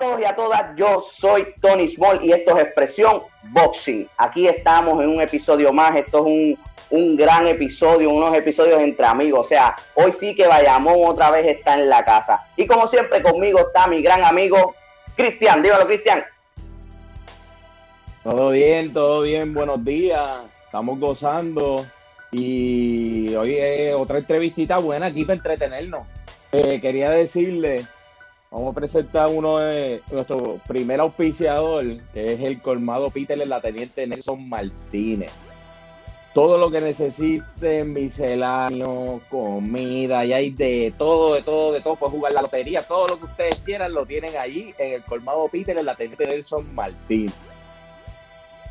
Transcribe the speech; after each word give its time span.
todos 0.00 0.20
y 0.20 0.24
a 0.24 0.34
todas, 0.34 0.74
yo 0.76 1.00
soy 1.00 1.46
Tony 1.60 1.86
Small 1.86 2.24
y 2.24 2.32
esto 2.32 2.56
es 2.56 2.64
Expresión 2.64 3.22
Boxing. 3.50 4.08
Aquí 4.16 4.48
estamos 4.48 5.00
en 5.02 5.10
un 5.10 5.20
episodio 5.20 5.72
más, 5.72 5.94
esto 5.94 6.26
es 6.26 6.56
un, 6.90 7.16
gran 7.16 7.46
episodio, 7.46 8.10
unos 8.10 8.34
episodios 8.34 8.80
entre 8.80 9.06
amigos, 9.06 9.46
o 9.46 9.48
sea, 9.48 9.76
hoy 9.94 10.10
sí 10.10 10.34
que 10.34 10.48
Bayamón 10.48 10.96
otra 11.06 11.30
vez 11.30 11.46
está 11.46 11.74
en 11.74 11.88
la 11.88 12.04
casa. 12.04 12.40
Y 12.56 12.66
como 12.66 12.88
siempre 12.88 13.22
conmigo 13.22 13.60
está 13.60 13.86
mi 13.86 14.02
gran 14.02 14.24
amigo 14.24 14.74
Cristian, 15.14 15.62
dígalo 15.62 15.86
Cristian. 15.86 16.24
Todo 18.24 18.50
bien, 18.50 18.92
todo 18.92 19.20
bien, 19.22 19.54
buenos 19.54 19.84
días, 19.84 20.30
estamos 20.64 20.98
gozando 20.98 21.86
y 22.32 23.34
hoy 23.34 23.56
es 23.58 23.94
otra 23.94 24.18
entrevistita 24.18 24.78
buena 24.78 25.06
aquí 25.06 25.24
para 25.24 25.36
entretenernos. 25.36 26.06
Eh, 26.52 26.80
quería 26.80 27.10
decirle 27.10 27.86
Vamos 28.52 28.72
a 28.72 28.80
presentar 28.80 29.28
uno 29.28 29.58
de 29.58 30.02
nuestro 30.10 30.58
primer 30.66 30.98
auspiciador, 30.98 31.84
que 32.12 32.32
es 32.32 32.40
el 32.40 32.60
colmado 32.60 33.08
Peter 33.08 33.40
en 33.40 33.48
la 33.48 33.60
Teniente 33.60 34.04
Nelson 34.08 34.48
Martínez. 34.48 35.30
Todo 36.34 36.58
lo 36.58 36.68
que 36.68 36.80
necesiten, 36.80 37.92
misceláneo, 37.92 39.20
comida, 39.30 40.24
y 40.24 40.32
hay 40.32 40.50
de 40.50 40.92
todo, 40.98 41.34
de 41.34 41.42
todo, 41.42 41.72
de 41.72 41.80
todo. 41.80 41.94
Pueden 41.94 42.16
jugar 42.16 42.32
la 42.32 42.42
lotería, 42.42 42.82
todo 42.82 43.06
lo 43.06 43.18
que 43.20 43.26
ustedes 43.26 43.62
quieran 43.64 43.94
lo 43.94 44.04
tienen 44.04 44.36
allí 44.36 44.74
en 44.78 44.94
el 44.94 45.04
colmado 45.04 45.46
Peter 45.46 45.78
en 45.78 45.86
la 45.86 45.94
Teniente 45.94 46.26
Nelson 46.26 46.74
Martínez. 46.74 47.34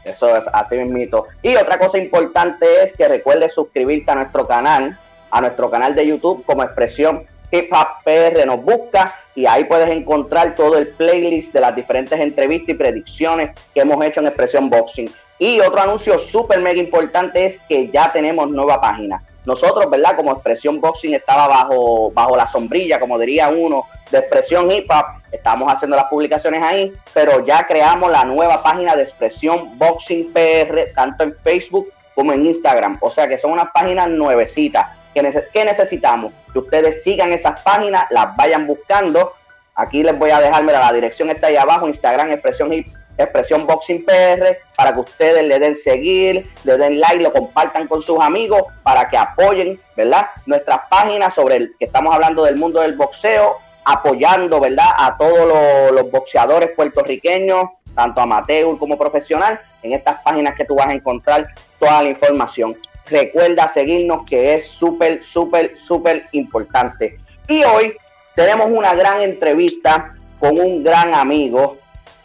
Eso 0.03 0.35
es 0.35 0.43
así 0.51 0.75
mismito. 0.75 1.27
Y 1.41 1.55
otra 1.55 1.79
cosa 1.79 1.97
importante 1.97 2.83
es 2.83 2.91
que 2.91 3.07
recuerde 3.07 3.47
suscribirte 3.47 4.11
a 4.11 4.15
nuestro 4.15 4.45
canal, 4.45 4.99
a 5.31 5.39
nuestro 5.39 5.69
canal 5.69 5.95
de 5.95 6.05
YouTube 6.05 6.43
como 6.43 6.63
expresión 6.63 7.25
Hip 7.51 7.71
Hop 7.73 8.03
PR 8.03 8.45
nos 8.45 8.63
busca 8.63 9.15
y 9.35 9.45
ahí 9.45 9.65
puedes 9.65 9.89
encontrar 9.89 10.55
todo 10.55 10.77
el 10.77 10.89
playlist 10.89 11.53
de 11.53 11.61
las 11.61 11.75
diferentes 11.75 12.19
entrevistas 12.19 12.69
y 12.69 12.73
predicciones 12.73 13.51
que 13.73 13.81
hemos 13.81 14.03
hecho 14.05 14.19
en 14.19 14.27
Expresión 14.27 14.69
Boxing. 14.69 15.09
Y 15.37 15.59
otro 15.61 15.81
anuncio 15.81 16.19
súper 16.19 16.59
mega 16.59 16.79
importante 16.79 17.45
es 17.45 17.59
que 17.67 17.87
ya 17.89 18.11
tenemos 18.11 18.49
nueva 18.49 18.79
página. 18.81 19.23
Nosotros, 19.45 19.89
¿verdad? 19.89 20.15
Como 20.15 20.31
Expresión 20.31 20.81
Boxing 20.81 21.13
estaba 21.13 21.47
bajo, 21.47 22.11
bajo 22.11 22.35
la 22.35 22.45
sombrilla, 22.45 22.99
como 22.99 23.17
diría 23.17 23.49
uno, 23.49 23.85
de 24.11 24.19
Expresión 24.19 24.69
Hip 24.69 24.89
Hop, 24.91 25.05
estamos 25.31 25.71
haciendo 25.71 25.95
las 25.95 26.05
publicaciones 26.05 26.61
ahí, 26.61 26.91
pero 27.13 27.45
ya 27.45 27.65
creamos 27.65 28.11
la 28.11 28.25
nueva 28.25 28.61
página 28.61 28.95
de 28.95 29.03
Expresión 29.03 29.77
Boxing 29.77 30.33
PR, 30.33 30.91
tanto 30.93 31.23
en 31.23 31.35
Facebook 31.43 31.91
como 32.13 32.33
en 32.33 32.45
Instagram. 32.45 32.97
O 33.01 33.09
sea 33.09 33.27
que 33.27 33.37
son 33.37 33.51
unas 33.51 33.71
páginas 33.71 34.09
nuevecitas 34.09 34.98
¿Qué, 35.13 35.65
necesitamos? 35.65 36.33
Que 36.53 36.59
ustedes 36.59 37.03
sigan 37.03 37.31
esas 37.33 37.61
páginas, 37.61 38.05
las 38.11 38.35
vayan 38.35 38.67
buscando. 38.67 39.33
Aquí 39.75 40.03
les 40.03 40.17
voy 40.17 40.29
a 40.29 40.39
dejar, 40.39 40.63
mira, 40.63 40.79
la 40.79 40.93
dirección 40.93 41.29
está 41.29 41.47
ahí 41.47 41.55
abajo, 41.55 41.87
Instagram, 41.87 42.31
expresión, 42.31 42.71
expresión 43.17 43.65
Boxing 43.65 44.05
PR, 44.05 44.57
para 44.75 44.93
que 44.93 44.99
ustedes 44.99 45.43
le 45.43 45.57
den 45.57 45.75
seguir, 45.75 46.49
le 46.63 46.77
den 46.77 46.99
like, 46.99 47.23
lo 47.23 47.31
compartan 47.31 47.87
con 47.87 48.01
sus 48.01 48.19
amigos, 48.19 48.63
para 48.83 49.09
que 49.09 49.17
apoyen, 49.17 49.79
¿verdad? 49.95 50.27
Nuestras 50.45 50.81
páginas 50.89 51.33
sobre 51.33 51.55
el 51.55 51.75
que 51.79 51.85
estamos 51.85 52.13
hablando 52.13 52.43
del 52.43 52.57
mundo 52.57 52.81
del 52.81 52.95
boxeo, 52.95 53.57
apoyando, 53.85 54.59
¿verdad? 54.59 54.89
A 54.97 55.17
todos 55.17 55.47
los, 55.47 55.91
los 55.91 56.11
boxeadores 56.11 56.71
puertorriqueños, 56.75 57.69
tanto 57.95 58.21
amateur 58.21 58.77
como 58.77 58.97
profesional. 58.97 59.59
En 59.81 59.93
estas 59.93 60.21
páginas 60.21 60.55
que 60.55 60.65
tú 60.65 60.75
vas 60.75 60.87
a 60.87 60.93
encontrar 60.93 61.47
toda 61.79 62.03
la 62.03 62.09
información. 62.09 62.77
Recuerda 63.09 63.67
seguirnos 63.69 64.23
que 64.25 64.53
es 64.53 64.67
súper, 64.67 65.23
súper, 65.23 65.77
súper 65.77 66.27
importante. 66.31 67.17
Y 67.47 67.63
hoy 67.63 67.95
tenemos 68.35 68.67
una 68.69 68.93
gran 68.93 69.21
entrevista 69.21 70.15
con 70.39 70.59
un 70.59 70.83
gran 70.83 71.13
amigo 71.13 71.77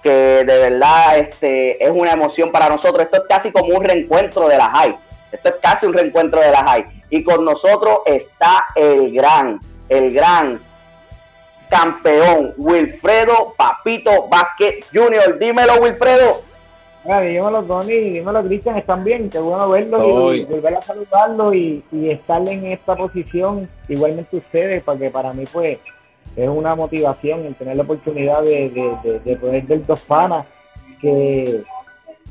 que 0.03 0.11
de 0.11 0.45
verdad 0.45 1.19
este, 1.19 1.83
es 1.83 1.91
una 1.91 2.13
emoción 2.13 2.53
para 2.53 2.69
nosotros. 2.69 3.05
Esto 3.05 3.17
es 3.17 3.23
casi 3.29 3.51
como 3.51 3.75
un 3.75 3.85
reencuentro 3.85 4.47
de 4.49 4.59
la 4.59 4.69
high. 4.69 4.97
Esto 5.33 5.49
es 5.49 5.55
casi 5.63 5.87
un 5.87 5.95
reencuentro 5.95 6.41
de 6.41 6.51
la 6.51 6.63
high. 6.63 6.87
Y 7.11 7.25
con 7.25 7.45
nosotros 7.45 8.01
está 8.05 8.67
el 8.77 9.13
gran, 9.13 9.59
el 9.89 10.13
gran 10.13 10.61
campeón 11.71 12.55
Wilfredo 12.57 13.55
Papito 13.57 14.29
Vázquez 14.29 14.87
Jr. 14.93 15.39
Dímelo, 15.39 15.77
Wilfredo. 15.77 16.43
Mira, 17.05 17.21
dímelo, 17.21 17.63
Tony, 17.65 17.93
dímelo, 17.93 18.43
Cristian, 18.45 18.79
están 18.79 19.05
bien, 19.05 19.29
qué 19.29 19.39
bueno 19.39 19.69
verlos 19.69 20.35
y, 20.35 20.45
volver 20.45 20.77
a 20.77 20.83
saludarlos 20.83 21.55
y, 21.55 21.85
y, 21.93 22.09
estar 22.09 22.41
en 22.49 22.65
esta 22.67 22.97
posición, 22.97 23.69
igualmente 23.89 24.39
ustedes, 24.39 24.83
porque 24.83 25.11
para 25.11 25.35
mí, 25.35 25.45
pues, 25.53 25.79
es 26.35 26.49
una 26.49 26.75
motivación 26.75 27.45
el 27.45 27.55
tener 27.55 27.77
la 27.77 27.83
oportunidad 27.83 28.43
de, 28.43 29.37
poder 29.39 29.63
ver 29.65 29.87
dos 29.87 30.01
panas 30.01 30.47
que, 30.99 31.63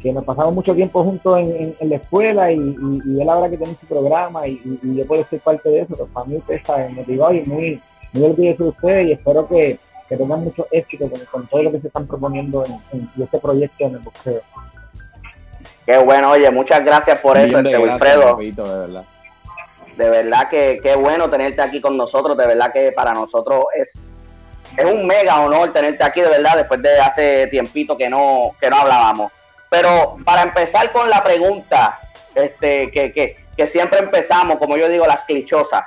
que 0.01 0.11
nos 0.11 0.23
pasamos 0.23 0.55
mucho 0.55 0.73
tiempo 0.73 1.03
juntos 1.03 1.39
en, 1.39 1.75
la 1.89 1.95
escuela 1.95 2.51
y, 2.51 2.57
y, 2.57 3.21
él 3.21 3.29
ahora 3.29 3.49
que 3.49 3.57
tiene 3.57 3.75
su 3.79 3.85
programa 3.85 4.47
y, 4.47 4.59
yo 4.81 5.05
puedo 5.05 5.23
ser 5.25 5.39
parte 5.41 5.69
de 5.69 5.81
eso, 5.81 5.95
pues 5.95 6.09
para 6.09 6.25
mí 6.25 6.39
pues, 6.45 6.59
está 6.59 6.89
motivado 6.89 7.33
y 7.33 7.41
muy, 7.43 7.81
muy 8.11 8.23
orgulloso 8.23 8.63
de 8.63 8.69
ustedes 8.69 9.07
y 9.07 9.11
espero 9.11 9.47
que, 9.47 9.77
que 10.09 10.17
tengan 10.17 10.43
mucho 10.43 10.67
éxito 10.71 11.09
con, 11.31 11.47
todo 11.47 11.63
lo 11.63 11.71
que 11.71 11.81
se 11.81 11.87
están 11.87 12.07
proponiendo 12.07 12.63
en, 12.65 13.09
este 13.21 13.39
proyecto 13.39 13.85
en 13.85 13.93
el 13.93 13.99
boxeo. 13.99 14.41
Qué 15.85 15.97
bueno, 15.97 16.31
oye, 16.31 16.49
muchas 16.51 16.83
gracias 16.83 17.19
por 17.19 17.37
eso, 17.37 17.59
este, 17.59 17.77
Wilfredo. 17.77 18.37
de 18.37 18.53
verdad. 18.63 19.03
De 19.97 20.09
verdad 20.09 20.49
que 20.49 20.79
qué 20.81 20.95
bueno 20.95 21.29
tenerte 21.29 21.61
aquí 21.61 21.79
con 21.79 21.95
nosotros, 21.95 22.35
de 22.37 22.47
verdad 22.47 22.71
que 22.71 22.91
para 22.91 23.13
nosotros 23.13 23.65
es, 23.75 23.93
es 24.75 24.85
un 24.85 25.05
mega 25.05 25.39
honor 25.41 25.71
tenerte 25.71 26.03
aquí, 26.03 26.21
de 26.21 26.29
verdad, 26.29 26.57
después 26.57 26.81
de 26.81 26.99
hace 26.99 27.47
tiempito 27.47 27.95
que 27.95 28.09
no, 28.09 28.51
que 28.59 28.69
no 28.69 28.77
hablábamos. 28.77 29.31
Pero 29.69 30.17
para 30.25 30.43
empezar 30.43 30.91
con 30.91 31.09
la 31.09 31.23
pregunta, 31.23 31.99
este, 32.33 32.89
que, 32.91 33.11
que, 33.11 33.37
que 33.55 33.67
siempre 33.67 33.99
empezamos, 33.99 34.57
como 34.57 34.77
yo 34.77 34.89
digo, 34.89 35.05
las 35.05 35.21
clichosas. 35.21 35.83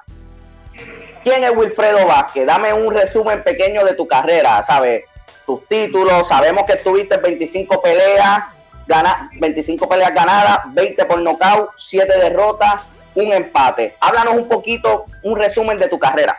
¿Quién 1.23 1.43
es 1.43 1.51
Wilfredo 1.57 2.07
Vázquez? 2.07 2.47
Dame 2.47 2.73
un 2.73 2.95
resumen 2.95 3.43
pequeño 3.43 3.85
de 3.85 3.95
tu 3.95 4.07
carrera, 4.07 4.65
¿sabes? 4.65 5.05
Tus 5.45 5.67
títulos, 5.67 6.29
sabemos 6.29 6.65
que 6.65 6.77
tuviste 6.77 7.17
25 7.17 7.83
peleas, 7.83 8.45
gana, 8.87 9.31
25 9.41 9.89
peleas 9.89 10.15
ganadas, 10.15 10.61
20 10.75 11.05
por 11.07 11.21
nocaut, 11.21 11.71
7 11.77 12.07
derrotas, 12.19 12.87
un 13.15 13.33
empate. 13.33 13.95
Háblanos 14.01 14.35
un 14.35 14.49
poquito, 14.49 15.05
un 15.23 15.37
resumen 15.37 15.79
de 15.79 15.89
tu 15.89 15.99
carrera. 15.99 16.37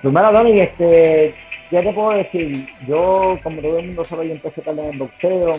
Primero, 0.00 0.32
Dani, 0.32 0.60
este, 0.60 1.34
¿qué 1.70 1.82
te 1.82 1.92
puedo 1.92 2.10
decir? 2.10 2.68
Yo, 2.86 3.38
como 3.42 3.60
todo 3.60 3.78
el 3.78 3.86
mundo 3.86 4.04
sabe, 4.04 4.28
yo 4.28 4.34
empecé 4.34 4.62
en 4.64 4.78
el 4.78 4.98
boxeo. 4.98 5.52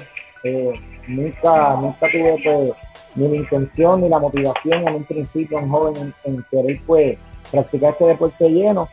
Eh, 0.44 0.74
nunca, 1.08 1.76
nunca 1.76 2.08
tuve 2.12 2.36
pues, 2.44 2.72
ni 3.16 3.30
la 3.30 3.36
intención 3.36 4.02
ni 4.02 4.10
la 4.10 4.20
motivación 4.20 4.88
en 4.88 4.96
un 4.96 5.04
principio, 5.06 5.60
en 5.60 5.70
joven, 5.70 6.14
en, 6.26 6.34
en 6.34 6.46
querer 6.52 6.80
pues 6.86 7.18
practicar 7.50 7.92
este 7.92 8.06
deporte 8.06 8.50
lleno 8.50 8.90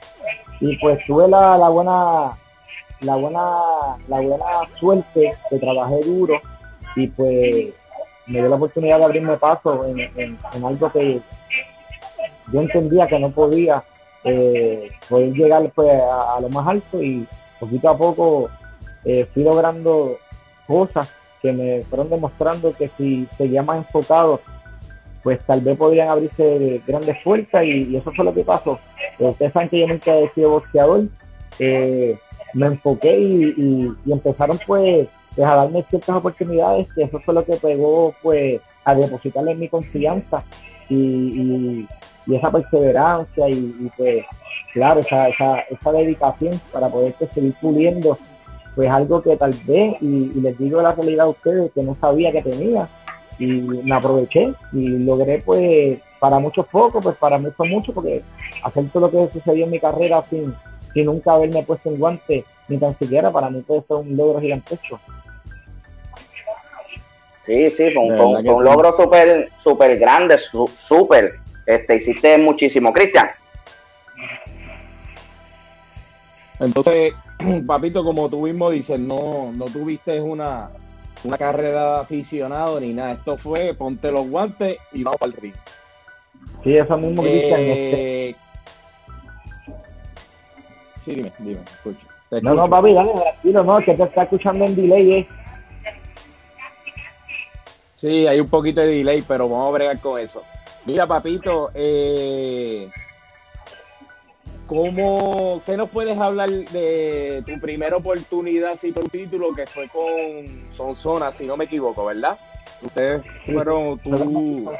y 0.61 0.77
pues 0.77 1.05
tuve 1.07 1.27
la, 1.27 1.57
la 1.57 1.69
buena 1.69 2.31
la 3.03 3.17
buena 3.17 3.41
la 4.09 4.21
buena 4.21 4.47
suerte 4.79 5.35
que 5.49 5.59
trabajé 5.59 6.01
duro 6.03 6.41
y 6.97 7.07
pues 7.09 7.69
me 8.27 8.39
dio 8.39 8.49
la 8.49 8.57
oportunidad 8.57 8.99
de 8.99 9.05
abrirme 9.05 9.37
paso 9.37 9.85
en, 9.87 10.39
algo 10.65 10.93
que 10.93 11.21
yo 12.53 12.61
entendía 12.61 13.07
que 13.07 13.19
no 13.19 13.31
podía 13.31 13.83
eh, 14.25 14.91
poder 15.09 15.33
llegar 15.33 15.71
pues 15.75 15.91
a, 15.91 16.39
lo 16.41 16.49
más 16.51 16.67
alto 16.67 17.03
y 17.03 17.27
poquito 17.59 17.89
a 17.89 17.97
poco 17.97 18.51
eh, 19.05 19.27
fui 19.33 19.43
logrando 19.43 20.19
cosas 20.67 21.13
que 21.41 21.53
me 21.53 21.83
fueron 21.85 22.11
demostrando 22.11 22.75
que 22.75 22.89
si 22.97 23.27
seguía 23.39 23.63
más 23.63 23.79
enfocado 23.79 24.41
pues 25.23 25.41
tal 25.45 25.61
vez 25.61 25.77
podrían 25.77 26.09
abrirse 26.09 26.83
grandes 26.87 27.17
puertas 27.23 27.65
y, 27.65 27.97
eso 27.97 28.13
fue 28.13 28.25
lo 28.25 28.33
que 28.33 28.45
pasó. 28.45 28.79
Ustedes 29.19 29.53
saben 29.53 29.69
que 29.69 29.81
yo 29.81 29.87
nunca 29.87 30.15
he 30.17 30.31
sido 30.31 30.51
boxeador, 30.51 31.05
eh, 31.59 32.19
me 32.55 32.67
enfoqué 32.67 33.19
y, 33.19 33.93
empezaron 34.11 34.59
pues, 34.67 35.09
pues, 35.35 35.47
a 35.47 35.55
darme 35.57 35.85
ciertas 35.85 36.17
oportunidades 36.17 36.89
y 36.97 37.03
eso 37.03 37.21
fue 37.21 37.35
lo 37.35 37.45
que 37.45 37.57
pegó 37.57 38.15
pues 38.23 38.61
a 38.85 38.95
depositarle 38.95 39.55
mi 39.55 39.69
confianza 39.69 40.43
y, 40.89 41.87
esa 42.31 42.51
perseverancia 42.53 43.49
y, 43.49 43.91
pues 43.97 44.25
claro, 44.73 45.01
esa, 45.01 45.29
esa, 45.29 45.61
esa 45.61 45.93
dedicación 45.93 46.61
para 46.73 46.89
poder 46.89 47.13
pues, 47.19 47.31
seguir 47.33 47.55
puliendo 47.61 48.17
pues 48.75 48.89
algo 48.89 49.21
que 49.21 49.37
tal 49.37 49.53
vez, 49.67 49.97
y, 50.01 50.41
les 50.41 50.57
digo 50.59 50.81
la 50.81 50.93
realidad 50.93 51.27
a 51.27 51.31
ustedes, 51.31 51.73
que 51.73 51.83
no 51.83 51.97
sabía 52.01 52.31
que 52.31 52.43
tenía, 52.43 52.89
y 53.39 53.47
me 53.47 53.95
aproveché 53.95 54.53
y 54.73 54.89
logré 54.91 55.43
pues 55.45 55.99
para 56.19 56.39
muchos 56.39 56.69
pocos, 56.69 57.03
pues 57.03 57.17
para 57.17 57.39
mí 57.39 57.49
fue 57.57 57.69
mucho 57.69 57.93
porque 57.93 58.23
hacer 58.63 58.85
todo 58.93 59.07
lo 59.07 59.11
que 59.11 59.33
sucedió 59.33 59.65
en 59.65 59.71
mi 59.71 59.81
carrera 59.81 60.23
sin, 60.29 60.55
sin 60.93 61.07
nunca 61.07 61.33
haberme 61.33 61.63
puesto 61.63 61.89
en 61.89 61.99
guante 61.99 62.45
ni 62.69 62.79
tan 62.79 62.97
siquiera 62.99 63.33
para 63.33 63.51
mí 63.51 63.63
puede 63.63 63.83
ser 63.83 63.97
un 63.97 64.17
logro 64.17 64.41
gigantesco. 64.41 65.01
Sí, 67.43 67.69
sí, 67.69 67.91
fue 67.91 68.03
un, 68.03 68.65
logro 68.65 68.93
súper 68.93 69.51
super 69.57 69.99
grande, 69.99 70.39
súper. 70.39 71.35
Este, 71.67 71.97
hiciste 71.97 72.39
muchísimo. 72.39 72.93
Cristian. 72.93 73.29
Entonces, 76.61 77.15
papito, 77.67 78.05
como 78.05 78.29
tú 78.29 78.43
mismo 78.43 78.71
dices, 78.71 79.01
no, 79.01 79.51
no 79.53 79.65
tuviste 79.65 80.21
una, 80.21 80.71
una 81.25 81.37
carrera 81.39 81.95
de 81.95 82.01
aficionado 82.03 82.79
ni 82.79 82.93
nada. 82.93 83.13
Esto 83.13 83.37
fue 83.37 83.75
ponte 83.75 84.13
los 84.13 84.29
guantes 84.29 84.77
y 84.93 85.03
vamos 85.03 85.19
para 85.19 85.33
el 85.33 85.41
ring. 85.41 85.55
Sí, 86.63 86.77
eso 86.77 86.97
mismo 86.99 87.23
que 87.23 88.29
eh, 88.29 88.37
Sí, 91.05 91.15
dime, 91.15 91.33
dime, 91.39 91.61
escucho. 91.67 92.07
No, 92.43 92.55
no, 92.55 92.69
papi, 92.69 92.93
dale, 92.93 93.13
tranquilo, 93.13 93.65
no, 93.65 93.79
que 93.79 93.95
te 93.95 94.03
está 94.05 94.23
escuchando 94.23 94.65
en 94.65 94.77
delay, 94.77 95.13
eh. 95.13 95.29
Sí, 97.95 98.27
hay 98.27 98.41
un 98.41 98.49
poquito 98.49 98.81
de 98.81 98.89
delay, 98.89 99.23
pero 99.27 99.49
vamos 99.49 99.69
a 99.69 99.73
bregar 99.73 99.99
con 99.99 100.19
eso. 100.19 100.43
Mira, 100.87 101.07
papito, 101.07 101.71
eh, 101.75 102.89
¿cómo, 104.67 105.61
¿qué 105.67 105.77
nos 105.77 105.91
puedes 105.91 106.17
hablar 106.17 106.49
de 106.49 107.43
tu 107.45 107.61
primera 107.61 107.97
oportunidad 107.97 108.77
sin 108.77 108.95
tu 108.95 109.03
título 109.09 109.53
que 109.53 109.67
fue 109.67 109.89
con 109.89 110.71
Sonsona, 110.71 111.33
si 111.33 111.47
no 111.47 111.57
me 111.57 111.65
equivoco, 111.65 112.07
¿verdad? 112.07 112.39
Ustedes 112.81 113.23
fueron, 113.45 113.99
tú, 113.99 114.73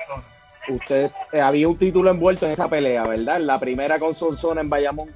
usted, 0.71 1.11
eh, 1.33 1.41
había 1.41 1.69
un 1.69 1.77
título 1.77 2.11
envuelto 2.11 2.47
en 2.47 2.53
esa 2.53 2.69
pelea, 2.69 3.07
¿verdad? 3.07 3.41
La 3.41 3.59
primera 3.59 3.99
con 3.99 4.15
Sonsona 4.15 4.63
en 4.63 4.71
Bayamón. 4.71 5.11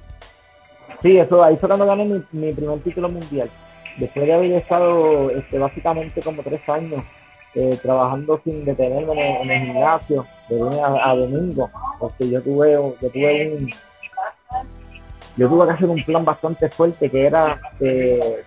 Sí, 1.05 1.19
eso, 1.19 1.43
ahí 1.43 1.55
fue 1.57 1.69
cuando 1.69 1.85
gané 1.85 2.03
mi, 2.31 2.51
primer 2.51 2.79
título 2.79 3.07
mundial. 3.09 3.47
Después 3.97 4.25
de 4.25 4.33
haber 4.33 4.51
estado 4.53 5.29
este, 5.29 5.59
básicamente 5.59 6.19
como 6.19 6.41
tres 6.41 6.67
años 6.67 7.05
eh, 7.53 7.77
trabajando 7.79 8.41
sin 8.43 8.65
detenerme 8.65 9.43
en, 9.43 9.51
el 9.51 9.67
gimnasio 9.67 10.25
de 10.49 10.57
lunes 10.57 10.79
a, 10.81 11.13
domingo, 11.13 11.69
porque 11.99 12.27
yo 12.27 12.41
tuve, 12.41 12.71
yo 12.71 12.95
tuve 13.13 13.53
un, 13.53 13.69
yo 15.37 15.47
tuve 15.47 15.67
que 15.67 15.73
hacer 15.73 15.89
un 15.89 16.03
plan 16.03 16.25
bastante 16.25 16.69
fuerte 16.69 17.07
que 17.07 17.27
era 17.27 17.55
eh, 17.81 18.43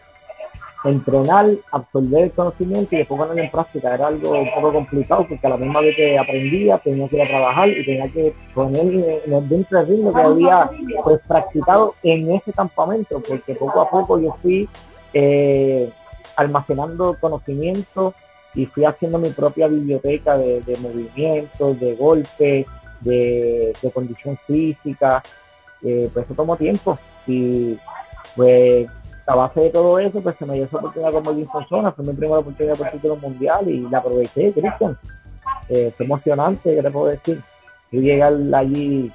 entrenar, 0.84 1.50
absorber 1.72 2.24
el 2.24 2.32
conocimiento 2.32 2.94
y 2.94 2.98
después 2.98 3.18
ponerlo 3.18 3.42
en 3.42 3.50
práctica. 3.50 3.94
Era 3.94 4.06
algo 4.08 4.38
un 4.38 4.50
poco 4.54 4.72
complicado 4.72 5.26
porque 5.28 5.46
a 5.46 5.50
la 5.50 5.56
misma 5.56 5.80
vez 5.80 5.96
que 5.96 6.18
aprendía 6.18 6.78
tenía 6.78 7.08
que 7.08 7.16
ir 7.16 7.22
a 7.22 7.26
trabajar 7.26 7.68
y 7.68 7.84
tenía 7.84 8.08
que 8.08 8.34
poner 8.54 9.22
dentro 9.48 9.78
del 9.78 9.88
ritmo 9.88 10.14
que 10.14 10.20
había 10.20 10.70
pues, 11.02 11.20
practicado 11.26 11.94
en 12.02 12.30
ese 12.32 12.52
campamento, 12.52 13.20
porque 13.26 13.54
poco 13.54 13.80
a 13.80 13.90
poco 13.90 14.20
yo 14.20 14.34
fui 14.40 14.68
eh, 15.12 15.90
almacenando 16.36 17.16
conocimiento 17.20 18.14
y 18.54 18.66
fui 18.66 18.84
haciendo 18.84 19.18
mi 19.18 19.30
propia 19.30 19.68
biblioteca 19.68 20.36
de, 20.38 20.76
movimientos, 20.80 21.78
de 21.80 21.94
golpes, 21.94 22.66
de, 23.00 23.72
condición 23.92 24.38
física. 24.46 25.22
Eh, 25.82 26.10
pues 26.12 26.24
eso 26.24 26.34
tomó 26.34 26.56
tiempo 26.56 26.98
y 27.24 27.78
pues 28.34 28.88
a 29.28 29.34
base 29.34 29.60
de 29.60 29.70
todo 29.70 29.98
eso, 29.98 30.22
pues 30.22 30.36
se 30.38 30.46
me 30.46 30.54
dio 30.54 30.64
esa 30.64 30.78
oportunidad 30.78 31.12
como 31.12 31.34
Jim 31.34 31.46
Zona, 31.68 31.92
fue 31.92 32.04
mi 32.04 32.14
primera 32.14 32.38
oportunidad 32.38 32.76
por 32.76 32.88
título 32.88 33.16
mundial 33.16 33.68
y 33.68 33.80
la 33.80 33.98
aproveché, 33.98 34.52
Cristian. 34.52 34.96
Eh, 35.68 35.92
fue 35.94 36.06
emocionante, 36.06 36.74
¿qué 36.74 36.82
te 36.82 36.90
puedo 36.90 37.08
decir? 37.08 37.42
Yo 37.92 38.00
llegué 38.00 38.22
allí 38.22 39.12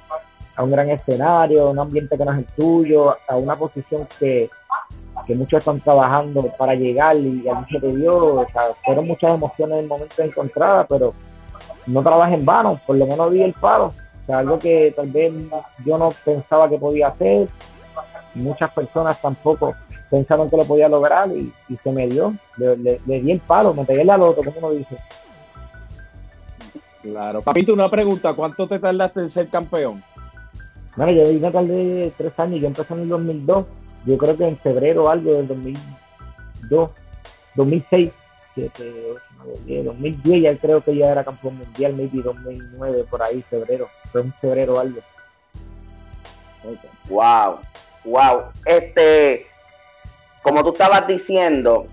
a 0.54 0.62
un 0.62 0.70
gran 0.70 0.88
escenario, 0.88 1.70
un 1.70 1.80
ambiente 1.80 2.16
que 2.16 2.24
no 2.24 2.32
es 2.32 2.38
el 2.38 2.44
tuyo, 2.44 3.16
a 3.28 3.36
una 3.36 3.56
posición 3.56 4.06
que, 4.20 4.48
que 5.26 5.34
muchos 5.34 5.58
están 5.58 5.80
trabajando 5.80 6.42
para 6.56 6.76
llegar 6.76 7.16
y 7.16 7.48
a 7.48 7.54
mí 7.54 7.66
se 7.68 7.80
te 7.80 7.88
dio, 7.96 8.46
fueron 8.84 9.08
muchas 9.08 9.34
emociones 9.34 9.78
en 9.78 9.82
el 9.82 9.88
momento 9.88 10.14
de 10.16 10.28
encontrada, 10.28 10.86
pero 10.88 11.12
no 11.86 12.02
trabajé 12.04 12.34
en 12.34 12.44
vano, 12.44 12.78
por 12.86 12.94
lo 12.96 13.06
menos 13.06 13.32
vi 13.32 13.42
el 13.42 13.52
paro, 13.52 13.86
o 13.86 14.26
sea, 14.26 14.38
algo 14.38 14.60
que 14.60 14.92
tal 14.94 15.08
vez 15.08 15.32
yo 15.84 15.98
no 15.98 16.10
pensaba 16.24 16.68
que 16.68 16.78
podía 16.78 17.08
hacer, 17.08 17.48
muchas 18.34 18.70
personas 18.72 19.20
tampoco 19.20 19.74
pensaron 20.10 20.48
que 20.50 20.56
lo 20.56 20.64
podía 20.64 20.88
lograr 20.88 21.30
y, 21.30 21.52
se 21.82 21.92
me 21.92 22.06
dio. 22.06 22.34
Le, 22.56 22.98
di 23.06 23.30
el 23.30 23.40
palo, 23.40 23.74
me 23.74 23.84
pegué 23.84 24.04
la 24.04 24.16
loto, 24.16 24.42
como 24.42 24.58
uno 24.58 24.70
dice. 24.70 24.96
Claro. 27.02 27.42
Papito, 27.42 27.72
una 27.72 27.90
pregunta, 27.90 28.32
¿cuánto 28.34 28.66
te 28.66 28.78
tardaste 28.78 29.20
en 29.20 29.30
ser 29.30 29.48
campeón? 29.48 30.02
Bueno, 30.96 31.12
yo 31.12 31.40
me 31.40 31.50
tardé 31.50 32.12
tres 32.16 32.38
años, 32.38 32.60
yo 32.60 32.68
empecé 32.68 32.94
en 32.94 33.00
el 33.00 33.08
2002, 33.08 33.66
yo 34.06 34.18
creo 34.18 34.36
que 34.36 34.46
en 34.46 34.56
febrero 34.56 35.10
algo 35.10 35.32
del 35.32 35.48
2002, 35.48 36.90
2006, 37.56 38.12
2010 39.66 40.42
ya 40.42 40.56
creo 40.56 40.80
que 40.82 40.96
ya 40.96 41.10
era 41.10 41.24
campeón 41.24 41.58
mundial, 41.58 41.94
maybe 41.94 42.22
2009, 42.22 43.04
por 43.10 43.22
ahí, 43.22 43.42
febrero, 43.42 43.88
fue 44.12 44.20
en 44.20 44.32
febrero 44.34 44.78
algo. 44.78 45.00
Wow, 47.08 47.58
wow. 48.04 48.44
Este, 48.64 49.46
como 50.42 50.62
tú 50.62 50.72
estabas 50.72 51.06
diciendo, 51.06 51.86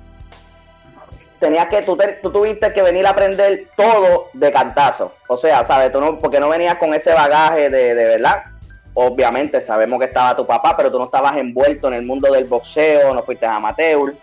tenías 1.40 1.68
que, 1.68 1.82
tú, 1.82 1.98
tuviste 2.32 2.72
que 2.74 2.82
venir 2.82 3.06
a 3.08 3.12
aprender 3.12 3.68
todo 3.76 4.30
de 4.34 4.52
cantazo. 4.52 5.14
O 5.28 5.38
sea, 5.38 5.64
¿sabes? 5.64 5.92
Tú 5.92 6.00
no, 6.00 6.20
porque 6.20 6.40
no 6.40 6.50
venías 6.50 6.76
con 6.76 6.94
ese 6.94 7.14
bagaje 7.14 7.70
de, 7.70 7.96
de 7.96 8.06
verdad. 8.06 8.44
Obviamente 8.94 9.62
sabemos 9.62 10.00
que 10.00 10.06
estaba 10.06 10.36
tu 10.36 10.46
papá, 10.46 10.76
pero 10.76 10.92
tú 10.92 11.00
no 11.00 11.06
estabas 11.06 11.38
envuelto 11.38 11.88
en 11.88 11.94
el 11.96 12.06
mundo 12.06 12.32
del 12.32 12.46
boxeo, 12.46 13.14
no 13.14 13.24
fuiste 13.24 13.46
amateur. 13.46 14.14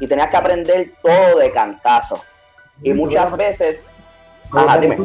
Y 0.00 0.06
tenías 0.06 0.28
que 0.28 0.36
aprender 0.36 0.92
todo 1.02 1.38
de 1.38 1.50
cantazo. 1.50 2.20
Y 2.82 2.92
muchas 2.92 3.36
veces... 3.36 3.84
Ajá, 4.52 4.78
dime. 4.78 4.98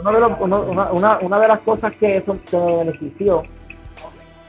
una, 0.00 1.18
una, 1.20 1.40
de 1.40 1.48
las 1.48 1.60
cosas 1.60 1.92
que, 1.98 2.18
eso, 2.18 2.36
que 2.50 2.56
me 2.56 2.76
benefició 2.76 3.42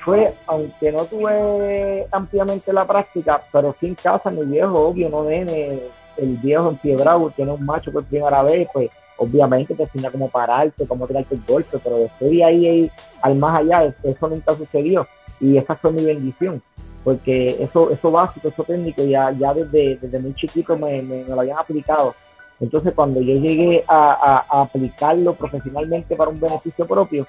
fue, 0.07 0.33
aunque 0.45 0.89
no 0.89 1.03
tuve 1.03 2.07
ampliamente 2.13 2.71
la 2.71 2.87
práctica, 2.87 3.43
pero 3.51 3.75
sí 3.77 3.87
en 3.87 3.95
casa, 3.95 4.31
mi 4.31 4.45
viejo, 4.45 4.87
obvio, 4.87 5.09
no 5.09 5.25
nene, 5.25 5.81
el 6.15 6.37
viejo 6.37 6.69
en 6.69 6.77
pie 6.77 6.95
bravo, 6.95 7.29
tiene 7.31 7.51
un 7.51 7.65
macho 7.65 7.91
por 7.91 8.05
primera 8.05 8.41
vez, 8.41 8.69
pues 8.71 8.89
obviamente 9.17 9.75
te 9.75 9.83
enseña 9.83 10.09
cómo 10.09 10.29
pararte, 10.29 10.87
cómo 10.87 11.07
tirarte 11.07 11.35
el 11.35 11.41
golpe, 11.45 11.77
pero 11.83 11.97
después 11.97 12.31
de 12.31 12.41
ahí, 12.41 12.91
al 13.21 13.35
más 13.35 13.59
allá, 13.59 13.93
eso 14.01 14.29
nunca 14.29 14.55
sucedió 14.55 15.05
y 15.41 15.57
esa 15.57 15.75
fue 15.75 15.91
mi 15.91 16.05
bendición, 16.05 16.61
porque 17.03 17.57
eso, 17.59 17.91
eso 17.91 18.09
básico, 18.09 18.47
eso 18.47 18.63
técnico, 18.63 19.03
ya, 19.03 19.31
ya 19.31 19.53
desde, 19.53 19.97
desde 19.97 20.19
muy 20.19 20.33
chiquito 20.35 20.77
me, 20.77 21.01
me, 21.01 21.25
lo 21.25 21.37
habían 21.37 21.59
aplicado. 21.59 22.15
Entonces, 22.61 22.93
cuando 22.95 23.19
yo 23.19 23.33
llegué 23.35 23.83
a, 23.89 24.45
a 24.49 24.61
aplicarlo 24.61 25.33
profesionalmente 25.33 26.15
para 26.15 26.29
un 26.29 26.39
beneficio 26.39 26.87
propio, 26.87 27.25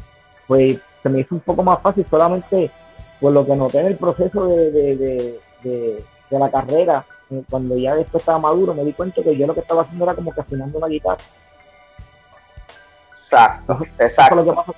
pues 0.46 0.80
se 1.02 1.08
me 1.08 1.20
hizo 1.20 1.34
un 1.34 1.40
poco 1.40 1.62
más 1.62 1.80
fácil 1.80 2.06
solamente 2.08 2.70
por 3.20 3.32
lo 3.32 3.44
que 3.44 3.56
noté 3.56 3.80
en 3.80 3.86
el 3.86 3.96
proceso 3.96 4.46
de, 4.46 5.38
la 6.30 6.50
carrera, 6.50 7.04
eh, 7.30 7.42
cuando 7.50 7.76
ya 7.76 7.96
esto 7.96 8.18
estaba 8.18 8.38
maduro, 8.38 8.74
me 8.74 8.84
di 8.84 8.92
cuenta 8.92 9.22
que 9.22 9.36
yo 9.36 9.46
lo 9.46 9.54
que 9.54 9.60
estaba 9.60 9.82
haciendo 9.82 10.04
era 10.04 10.14
como 10.14 10.32
que 10.32 10.40
afinando 10.40 10.78
una 10.78 10.86
guitarra. 10.86 11.18
Exacto, 13.16 13.78
exacto. 13.98 14.34
Lo 14.36 14.44
que 14.44 14.52
pasó, 14.52 14.74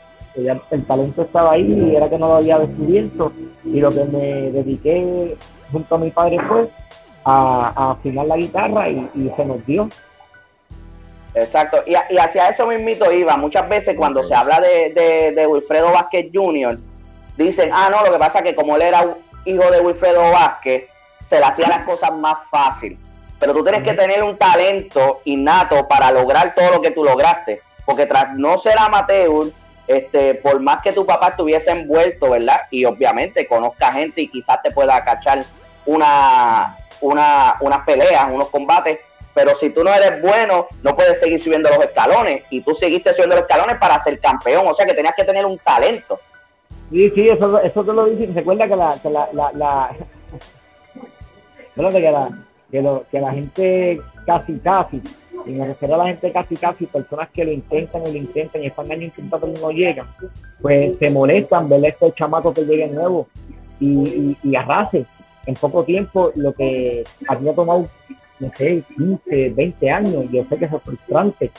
el 0.70 0.84
talento 0.84 1.22
estaba 1.22 1.52
ahí 1.52 1.72
y 1.72 1.96
era 1.96 2.08
que 2.08 2.18
no 2.18 2.28
lo 2.28 2.36
había 2.36 2.58
descubierto 2.58 3.32
y 3.64 3.80
lo 3.80 3.90
que 3.90 4.04
me 4.04 4.52
dediqué 4.52 5.36
junto 5.70 5.94
a 5.94 5.98
mi 5.98 6.10
padre 6.10 6.38
fue 6.40 6.68
a, 7.24 7.90
afinar 7.92 8.26
la 8.26 8.36
guitarra 8.36 8.88
y 8.88 9.32
se 9.36 9.44
nos 9.44 9.64
dio. 9.66 9.88
Exacto, 11.34 11.82
y, 11.86 11.94
hacia 11.94 12.48
eso 12.48 12.66
mismito 12.66 13.10
iba. 13.12 13.36
Muchas 13.36 13.68
veces 13.68 13.94
cuando 13.96 14.24
se 14.24 14.34
habla 14.34 14.60
de, 14.60 15.32
de, 15.34 15.46
Wilfredo 15.46 15.92
Vázquez 15.92 16.26
Jr., 16.32 16.76
dicen, 17.36 17.70
ah, 17.72 17.88
no, 17.90 18.04
lo 18.04 18.12
que 18.12 18.18
pasa 18.18 18.38
es 18.38 18.44
que 18.44 18.54
como 18.54 18.76
él 18.76 18.82
era 18.82 19.14
hijo 19.44 19.70
de 19.70 19.80
Wilfredo 19.80 20.30
Vázquez, 20.32 20.88
se 21.28 21.38
le 21.38 21.44
hacían 21.44 21.70
las 21.70 21.84
cosas 21.84 22.12
más 22.12 22.38
fácil. 22.50 22.98
Pero 23.38 23.54
tú 23.54 23.62
tienes 23.62 23.82
que 23.82 23.94
tener 23.94 24.22
un 24.22 24.36
talento 24.36 25.22
innato 25.24 25.88
para 25.88 26.10
lograr 26.10 26.54
todo 26.54 26.72
lo 26.72 26.82
que 26.82 26.90
tú 26.90 27.04
lograste. 27.04 27.62
Porque 27.86 28.04
tras 28.04 28.34
no 28.34 28.58
ser 28.58 28.78
amateur, 28.78 29.46
este, 29.86 30.34
por 30.34 30.60
más 30.60 30.82
que 30.82 30.92
tu 30.92 31.06
papá 31.06 31.28
estuviese 31.28 31.70
envuelto, 31.70 32.30
¿verdad? 32.30 32.62
Y 32.70 32.84
obviamente 32.84 33.46
conozca 33.46 33.92
gente 33.92 34.22
y 34.22 34.28
quizás 34.28 34.60
te 34.62 34.70
pueda 34.70 35.02
cachar 35.02 35.42
una, 35.86 36.76
una, 37.00 37.56
unas 37.60 37.84
peleas, 37.84 38.28
unos 38.30 38.48
combates, 38.50 38.98
pero 39.42 39.54
si 39.54 39.70
tú 39.70 39.82
no 39.82 39.90
eres 39.90 40.20
bueno, 40.20 40.66
no 40.82 40.94
puedes 40.94 41.18
seguir 41.18 41.40
subiendo 41.40 41.70
los 41.70 41.82
escalones. 41.82 42.44
Y 42.50 42.60
tú 42.60 42.74
seguiste 42.74 43.14
subiendo 43.14 43.36
los 43.36 43.44
escalones 43.44 43.78
para 43.78 43.98
ser 43.98 44.20
campeón. 44.20 44.66
O 44.66 44.74
sea 44.74 44.84
que 44.84 44.92
tenías 44.92 45.14
que 45.16 45.24
tener 45.24 45.46
un 45.46 45.56
talento. 45.56 46.20
Sí, 46.90 47.10
sí, 47.14 47.26
eso, 47.30 47.58
eso 47.58 47.82
te 47.82 47.90
lo 47.90 48.04
dicen. 48.04 48.34
Recuerda 48.34 48.68
que 48.68 48.76
la, 48.76 48.94
que 49.02 49.08
la, 49.08 49.26
que 51.74 52.82
la, 52.82 53.04
que, 53.10 53.18
la 53.18 53.32
gente 53.32 54.02
casi, 54.26 54.58
casi, 54.58 55.02
y 55.46 55.50
me 55.52 55.68
refiero 55.68 55.94
a 55.94 55.98
la 55.98 56.08
gente 56.08 56.30
casi, 56.32 56.54
casi, 56.56 56.84
personas 56.84 57.30
que 57.30 57.42
lo 57.42 57.52
intentan 57.52 58.06
y 58.08 58.12
lo 58.12 58.18
intentan 58.18 58.62
y 58.62 58.66
están 58.66 58.92
años 58.92 59.04
intentando 59.16 59.48
y 59.48 59.58
no 59.58 59.70
llegan, 59.70 60.06
pues 60.60 60.98
se 60.98 61.08
molestan 61.08 61.66
ver 61.66 61.82
estos 61.86 62.14
chamacos 62.14 62.54
que 62.54 62.66
lleguen 62.66 62.94
nuevos 62.94 63.26
y, 63.80 63.86
y, 63.86 64.36
y 64.42 64.54
arrasen 64.54 65.06
en 65.46 65.54
poco 65.54 65.82
tiempo 65.84 66.30
lo 66.34 66.52
que 66.52 67.04
había 67.26 67.54
tomado 67.54 67.86
no 68.40 68.50
sé, 68.56 68.82
15, 68.96 69.50
20 69.50 69.90
años, 69.90 70.24
yo 70.32 70.44
sé 70.44 70.56
que 70.56 70.64
eso 70.64 70.78
es 70.78 70.82
frustrante, 70.82 71.50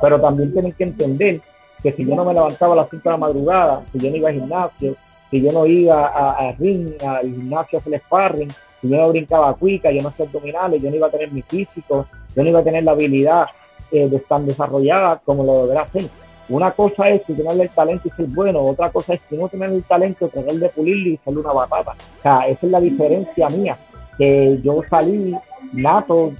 pero 0.00 0.20
también 0.20 0.52
tienen 0.52 0.72
que 0.72 0.84
entender 0.84 1.40
que 1.82 1.92
si 1.92 2.04
yo 2.04 2.14
no 2.14 2.24
me 2.24 2.34
levantaba 2.34 2.74
a 2.74 2.76
las 2.76 2.90
5 2.90 3.02
de 3.02 3.10
la 3.10 3.16
madrugada, 3.16 3.82
si 3.92 3.98
yo 3.98 4.10
no 4.10 4.16
iba 4.16 4.28
al 4.28 4.34
gimnasio, 4.34 4.96
si 5.30 5.42
yo 5.42 5.52
no 5.52 5.66
iba 5.66 6.06
a, 6.06 6.48
a 6.48 6.52
ring, 6.52 6.92
al 7.06 7.22
gimnasio 7.22 7.78
a 7.78 7.80
hacer 7.80 8.00
sparring, 8.00 8.50
si 8.80 8.88
yo 8.88 8.96
no 8.96 9.08
brincaba 9.10 9.54
cuica, 9.54 9.90
yo 9.90 10.02
no 10.02 10.08
hacía 10.08 10.26
abdominales, 10.26 10.82
yo 10.82 10.90
no 10.90 10.96
iba 10.96 11.06
a 11.06 11.10
tener 11.10 11.30
mi 11.32 11.42
físico, 11.42 12.06
yo 12.34 12.42
no 12.42 12.48
iba 12.48 12.60
a 12.60 12.64
tener 12.64 12.84
la 12.84 12.92
habilidad 12.92 13.46
eh, 13.92 14.08
de 14.08 14.16
estar 14.16 14.40
desarrollada 14.40 15.20
como 15.24 15.44
lo 15.44 15.62
deberá 15.62 15.82
hacer. 15.82 16.04
Una 16.48 16.70
cosa 16.72 17.08
es 17.08 17.22
tener 17.24 17.60
el 17.60 17.70
talento 17.70 18.08
y 18.08 18.10
ser 18.10 18.26
bueno, 18.26 18.60
otra 18.60 18.90
cosa 18.90 19.14
es 19.14 19.20
que 19.22 19.36
no 19.36 19.48
tener 19.48 19.70
el 19.70 19.82
talento, 19.82 20.28
tratar 20.28 20.54
de 20.54 20.68
pulirlo 20.68 21.10
y 21.10 21.20
ser 21.24 21.38
una 21.38 21.52
batata. 21.52 21.92
O 21.92 22.22
sea, 22.22 22.46
esa 22.48 22.66
es 22.66 22.72
la 22.72 22.80
diferencia 22.80 23.48
mía, 23.48 23.78
que 24.18 24.58
yo 24.62 24.82
salí 24.90 25.34
nato, 25.72 26.32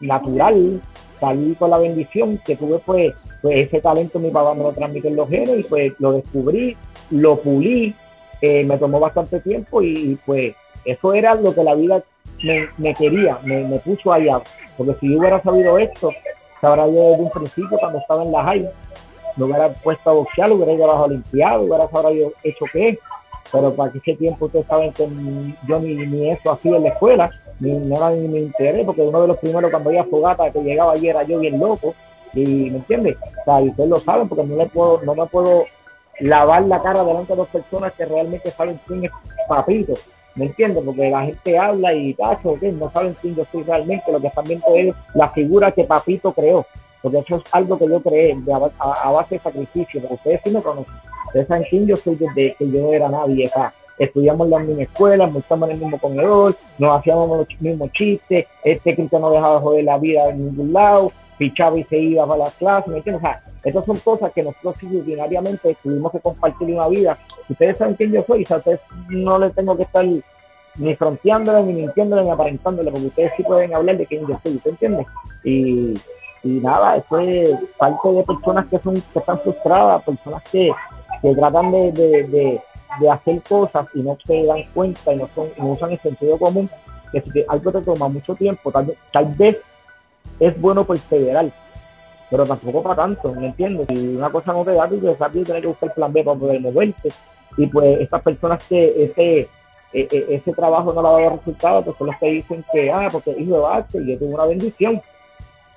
natural, 0.00 0.80
salí 1.18 1.54
con 1.54 1.70
la 1.70 1.78
bendición 1.78 2.38
que 2.44 2.56
tuve 2.56 2.78
pues, 2.78 3.14
pues 3.42 3.66
ese 3.66 3.80
talento 3.80 4.18
mi 4.18 4.30
papá 4.30 4.54
me 4.54 4.62
lo 4.62 4.72
transmitió 4.72 5.10
en 5.10 5.16
los 5.16 5.28
genes 5.28 5.66
y 5.66 5.68
pues 5.68 5.92
lo 5.98 6.12
descubrí, 6.12 6.76
lo 7.10 7.36
pulí, 7.36 7.94
eh, 8.40 8.64
me 8.64 8.78
tomó 8.78 8.98
bastante 8.98 9.40
tiempo 9.40 9.82
y 9.82 10.18
pues 10.24 10.54
eso 10.84 11.12
era 11.12 11.34
lo 11.34 11.54
que 11.54 11.62
la 11.62 11.74
vida 11.74 12.02
me, 12.78 12.94
quería, 12.94 13.38
me, 13.44 13.64
me, 13.64 13.78
puso 13.78 14.12
allá. 14.12 14.40
Porque 14.76 14.94
si 15.00 15.12
yo 15.12 15.18
hubiera 15.18 15.42
sabido 15.42 15.78
esto, 15.78 16.10
sabrá 16.60 16.86
yo 16.86 17.10
desde 17.10 17.22
un 17.22 17.30
principio 17.30 17.78
cuando 17.78 17.98
estaba 17.98 18.22
en 18.22 18.32
la 18.32 18.42
high, 18.44 18.70
me 19.36 19.44
hubiera 19.44 19.68
puesto 19.68 20.10
a 20.10 20.12
boxear, 20.14 20.50
hubiera 20.52 20.72
ido 20.72 20.84
a 20.84 20.94
las 20.94 21.06
Olimpiadas, 21.06 21.62
hubiera 21.62 21.88
sabido 21.88 22.32
hecho 22.42 22.64
qué. 22.72 22.98
Pero 23.52 23.74
para 23.74 23.92
ese 23.92 24.14
tiempo 24.14 24.46
ustedes 24.46 24.66
saben 24.66 24.92
que 24.92 25.08
yo 25.66 25.80
ni, 25.80 25.94
ni 25.94 26.30
eso 26.30 26.52
hacía 26.52 26.76
en 26.76 26.84
la 26.84 26.90
escuela, 26.90 27.30
ni 27.60 27.72
no 27.72 27.96
era 27.96 28.10
ni 28.10 28.28
mi 28.28 28.38
interés, 28.38 28.84
porque 28.84 29.02
uno 29.02 29.22
de 29.22 29.28
los 29.28 29.38
primeros 29.38 29.70
cuando 29.70 29.90
había 29.90 30.04
fogata 30.04 30.50
que 30.50 30.60
llegaba 30.60 30.92
allí 30.92 31.08
era 31.08 31.22
yo 31.22 31.38
bien 31.38 31.58
loco. 31.58 31.94
Y 32.32 32.70
me 32.70 32.78
entiendes, 32.78 33.16
o 33.16 33.44
sea, 33.44 33.60
y 33.60 33.68
ustedes 33.68 33.90
lo 33.90 33.98
saben, 33.98 34.28
porque 34.28 34.44
no 34.44 34.56
le 34.56 34.66
puedo, 34.66 35.00
no 35.02 35.14
me 35.14 35.26
puedo 35.26 35.64
lavar 36.20 36.62
la 36.62 36.80
cara 36.80 37.04
delante 37.04 37.32
de 37.32 37.36
dos 37.36 37.48
personas 37.48 37.92
que 37.94 38.04
realmente 38.04 38.50
saben 38.50 38.78
quién 38.86 39.04
es 39.04 39.10
papito. 39.48 39.94
¿Me 40.34 40.46
entiendes? 40.46 40.84
Porque 40.84 41.10
la 41.10 41.24
gente 41.24 41.58
habla 41.58 41.92
y 41.92 42.14
tacho, 42.14 42.56
no 42.62 42.90
saben 42.90 43.16
quién 43.20 43.34
yo 43.34 43.44
soy 43.50 43.64
realmente, 43.64 44.12
lo 44.12 44.20
que 44.20 44.28
están 44.28 44.44
viendo 44.44 44.66
es 44.74 44.94
la 45.14 45.28
figura 45.28 45.72
que 45.72 45.84
Papito 45.84 46.32
creó, 46.32 46.64
porque 47.02 47.18
eso 47.18 47.36
es 47.36 47.42
algo 47.52 47.76
que 47.76 47.88
yo 47.88 48.00
creé 48.00 48.36
a, 48.78 49.10
base 49.10 49.34
de 49.34 49.40
sacrificio, 49.40 50.00
porque 50.00 50.14
ustedes 50.14 50.40
sí 50.44 50.50
me 50.50 50.62
conocen, 50.62 50.94
ustedes 51.26 51.48
saben 51.48 51.66
quién 51.68 51.86
yo 51.86 51.96
soy 51.96 52.14
desde 52.14 52.54
que 52.54 52.70
yo 52.70 52.80
no 52.80 52.92
era 52.92 53.08
nadie 53.08 53.48
acá. 53.48 53.74
Estudiamos 54.00 54.46
en 54.46 54.50
la 54.50 54.58
misma 54.60 54.82
escuela, 54.82 55.30
estamos 55.36 55.68
en 55.68 55.74
el 55.74 55.80
mismo 55.82 55.98
comedor, 55.98 56.56
nos 56.78 56.98
hacíamos 56.98 57.28
los 57.28 57.60
mismos 57.60 57.92
chistes, 57.92 58.46
este 58.64 58.96
Cristo 58.96 59.18
no 59.18 59.30
dejaba 59.30 59.56
de 59.56 59.60
joder 59.60 59.84
la 59.84 59.98
vida 59.98 60.30
en 60.30 60.46
ningún 60.46 60.72
lado, 60.72 61.12
pichaba 61.36 61.78
y 61.78 61.84
se 61.84 61.98
iba 61.98 62.26
para 62.26 62.44
las 62.44 62.54
clases, 62.54 62.88
¿me 62.90 62.96
entiendes? 62.96 63.22
O 63.22 63.26
sea, 63.26 63.42
estas 63.62 63.84
son 63.84 63.98
cosas 63.98 64.32
que 64.32 64.42
nosotros 64.42 64.74
ordinariamente 64.82 65.76
tuvimos 65.82 66.12
que 66.12 66.20
compartir 66.20 66.74
una 66.74 66.88
vida. 66.88 67.18
Ustedes 67.46 67.76
saben 67.76 67.94
quién 67.94 68.10
yo 68.10 68.24
soy, 68.26 68.42
o 68.42 68.46
sea, 68.46 68.56
ustedes 68.56 68.80
no 69.10 69.38
les 69.38 69.54
tengo 69.54 69.76
que 69.76 69.82
estar 69.82 70.04
ni 70.76 70.96
fronteándole, 70.96 71.62
ni 71.62 71.74
mintiéndole, 71.74 72.24
ni 72.24 72.30
aparentándole, 72.30 72.90
porque 72.90 73.08
ustedes 73.08 73.32
sí 73.36 73.42
pueden 73.42 73.74
hablar 73.74 73.98
de 73.98 74.06
quién 74.06 74.26
yo 74.26 74.38
soy, 74.42 74.56
¿usted 74.56 74.70
entiende? 74.70 75.06
Y, 75.44 75.94
y 76.42 76.48
nada, 76.48 76.96
eso 76.96 77.18
es 77.18 77.50
parte 77.76 78.08
de 78.08 78.22
personas 78.22 78.66
que 78.66 78.78
son 78.78 78.94
que 78.94 79.18
están 79.18 79.38
frustradas, 79.40 80.02
personas 80.02 80.42
que, 80.50 80.70
que 81.20 81.34
tratan 81.34 81.70
de, 81.70 81.92
de, 81.92 82.22
de, 82.24 82.60
hacer 83.10 83.42
cosas 83.42 83.86
y 83.94 84.00
no 84.00 84.16
se 84.24 84.44
dan 84.44 84.62
cuenta 84.74 85.12
y 85.12 85.16
no, 85.16 85.28
son, 85.34 85.48
no 85.58 85.68
usan 85.68 85.92
el 85.92 85.98
sentido 85.98 86.38
común, 86.38 86.68
que 87.12 87.20
si 87.20 87.44
algo 87.48 87.72
te 87.72 87.82
toma 87.82 88.08
mucho 88.08 88.34
tiempo, 88.34 88.70
tal, 88.70 88.94
tal 89.12 89.26
vez 89.36 89.58
es 90.38 90.60
bueno 90.60 90.84
perseverar, 90.84 91.46
pero 92.30 92.44
tampoco 92.46 92.82
para 92.82 92.96
tanto, 92.96 93.32
¿me 93.34 93.46
entiendes? 93.46 93.86
Si 93.88 94.16
una 94.16 94.30
cosa 94.30 94.52
no 94.52 94.64
te 94.64 94.72
da, 94.72 94.88
pues 94.88 95.18
rápido 95.18 95.44
tienes 95.44 95.62
que 95.62 95.68
buscar 95.68 95.88
el 95.88 95.94
plan 95.94 96.12
B 96.12 96.24
para 96.24 96.38
poder 96.38 96.60
moverte. 96.60 97.10
Y 97.56 97.66
pues 97.66 98.00
estas 98.00 98.22
personas 98.22 98.64
que 98.64 99.04
ese, 99.04 99.48
e, 99.92 100.08
e, 100.10 100.26
ese 100.36 100.52
trabajo 100.52 100.92
no 100.92 101.02
le 101.02 101.08
va 101.08 101.18
a 101.18 101.22
dar 101.22 101.36
resultado, 101.38 101.82
pues 101.82 101.96
son 101.98 102.06
los 102.06 102.16
que 102.18 102.26
dicen 102.26 102.64
que, 102.72 102.90
ah, 102.90 103.08
porque 103.10 103.32
hijo 103.32 103.54
de 103.54 103.60
base 103.60 104.06
yo 104.06 104.18
tuve 104.18 104.34
una 104.34 104.46
bendición, 104.46 105.02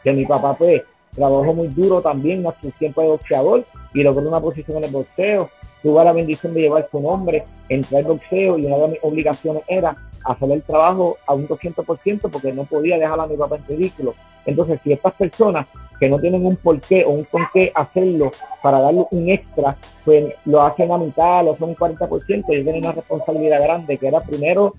que 0.04 0.14
mi 0.14 0.26
papá 0.26 0.56
pues 0.56 0.84
trabajó 1.16 1.54
muy 1.54 1.68
duro 1.68 2.02
también 2.02 2.46
a 2.48 2.56
su 2.60 2.72
tiempo 2.72 3.02
de 3.02 3.08
boxeador 3.08 3.66
y 3.94 4.04
logró 4.04 4.28
una 4.28 4.40
posición 4.40 4.78
en 4.78 4.86
el 4.86 4.92
boxeo. 4.92 5.50
Tuve 5.82 6.04
la 6.04 6.14
bendición 6.14 6.54
de 6.54 6.62
llevar 6.62 6.88
su 6.90 7.00
nombre, 7.00 7.44
entrar 7.70 8.02
al 8.02 8.08
boxeo 8.08 8.58
y 8.58 8.66
una 8.66 8.78
de 8.78 8.88
mis 8.90 9.00
obligaciones 9.02 9.64
era 9.68 9.96
hacer 10.26 10.52
el 10.52 10.62
trabajo 10.64 11.18
a 11.28 11.34
un 11.34 11.48
200% 11.48 12.22
porque 12.32 12.54
no 12.54 12.64
podía 12.64 12.98
dejar 12.98 13.20
a 13.20 13.28
mi 13.28 13.36
papá 13.36 13.58
en 13.58 13.68
ridículo. 13.68 14.14
Entonces, 14.46 14.80
si 14.84 14.94
estas 14.94 15.14
personas 15.14 15.68
que 16.00 16.10
no 16.10 16.20
tienen 16.20 16.46
un 16.46 16.56
porqué 16.56 17.06
o 17.06 17.12
un 17.12 17.24
con 17.26 17.44
qué 17.54 17.72
hacerlo 17.74 18.32
para 18.62 18.80
darle 18.80 19.06
un 19.12 19.30
extra, 19.30 19.78
pues 20.04 20.34
lo 20.46 20.62
hacen 20.62 20.92
a 20.92 20.98
mitad, 20.98 21.46
lo 21.46 21.56
son 21.58 21.70
un 21.70 21.76
40%, 21.76 22.44
y 22.50 22.64
tienen 22.64 22.84
una 22.84 22.92
responsabilidad 22.92 23.62
grande, 23.62 23.98
que 23.98 24.08
era 24.08 24.22
primero 24.22 24.74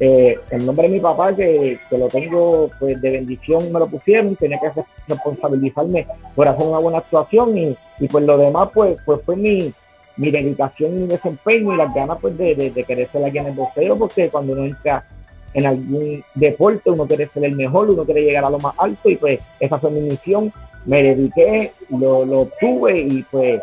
eh, 0.00 0.38
el 0.50 0.64
nombre 0.64 0.88
de 0.88 0.94
mi 0.94 1.00
papá, 1.00 1.36
que, 1.36 1.78
que, 1.88 1.98
lo 1.98 2.08
tengo 2.08 2.70
pues 2.80 3.00
de 3.02 3.10
bendición, 3.10 3.70
me 3.70 3.78
lo 3.78 3.86
pusieron, 3.86 4.34
tenía 4.34 4.58
que 4.58 4.82
responsabilizarme 5.06 6.06
por 6.34 6.48
hacer 6.48 6.66
una 6.66 6.78
buena 6.78 6.98
actuación 6.98 7.56
y, 7.56 7.76
y 7.98 8.08
pues 8.08 8.24
lo 8.24 8.38
demás 8.38 8.70
pues, 8.72 8.98
pues 9.04 9.20
fue 9.26 9.36
mi, 9.36 9.72
mi 10.16 10.30
dedicación 10.30 10.92
y 10.92 11.02
mi 11.02 11.06
desempeño 11.06 11.74
y 11.74 11.76
las 11.76 11.94
ganas 11.94 12.18
pues 12.18 12.36
de, 12.38 12.54
de, 12.54 12.84
querer 12.84 13.08
ser 13.10 13.24
aquí 13.24 13.38
en 13.38 13.48
el 13.48 13.54
boxeo, 13.54 13.98
porque 13.98 14.30
cuando 14.30 14.54
uno 14.54 14.64
entra 14.64 15.04
en 15.52 15.66
algún 15.66 16.24
deporte, 16.34 16.90
uno 16.90 17.06
quiere 17.06 17.28
ser 17.28 17.44
el 17.44 17.56
mejor, 17.56 17.90
uno 17.90 18.04
quiere 18.04 18.22
llegar 18.22 18.44
a 18.46 18.50
lo 18.50 18.58
más 18.58 18.74
alto 18.78 19.10
y 19.10 19.16
pues 19.16 19.40
esa 19.58 19.78
fue 19.78 19.90
mi 19.90 20.00
misión, 20.00 20.52
me 20.86 21.02
dediqué, 21.02 21.72
lo, 21.90 22.24
lo 22.24 22.40
obtuve 22.40 23.00
y 23.00 23.22
pues 23.30 23.60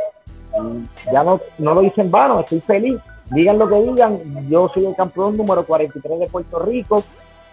ya 1.12 1.24
no, 1.24 1.40
no 1.58 1.74
lo 1.74 1.84
hice 1.84 2.02
en 2.02 2.12
vano, 2.12 2.40
estoy 2.42 2.60
feliz. 2.62 3.00
Digan 3.30 3.58
lo 3.58 3.68
que 3.68 3.76
digan, 3.76 4.50
yo 4.50 4.70
soy 4.74 4.86
el 4.86 4.96
campeón 4.96 5.36
número 5.36 5.66
43 5.66 6.20
de 6.20 6.28
Puerto 6.28 6.60
Rico, 6.60 7.04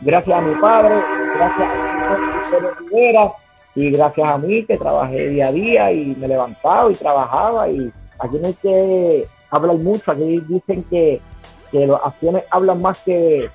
gracias 0.00 0.38
a 0.38 0.40
mi 0.40 0.54
padre, 0.54 0.94
gracias 1.36 1.68
a 1.68 2.58
mi 2.60 2.88
Rivera 2.88 3.32
y 3.74 3.90
gracias 3.90 4.28
a 4.28 4.38
mí 4.38 4.64
que 4.64 4.76
trabajé 4.76 5.28
día 5.28 5.48
a 5.48 5.52
día 5.52 5.92
y 5.92 6.14
me 6.14 6.28
levantaba 6.28 6.90
y 6.92 6.94
trabajaba. 6.94 7.68
Y 7.68 7.92
aquí 8.18 8.36
no 8.38 8.46
hay 8.46 8.54
que 8.54 9.26
hablar 9.50 9.76
mucho, 9.78 10.12
aquí 10.12 10.40
dicen 10.48 10.84
que, 10.84 11.20
que 11.72 11.86
las 11.86 12.00
acciones 12.04 12.44
hablan 12.50 12.80
más 12.80 13.00
que, 13.00 13.50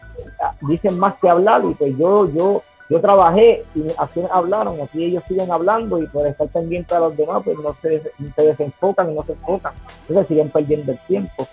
dicen 0.62 1.00
más 1.00 1.16
que 1.22 1.30
hablar. 1.30 1.62
Y 1.64 1.74
pues 1.74 1.98
yo, 1.98 2.30
yo, 2.34 2.64
yo 2.90 3.00
trabajé 3.00 3.64
y 3.76 3.80
mis 3.80 3.98
acciones 3.98 4.32
hablaron, 4.32 4.82
así 4.82 5.06
ellos 5.06 5.24
siguen 5.26 5.52
hablando 5.52 6.02
y 6.02 6.08
por 6.08 6.28
estar 6.28 6.48
pendientes 6.50 6.92
a 6.92 7.00
los 7.00 7.16
demás 7.16 7.44
pues 7.46 7.58
no 7.60 7.74
se, 7.76 8.02
se 8.02 8.42
desenfocan 8.42 9.12
y 9.12 9.16
no 9.16 9.24
se 9.24 9.34
enfocan, 9.34 9.74
entonces 10.02 10.28
siguen 10.28 10.50
perdiendo 10.50 10.92
el 10.92 10.98
tiempo, 11.00 11.48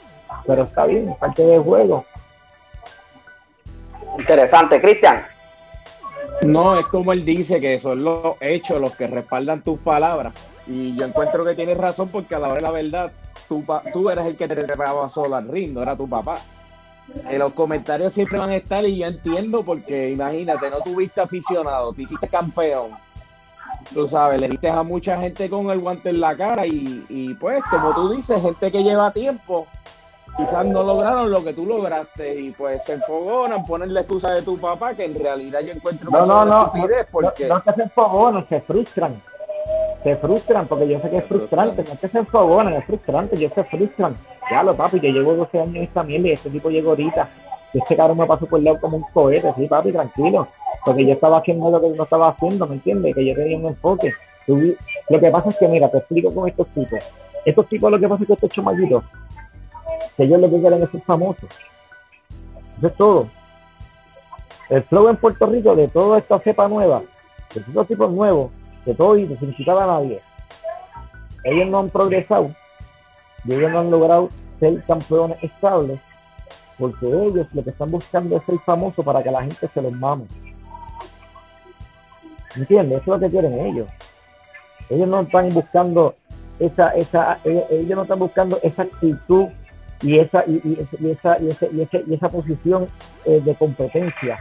pero 0.47 0.63
está 0.65 0.87
bien, 0.87 1.15
parte 1.19 1.45
del 1.45 1.63
juego. 1.63 2.05
Interesante, 4.19 4.81
Cristian. 4.81 5.23
No, 6.43 6.79
es 6.79 6.87
como 6.87 7.13
él 7.13 7.25
dice 7.25 7.61
que 7.61 7.79
son 7.79 8.05
los 8.05 8.37
hechos 8.41 8.81
los 8.81 8.95
que 8.95 9.07
respaldan 9.07 9.63
tus 9.63 9.79
palabras. 9.79 10.33
Y 10.67 10.95
yo 10.97 11.07
encuentro 11.07 11.45
que 11.45 11.55
tienes 11.55 11.79
razón 11.79 12.09
porque 12.09 12.35
a 12.35 12.39
la 12.39 12.49
hora 12.49 12.57
de 12.57 12.63
la 12.63 12.71
verdad, 12.71 13.13
tú, 13.49 13.65
tú 13.93 14.11
eres 14.11 14.27
el 14.27 14.37
que 14.37 14.49
te 14.49 14.57
trepaba 14.57 15.09
solo 15.09 15.37
al 15.37 15.49
ring, 15.49 15.73
no 15.73 15.83
era 15.83 15.97
tu 15.97 16.09
papá. 16.09 16.39
En 17.29 17.39
los 17.39 17.53
comentarios 17.53 18.13
siempre 18.13 18.39
van 18.39 18.51
a 18.51 18.57
estar 18.57 18.85
y 18.85 18.99
yo 18.99 19.07
entiendo 19.07 19.63
porque 19.65 20.11
imagínate, 20.11 20.71
no 20.71 20.81
tuviste 20.81 21.21
aficionado, 21.21 21.93
te 21.93 22.03
hiciste 22.03 22.29
campeón. 22.29 22.91
Tú 23.95 24.09
sabes, 24.09 24.41
le 24.41 24.49
diste 24.49 24.69
a 24.69 24.83
mucha 24.83 25.19
gente 25.21 25.49
con 25.49 25.71
el 25.71 25.79
guante 25.79 26.11
en 26.11 26.21
la 26.21 26.37
cara 26.37 26.67
y, 26.67 27.05
y 27.09 27.35
pues, 27.35 27.63
como 27.71 27.95
tú 27.95 28.15
dices, 28.15 28.43
gente 28.43 28.73
que 28.73 28.83
lleva 28.83 29.13
tiempo, 29.13 29.69
quizás 30.37 30.65
no 30.67 30.83
lograron 30.83 31.31
lo 31.31 31.43
que 31.43 31.53
tú 31.53 31.67
lograste 31.67 32.41
y 32.41 32.51
pues 32.51 32.85
se 32.85 32.95
enfogonan, 32.95 33.65
ponen 33.65 33.95
la 33.95 34.01
excusa 34.01 34.33
de 34.33 34.43
tu 34.43 34.59
papá 34.59 34.95
que 34.95 35.05
en 35.05 35.15
realidad 35.15 35.61
yo 35.61 35.73
encuentro 35.73 36.11
que 36.11 36.17
no, 36.17 36.27
no, 36.27 36.45
no, 36.45 36.73
porque... 37.11 37.49
no, 37.49 37.63
no, 37.65 37.75
se 37.75 37.83
enfogonan, 37.83 38.49
se 38.49 38.61
frustran 38.61 39.21
se 40.07 40.15
frustran, 40.17 40.69
porque 40.69 40.87
yo 40.87 41.01
sé 41.01 41.11
que 41.11 41.17
es 41.17 41.25
frustrante, 41.25 41.83
no 41.83 41.93
es 41.93 41.99
que 41.99 42.07
se 42.07 42.19
enfogonan, 42.19 42.75
es 42.75 42.85
frustrante, 42.85 43.35
ellos 43.35 43.51
se 43.53 43.65
frustran. 43.65 44.15
Ya 44.49 44.63
lo 44.63 44.77
papi, 44.77 45.01
yo 45.01 45.11
llevo 45.11 45.35
12 45.35 45.61
años 45.61 45.75
en 45.75 45.83
esta 45.83 46.05
mierda 46.05 46.29
y 46.29 46.33
este 46.33 46.49
tipo 46.49 46.71
llegó 46.71 46.91
ahorita. 46.91 47.29
Este 47.75 47.97
cabrón 47.97 48.19
me 48.19 48.27
pasó 48.27 48.47
por 48.47 48.61
el 48.61 48.67
lado 48.67 48.81
como 48.81 48.99
un 48.99 49.03
cohete, 49.13 49.53
sí, 49.57 49.67
papi, 49.67 49.91
tranquilo. 49.91 50.47
Porque 50.85 51.05
yo 51.05 51.13
estaba 51.13 51.39
haciendo 51.39 51.71
lo 51.71 51.81
que 51.81 51.89
no 51.89 52.05
estaba 52.05 52.29
haciendo, 52.29 52.69
¿me 52.69 52.75
entiendes? 52.75 53.17
Que 53.17 53.27
yo 53.27 53.35
tenía 53.35 53.59
un 53.59 53.67
enfoque. 53.67 54.15
Lo 54.47 55.21
que 55.21 55.31
pasa 55.31 55.49
es 55.49 55.57
que, 55.59 55.67
mira, 55.67 55.91
te 55.91 55.99
explico 55.99 56.33
con 56.33 56.49
estos 56.49 56.69
tipos. 56.69 57.01
Estos 57.45 57.69
tipos 57.69 57.91
lo 57.91 57.99
que 57.99 58.09
pasa 58.09 58.23
es 58.23 58.27
que 58.29 58.35
estos 58.35 58.51
chamaquitos, 58.51 59.03
que 60.17 60.25
ellos 60.25 60.41
lo 60.41 60.51
que 60.51 60.61
quieren 60.61 60.83
es 60.83 60.91
ser 60.91 61.03
famosos. 61.03 61.49
Eso 62.79 62.87
es 62.87 62.95
todo. 62.97 63.29
El 64.69 64.83
flow 64.85 65.09
en 65.09 65.17
Puerto 65.17 65.47
Rico 65.47 65.77
de 65.77 65.89
toda 65.89 66.19
esta 66.19 66.39
cepa 66.41 66.69
nueva, 66.69 67.03
de 67.55 67.61
estos 67.61 67.87
tipos 67.87 68.11
nuevos, 68.13 68.51
de 68.85 68.95
todo 68.95 69.17
y 69.17 69.37
sin 69.37 69.55
quitar 69.55 69.79
a 69.79 69.87
nadie. 69.87 70.21
Ellos 71.45 71.69
no 71.69 71.79
han 71.79 71.91
progresado 71.91 72.51
y 73.45 73.55
ellos 73.55 73.71
no 73.71 73.81
han 73.81 73.91
logrado 73.91 74.29
ser 74.59 74.83
campeones 74.85 75.43
estables 75.43 76.01
porque 76.79 77.07
ellos 77.07 77.47
lo 77.53 77.63
que 77.63 77.71
están 77.71 77.91
buscando 77.91 78.37
es 78.37 78.45
ser 78.45 78.59
famoso 78.61 79.03
para 79.03 79.23
que 79.23 79.31
la 79.31 79.43
gente 79.43 79.69
se 79.73 79.83
los 79.83 79.93
mame. 79.93 80.27
¿Entiendes? 82.55 83.03
Eso 83.03 83.15
es 83.15 83.21
lo 83.21 83.27
que 83.27 83.31
quieren 83.31 83.67
ellos. 83.67 83.89
Ellos 84.91 85.09
no 85.09 85.21
están 85.21 85.49
buscando 85.51 86.15
esa, 86.59 86.91
esa, 86.91 87.39
ellos, 87.45 87.97
no 87.97 88.03
están 88.03 88.19
buscando 88.19 88.59
esa 88.63 88.83
actitud 88.83 89.47
y 90.03 90.19
esa, 90.19 90.45
y, 90.47 90.61
y, 90.65 91.11
esa, 91.11 91.41
y, 91.41 91.49
ese, 91.49 91.71
y, 91.73 91.81
ese, 91.83 92.05
y 92.07 92.15
esa 92.15 92.29
posición 92.29 92.89
eh, 93.25 93.41
de 93.45 93.55
competencia. 93.55 94.39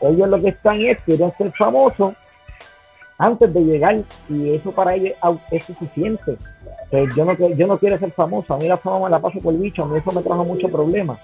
Ellos 0.00 0.28
lo 0.28 0.40
que 0.40 0.48
están 0.48 0.80
es, 0.80 1.00
quieren 1.02 1.32
ser 1.38 1.52
famosos 1.52 2.14
antes 3.18 3.52
de 3.52 3.60
llegar 3.60 3.96
y 4.28 4.54
eso 4.54 4.72
para 4.72 4.94
ellos 4.94 5.14
es 5.50 5.64
suficiente. 5.64 6.36
Pues 6.90 7.14
yo, 7.16 7.24
no, 7.24 7.34
yo 7.34 7.66
no 7.66 7.78
quiero 7.78 7.98
ser 7.98 8.12
famoso, 8.12 8.54
a 8.54 8.58
mí 8.58 8.68
la 8.68 8.76
fama 8.76 9.06
me 9.06 9.10
la 9.10 9.20
paso 9.20 9.40
por 9.40 9.54
el 9.54 9.60
bicho, 9.60 9.82
a 9.82 9.86
mí 9.86 9.98
eso 9.98 10.12
me 10.12 10.22
trajo 10.22 10.44
muchos 10.44 10.70
problemas. 10.70 11.18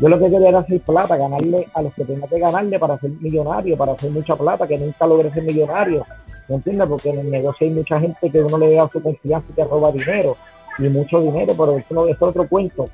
Yo 0.00 0.08
lo 0.08 0.18
que 0.18 0.28
quería 0.28 0.48
era 0.48 0.58
hacer 0.58 0.80
plata, 0.80 1.16
ganarle 1.16 1.68
a 1.72 1.82
los 1.82 1.94
que 1.94 2.04
tenía 2.04 2.26
que 2.26 2.40
ganarle 2.40 2.78
para 2.80 2.98
ser 2.98 3.10
millonario, 3.10 3.76
para 3.76 3.92
hacer 3.92 4.10
mucha 4.10 4.34
plata, 4.34 4.66
que 4.66 4.76
nunca 4.76 5.06
logré 5.06 5.30
ser 5.30 5.44
millonario. 5.44 6.04
¿Me 6.48 6.56
entiendes? 6.56 6.88
Porque 6.88 7.10
en 7.10 7.20
el 7.20 7.30
negocio 7.30 7.66
hay 7.66 7.72
mucha 7.72 8.00
gente 8.00 8.28
que 8.28 8.42
uno 8.42 8.58
le 8.58 8.74
da 8.74 8.88
su 8.88 9.00
confianza 9.00 9.46
y 9.50 9.52
te 9.52 9.64
roba 9.64 9.92
dinero, 9.92 10.36
y 10.78 10.88
mucho 10.88 11.20
dinero, 11.20 11.54
pero 11.56 11.78
eso 11.78 12.08
es 12.08 12.20
otro 12.20 12.48
cuento. 12.48 12.88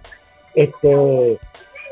Este, 0.54 1.38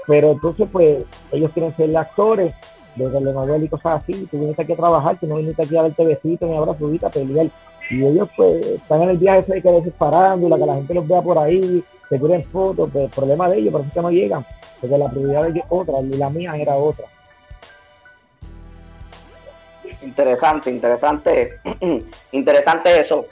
pero 0.06 0.32
entonces, 0.32 0.68
pues, 0.70 1.04
ellos 1.32 1.50
quieren 1.52 1.74
ser 1.76 1.96
actores 1.96 2.54
de 2.96 3.08
telenovela 3.08 3.64
y 3.64 3.68
cosas 3.68 4.02
así. 4.02 4.26
Tú 4.30 4.40
viniste 4.40 4.62
aquí 4.62 4.72
a 4.72 4.76
trabajar, 4.76 5.18
tú 5.18 5.26
no 5.26 5.36
viniste 5.36 5.62
aquí 5.62 5.76
a 5.76 5.82
verte 5.82 6.04
besito 6.04 6.46
ni 6.46 6.54
a 6.54 6.58
abrazar, 6.58 6.88
a 7.02 7.10
pelear. 7.10 7.46
Y 7.90 8.04
ellos, 8.04 8.28
pues, 8.36 8.66
están 8.66 9.02
en 9.02 9.10
el 9.10 9.18
viaje 9.18 9.52
de 9.52 9.62
que 9.62 9.70
la 9.70 10.58
que 10.58 10.66
la 10.66 10.74
gente 10.74 10.94
los 10.94 11.08
vea 11.08 11.22
por 11.22 11.38
ahí, 11.38 11.84
se 12.08 12.18
quieren 12.18 12.44
fotos, 12.44 12.90
pues, 12.92 13.10
problema 13.10 13.48
de 13.48 13.58
ellos, 13.58 13.72
por 13.72 13.82
eso 13.82 13.90
que 13.92 14.00
no 14.00 14.10
llegan, 14.10 14.44
porque 14.80 14.98
la 14.98 15.08
prioridad 15.08 15.48
es 15.48 15.62
otra, 15.68 16.00
y 16.00 16.08
la 16.14 16.30
mía 16.30 16.56
era 16.56 16.76
otra. 16.76 17.06
Interesante, 20.02 20.70
interesante, 20.70 21.60
interesante 22.32 23.00
eso. 23.00 23.24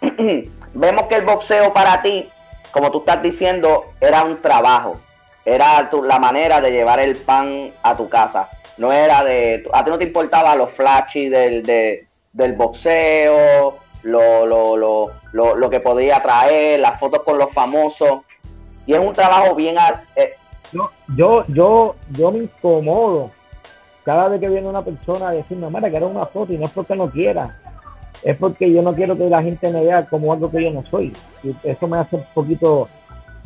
Vemos 0.74 1.04
que 1.04 1.16
el 1.16 1.24
boxeo 1.24 1.72
para 1.72 2.00
ti, 2.02 2.28
como 2.70 2.90
tú 2.90 2.98
estás 2.98 3.22
diciendo, 3.22 3.86
era 4.00 4.24
un 4.24 4.40
trabajo, 4.40 4.96
era 5.44 5.90
la 6.02 6.18
manera 6.18 6.60
de 6.60 6.70
llevar 6.70 7.00
el 7.00 7.16
pan 7.16 7.70
a 7.82 7.96
tu 7.96 8.08
casa. 8.08 8.48
No 8.78 8.92
era 8.92 9.22
de, 9.24 9.68
a 9.72 9.84
ti 9.84 9.90
no 9.90 9.98
te 9.98 10.04
importaba 10.04 10.54
los 10.54 10.70
flashy 10.70 11.28
del, 11.28 11.62
del 12.32 12.52
boxeo, 12.54 13.78
lo, 14.02 14.46
lo, 14.46 14.76
lo, 14.76 15.56
lo, 15.56 15.70
que 15.70 15.80
podía 15.80 16.22
traer, 16.22 16.80
las 16.80 16.98
fotos 16.98 17.22
con 17.22 17.36
los 17.36 17.52
famosos. 17.52 18.20
Y 18.86 18.94
es 18.94 18.98
un 18.98 19.12
trabajo 19.12 19.54
bien... 19.54 19.76
Eh, 20.16 20.34
yo, 21.16 21.44
yo, 21.48 21.96
yo 22.10 22.30
me 22.30 22.38
incomodo 22.44 23.30
cada 24.04 24.28
vez 24.28 24.40
que 24.40 24.48
viene 24.48 24.68
una 24.68 24.82
persona 24.82 25.28
a 25.28 25.32
decirme, 25.32 25.68
mira, 25.68 25.90
quiero 25.90 26.06
una 26.06 26.26
foto 26.26 26.52
y 26.52 26.58
no 26.58 26.64
es 26.64 26.70
porque 26.70 26.94
no 26.94 27.10
quiera, 27.10 27.58
es 28.22 28.36
porque 28.36 28.70
yo 28.70 28.82
no 28.82 28.92
quiero 28.92 29.16
que 29.16 29.28
la 29.28 29.42
gente 29.42 29.70
me 29.70 29.84
vea 29.84 30.04
como 30.06 30.32
algo 30.32 30.50
que 30.50 30.62
yo 30.62 30.70
no 30.70 30.84
soy. 30.90 31.12
Y 31.42 31.54
eso 31.64 31.88
me 31.88 31.98
hace 31.98 32.16
un 32.16 32.24
poquito 32.34 32.88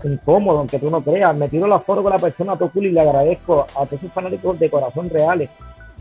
incómodo, 0.02 0.58
aunque 0.58 0.78
tú 0.78 0.90
no 0.90 1.02
creas. 1.02 1.36
Me 1.36 1.48
tiro 1.48 1.66
la 1.66 1.78
foto 1.78 2.02
con 2.02 2.12
la 2.12 2.18
persona 2.18 2.52
a 2.52 2.70
y 2.74 2.80
le 2.80 3.00
agradezco 3.00 3.62
a 3.62 3.86
todos 3.86 3.92
esos 3.92 4.12
fanáticos 4.12 4.58
de 4.58 4.70
corazón 4.70 5.08
reales 5.10 5.50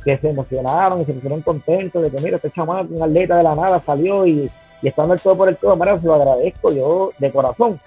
que 0.04 0.18
se 0.18 0.30
emocionaron 0.30 1.02
y 1.02 1.06
se 1.06 1.14
pusieron 1.14 1.42
contentos 1.42 2.02
de 2.02 2.12
que, 2.12 2.22
mira, 2.22 2.36
este 2.36 2.52
chamán, 2.52 2.88
un 2.92 3.02
atleta 3.02 3.38
de 3.38 3.44
la 3.44 3.56
nada, 3.56 3.82
salió 3.86 4.26
y, 4.26 4.50
y 4.82 4.88
estando 4.88 5.14
el 5.14 5.22
todo 5.22 5.38
por 5.38 5.48
el 5.48 5.56
todo, 5.56 5.76
mira, 5.78 5.98
se 5.98 6.08
lo 6.08 6.16
agradezco 6.16 6.74
yo 6.74 7.12
de 7.18 7.32
corazón. 7.32 7.80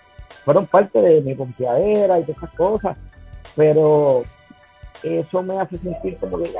Fueron 0.45 0.66
parte 0.66 1.00
de 1.00 1.21
mi 1.21 1.35
confiadera 1.35 2.19
y 2.19 2.25
de 2.25 2.33
esas 2.33 2.50
cosas, 2.50 2.97
pero 3.55 4.23
eso 5.02 5.43
me 5.43 5.61
hace 5.61 5.76
sentir 5.76 6.16
como 6.16 6.38
que, 6.38 6.50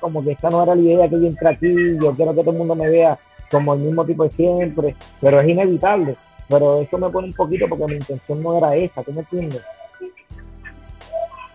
como 0.00 0.24
que 0.24 0.32
esta 0.32 0.48
no 0.48 0.62
era 0.62 0.74
la 0.74 0.80
idea 0.80 1.08
que 1.08 1.20
yo 1.20 1.26
entré 1.26 1.48
aquí, 1.48 1.98
yo 2.00 2.14
quiero 2.14 2.34
que 2.34 2.40
todo 2.40 2.52
el 2.52 2.58
mundo 2.58 2.74
me 2.74 2.88
vea 2.88 3.18
como 3.52 3.74
el 3.74 3.80
mismo 3.80 4.04
tipo 4.04 4.24
de 4.24 4.30
siempre, 4.30 4.96
pero 5.20 5.40
es 5.40 5.48
inevitable. 5.48 6.16
Pero 6.48 6.80
eso 6.80 6.98
me 6.98 7.10
pone 7.10 7.28
un 7.28 7.34
poquito 7.34 7.66
porque 7.68 7.86
mi 7.86 7.94
intención 7.94 8.42
no 8.42 8.58
era 8.58 8.74
esa, 8.74 9.02
¿tú 9.02 9.12
me 9.12 9.20
entiendes? 9.20 9.62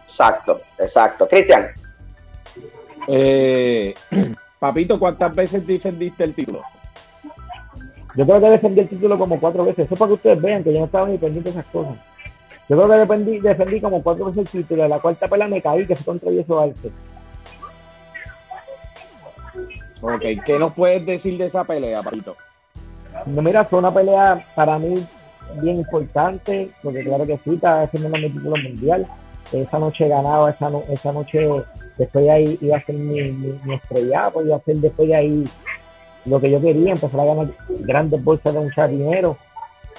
Exacto, 0.07 0.61
exacto. 0.79 1.27
Cristian. 1.27 1.67
Eh, 3.07 3.93
papito, 4.59 4.97
¿cuántas 4.97 5.35
veces 5.35 5.67
defendiste 5.67 6.23
el 6.23 6.33
título? 6.33 6.61
Yo 8.15 8.25
creo 8.25 8.41
que 8.41 8.49
defendí 8.49 8.79
el 8.79 8.89
título 8.89 9.17
como 9.17 9.39
cuatro 9.39 9.65
veces. 9.65 9.85
Eso 9.85 9.95
para 9.95 10.09
que 10.09 10.13
ustedes 10.15 10.41
vean 10.41 10.63
que 10.63 10.73
yo 10.73 10.79
no 10.79 10.85
estaba 10.85 11.07
ni 11.07 11.17
pendiente 11.17 11.51
de 11.51 11.59
esas 11.59 11.71
cosas. 11.71 11.95
Yo 12.69 12.75
creo 12.75 12.89
que 12.89 12.99
defendí, 12.99 13.39
defendí 13.39 13.79
como 13.79 14.01
cuatro 14.01 14.25
veces 14.25 14.55
el 14.55 14.61
título. 14.63 14.83
De 14.83 14.89
la 14.89 14.99
cuarta 14.99 15.27
pelea 15.27 15.47
me 15.47 15.61
caí, 15.61 15.85
que 15.85 15.95
fue 15.95 16.05
contra 16.05 16.31
Yeso 16.31 16.59
Arce. 16.59 16.91
Ok, 20.01 20.21
¿qué 20.45 20.59
nos 20.59 20.73
puedes 20.73 21.05
decir 21.05 21.37
de 21.37 21.45
esa 21.45 21.63
pelea, 21.63 22.01
papito? 22.01 22.35
No, 23.25 23.41
mira, 23.41 23.65
fue 23.65 23.79
una 23.79 23.93
pelea 23.93 24.45
para 24.55 24.77
mí 24.77 25.05
bien 25.61 25.77
importante, 25.77 26.69
porque 26.83 27.03
claro 27.03 27.25
que 27.25 27.37
sí, 27.37 27.55
estaba 27.55 27.83
haciendo 27.83 28.09
mi 28.09 28.29
título 28.29 28.55
mundial. 28.57 29.07
Esa 29.51 29.79
noche 29.79 30.07
ganaba, 30.07 30.49
esa, 30.49 30.69
esa 30.89 31.11
noche 31.13 31.47
después 31.97 32.25
de 32.25 32.31
ahí 32.31 32.57
iba 32.61 32.77
a 32.77 32.83
ser 32.83 32.95
mi, 32.95 33.31
mi, 33.31 33.59
mi 33.63 33.75
estrellado, 33.75 34.45
iba 34.45 34.57
a 34.57 34.61
ser 34.61 34.75
después 34.77 35.07
de 35.07 35.15
ahí 35.15 35.45
lo 36.25 36.39
que 36.39 36.51
yo 36.51 36.61
quería, 36.61 36.91
empezar 36.91 37.19
a 37.19 37.25
ganar 37.25 37.47
grandes 37.79 38.23
bolsas 38.23 38.53
de 38.53 38.59
mucho 38.59 38.87
dinero. 38.87 39.37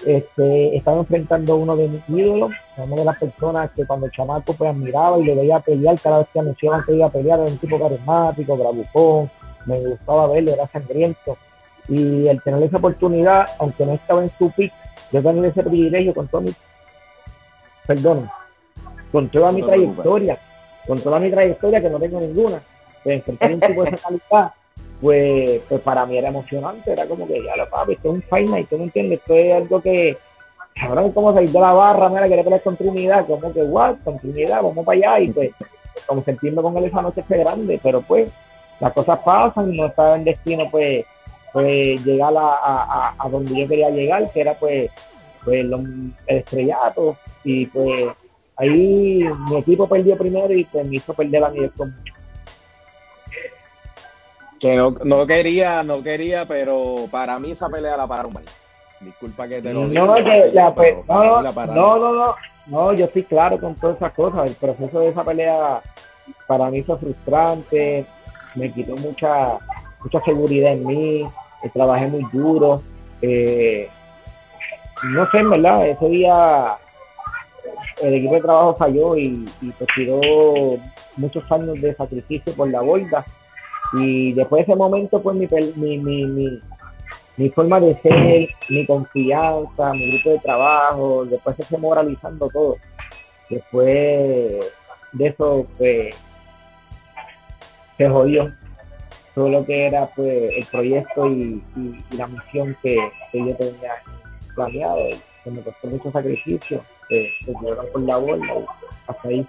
Este, 0.06 0.76
estaba 0.76 0.98
enfrentando 0.98 1.54
a 1.54 1.56
uno 1.56 1.76
de 1.76 1.88
mis 1.88 2.08
ídolos, 2.08 2.52
una 2.76 2.94
de 2.94 3.04
las 3.04 3.18
personas 3.18 3.70
que 3.72 3.84
cuando 3.84 4.06
el 4.06 4.12
chamaco 4.12 4.52
pues 4.52 4.70
admiraba 4.70 5.18
y 5.18 5.24
le 5.24 5.34
veía 5.34 5.58
pelear 5.58 5.98
cada 6.00 6.18
vez 6.18 6.28
que 6.32 6.38
anunciaban 6.38 6.84
que 6.87 6.94
iba 6.94 7.06
a 7.06 7.11
pelear, 7.11 7.40
era 7.40 7.50
un 7.50 7.58
tipo 7.58 7.80
carismático, 7.80 8.56
bravucón, 8.56 9.28
me 9.68 9.78
gustaba 9.81 10.26
verlo, 10.28 10.52
era 10.52 10.66
sangriento. 10.68 11.37
Y 11.88 12.26
el 12.26 12.42
tener 12.42 12.62
esa 12.62 12.78
oportunidad, 12.78 13.46
aunque 13.59 13.87
no 13.87 13.92
estaba 13.92 14.22
en 14.22 14.31
su 14.31 14.50
pick, 14.50 14.72
yo 15.12 15.22
tenía 15.22 15.48
ese 15.48 15.62
privilegio 15.62 16.14
con 16.14 16.28
todo 16.28 16.42
mi, 16.42 16.52
perdón, 17.87 18.28
con 19.11 19.28
toda 19.28 19.52
mi 19.52 19.62
trayectoria, 19.62 20.38
con 20.87 21.00
toda 21.00 21.18
mi 21.18 21.31
trayectoria 21.31 21.81
que 21.81 21.90
no 21.90 21.98
tengo 21.98 22.20
ninguna, 22.20 22.61
pues 23.02 23.16
enfrentar 23.16 23.52
un 23.52 23.61
tipo 23.66 23.85
de 23.85 23.90
esa 23.90 24.09
calidad, 24.09 24.52
pues, 25.00 25.62
pues 25.68 25.81
para 25.81 26.04
mí 26.04 26.18
era 26.18 26.28
emocionante, 26.28 26.92
era 26.92 27.07
como 27.07 27.26
que 27.26 27.42
ya 27.42 27.57
lo 27.57 27.68
papi, 27.68 27.92
esto 27.92 28.16
es 28.16 28.24
un 28.31 28.50
night, 28.50 28.68
tú 28.68 28.76
me 28.76 28.85
entiendes, 28.85 29.20
esto 29.20 29.35
es 29.35 29.54
algo 29.54 29.81
que, 29.81 30.18
ahora 30.83 31.07
es 31.07 31.14
como 31.14 31.33
salir 31.33 31.50
de 31.50 31.61
la 31.61 31.72
barra, 31.72 32.09
mira, 32.11 32.28
querer 32.28 32.44
pelear 32.44 32.62
con 32.62 32.76
Trinidad, 32.76 33.26
como 33.26 33.52
que, 33.52 33.62
what, 33.62 33.96
con 34.04 34.18
Trinidad, 34.18 34.62
vamos 34.62 34.85
para 34.85 34.98
allá, 34.98 35.20
y 35.20 35.28
pues, 35.31 35.50
como 36.07 36.22
sentirme 36.22 36.62
con 36.62 36.76
él 36.76 36.85
esa 36.85 37.02
noche 37.02 37.22
fue 37.26 37.38
grande, 37.38 37.81
pero 37.83 38.02
pues, 38.02 38.28
las 38.80 38.92
cosas 38.92 39.18
pasan 39.20 39.72
y 39.72 39.78
no 39.78 39.86
estaba 39.86 40.16
en 40.16 40.24
destino, 40.24 40.70
pues, 40.70 41.04
pues 41.52 42.04
llegar 42.04 42.32
a, 42.36 43.14
a, 43.18 43.28
donde 43.28 43.60
yo 43.60 43.68
quería 43.68 43.90
llegar, 43.90 44.30
que 44.30 44.40
era 44.40 44.54
pues, 44.54 44.90
pues 45.44 45.60
el 45.60 46.12
estrellato, 46.26 47.16
y 47.44 47.66
pues 47.66 48.08
ahí 48.56 49.24
mi 49.48 49.56
equipo 49.56 49.88
perdió 49.88 50.16
primero 50.16 50.52
y 50.52 50.64
pues 50.64 50.86
me 50.86 50.96
hizo 50.96 51.14
perder 51.14 51.44
a 51.44 51.48
mí 51.48 51.60
después 51.60 51.90
Que 54.60 54.76
no, 54.76 54.94
no, 55.04 55.26
quería, 55.26 55.82
no 55.82 56.02
quería, 56.02 56.44
pero 56.46 57.06
para 57.10 57.38
mí 57.38 57.52
esa 57.52 57.68
pelea 57.68 57.96
la 57.96 58.06
pararon 58.06 58.34
mal. 58.34 58.44
Disculpa 59.00 59.46
que 59.46 59.62
te 59.62 59.72
lo 59.72 59.88
diga. 59.88 60.04
No, 60.04 60.16
no, 60.16 61.42
no, 61.42 61.98
no, 61.98 62.34
no, 62.66 62.92
yo 62.92 63.04
estoy 63.04 63.22
claro 63.22 63.58
con 63.58 63.74
todas 63.76 63.96
esas 63.96 64.12
cosas. 64.12 64.50
El 64.50 64.56
proceso 64.56 65.00
de 65.00 65.08
esa 65.08 65.24
pelea 65.24 65.80
para 66.46 66.70
mí 66.70 66.82
fue 66.82 66.98
frustrante, 66.98 68.04
me 68.58 68.70
quitó 68.72 68.96
mucha, 68.96 69.58
mucha 70.02 70.20
seguridad 70.24 70.72
en 70.72 70.86
mí, 70.86 71.22
eh, 71.22 71.70
trabajé 71.72 72.08
muy 72.08 72.24
duro. 72.32 72.82
Eh, 73.22 73.88
no 75.04 75.30
sé, 75.30 75.38
en 75.38 75.50
verdad, 75.50 75.88
ese 75.88 76.08
día 76.08 76.76
el 78.02 78.14
equipo 78.14 78.34
de 78.34 78.40
trabajo 78.40 78.76
falló 78.76 79.16
y, 79.16 79.48
y 79.60 79.70
pues 79.70 79.88
tiró 79.94 80.20
muchos 81.16 81.50
años 81.50 81.80
de 81.80 81.94
sacrificio 81.94 82.52
por 82.54 82.68
la 82.70 82.80
borda. 82.80 83.24
Y 83.94 84.32
después 84.32 84.66
de 84.66 84.72
ese 84.72 84.78
momento, 84.78 85.20
pues 85.22 85.36
mi, 85.36 85.48
mi, 85.76 86.26
mi, 86.26 86.60
mi, 87.36 87.50
forma 87.50 87.80
de 87.80 87.94
ser, 87.94 88.48
mi 88.68 88.86
confianza, 88.86 89.92
mi 89.92 90.10
grupo 90.10 90.30
de 90.30 90.38
trabajo, 90.40 91.24
después 91.24 91.56
se 91.56 91.62
fue 91.64 91.78
moralizando 91.78 92.48
todo. 92.48 92.76
Después 93.48 94.60
de 95.12 95.26
eso, 95.26 95.66
pues 95.78 96.14
se 97.98 98.08
jodió 98.08 98.50
todo 99.34 99.48
lo 99.48 99.66
que 99.66 99.87
era 99.87 100.06
pues 100.06 100.52
el 100.56 100.66
proyecto 100.66 101.28
y, 101.28 101.62
la 102.16 102.26
misión 102.26 102.76
que, 102.82 102.96
yo 103.32 103.54
tenía 103.56 104.02
planeado. 104.54 105.08
Que 105.44 105.50
me 105.50 105.62
costó 105.62 105.87
mucho 105.87 106.11
sacrificio, 106.11 106.84
que 107.08 107.30
se 107.44 107.52
con 107.52 108.06
la 108.06 108.16
bola 108.16 108.54
hasta 109.06 109.28
ahí. 109.28 109.46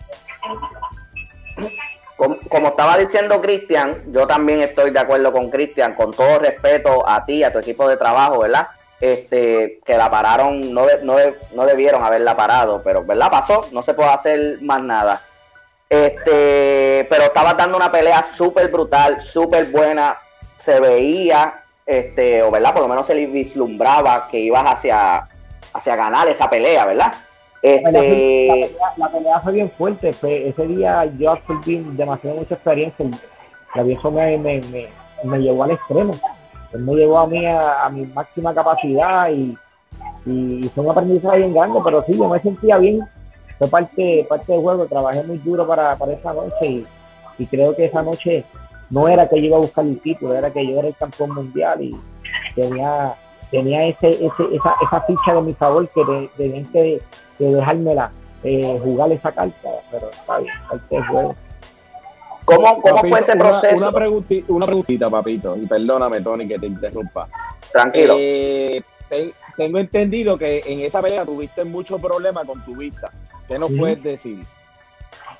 Como, 2.16 2.68
estaba 2.68 2.98
diciendo 2.98 3.42
Cristian, 3.42 3.96
yo 4.12 4.28
también 4.28 4.60
estoy 4.60 4.92
de 4.92 5.00
acuerdo 5.00 5.32
con 5.32 5.50
Cristian, 5.50 5.96
con 5.96 6.12
todo 6.12 6.40
respeto 6.40 7.08
a 7.08 7.24
ti, 7.26 7.44
a 7.44 7.52
tu 7.52 7.60
equipo 7.60 7.88
de 7.88 7.98
trabajo, 7.98 8.42
¿verdad? 8.42 8.68
Este, 9.00 9.80
que 9.86 9.98
la 9.98 10.12
pararon, 10.12 10.74
no, 10.74 10.86
no, 11.04 11.16
no 11.56 11.66
debieron 11.66 12.04
haberla 12.04 12.36
parado, 12.36 12.82
pero 12.84 13.06
¿verdad? 13.06 13.32
Pasó, 13.32 13.62
no 13.72 13.82
se 13.82 13.94
puede 13.94 14.10
hacer 14.10 14.62
más 14.62 14.84
nada. 14.84 15.22
Este, 15.90 17.08
pero 17.10 17.24
estaba 17.24 17.56
dando 17.56 17.76
una 17.76 17.92
pelea 17.92 18.24
súper 18.34 18.72
brutal, 18.72 19.20
súper 19.20 19.72
buena. 19.72 20.18
Se 20.58 20.80
veía, 20.80 21.64
este, 21.86 22.44
o 22.44 22.52
verdad, 22.52 22.74
por 22.74 22.84
lo 22.84 22.88
menos 22.88 23.08
se 23.08 23.16
le 23.16 23.26
vislumbraba 23.26 24.28
que 24.30 24.40
ibas 24.40 24.64
hacia, 24.72 25.24
hacia 25.74 25.96
ganar 25.96 26.28
esa 26.28 26.48
pelea, 26.48 26.86
¿verdad? 26.86 27.12
Este... 27.62 28.76
La, 28.98 29.10
pelea, 29.10 29.40
fue 29.40 29.54
bien 29.54 29.70
fuerte. 29.72 30.10
ese 30.10 30.68
día 30.68 31.06
yo 31.18 31.32
absorbí 31.32 31.78
demasiado 31.94 32.38
mucha 32.38 32.56
experiencia. 32.56 33.06
La 33.76 33.84
eso 33.84 34.12
me, 34.12 34.38
me, 34.38 34.62
me, 35.24 35.40
llevó 35.40 35.64
al 35.64 35.72
extremo. 35.72 36.14
Él 36.74 36.82
me 36.82 36.96
llevó 36.96 37.20
a 37.20 37.28
mí 37.28 37.46
a, 37.46 37.90
mi 37.90 38.06
máxima 38.06 38.54
capacidad 38.54 39.30
y, 39.30 39.58
y, 40.26 40.70
fue 40.74 40.84
un 40.84 40.92
aprendizaje 40.92 41.40
bien 41.40 41.54
grande. 41.54 41.80
Pero 41.84 42.04
sí, 42.06 42.16
yo 42.16 42.30
me 42.30 42.40
sentía 42.40 42.78
bien. 42.78 43.00
Fue 43.60 43.68
parte, 43.68 44.26
parte 44.28 44.52
del 44.52 44.62
juego. 44.62 44.88
Trabajé 44.88 45.24
muy 45.24 45.38
duro 45.38 45.68
para, 45.68 45.96
para 45.96 46.14
esa 46.14 46.34
noche 46.34 46.66
y, 46.66 46.88
y 47.38 47.46
creo 47.46 47.76
que 47.76 47.86
esa 47.86 48.02
noche 48.02 48.44
no 48.90 49.08
era 49.08 49.30
que 49.30 49.40
yo 49.40 49.48
iba 49.48 49.58
a 49.58 49.62
buscar 49.62 49.86
el 49.86 50.00
título, 50.00 50.34
era 50.34 50.50
que 50.50 50.66
yo 50.66 50.80
era 50.80 50.88
el 50.88 50.96
campeón 50.96 51.32
mundial 51.36 51.82
y 51.82 51.96
tenía 52.56 53.14
tenía 53.52 53.88
ese, 53.88 54.10
ese, 54.12 54.44
esa, 54.54 54.76
esa 54.82 55.02
ficha 55.02 55.34
de 55.34 55.42
mi 55.42 55.54
favor 55.54 55.88
que 55.90 56.30
tenían 56.38 56.66
que, 56.72 57.02
dejármela 57.40 58.12
eh, 58.44 58.80
jugar 58.84 59.12
esa 59.12 59.32
carta, 59.32 59.70
pero 59.92 60.10
está 60.10 60.40
bien, 60.40 60.54
parte 60.70 61.02
juego. 61.02 61.36
¿Cómo, 62.46 62.82
cómo 62.82 62.98
fue 63.00 63.20
ese 63.20 63.36
proceso? 63.36 63.76
Una, 63.76 63.90
una, 64.48 64.66
preguntita, 64.66 65.10
papito, 65.10 65.56
y 65.58 65.66
perdóname, 65.66 66.22
Tony, 66.22 66.48
que 66.48 66.58
te 66.58 66.68
interrumpa. 66.68 67.28
Tranquilo. 67.72 68.16
Eh, 68.18 68.84
tengo 69.56 69.78
entendido 69.78 70.38
que 70.38 70.62
en 70.66 70.80
esa 70.82 71.02
pelea 71.02 71.26
tuviste 71.26 71.64
mucho 71.64 72.00
problema 72.00 72.46
con 72.46 72.64
tu 72.64 72.76
vista. 72.76 73.12
¿Qué 73.50 73.58
nos 73.58 73.72
puedes 73.72 74.04
decir? 74.04 74.46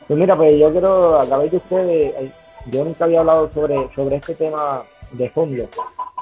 Pues 0.08 0.20
mira, 0.20 0.36
pues 0.36 0.60
yo 0.60 0.72
quiero, 0.72 1.20
a 1.20 1.24
través 1.26 1.52
de 1.52 1.58
ustedes, 1.58 2.32
yo 2.66 2.84
nunca 2.84 3.06
había 3.06 3.20
hablado 3.20 3.54
sobre, 3.54 3.88
sobre 3.94 4.16
este 4.16 4.34
tema 4.34 4.84
de 5.12 5.30
fondo. 5.30 5.70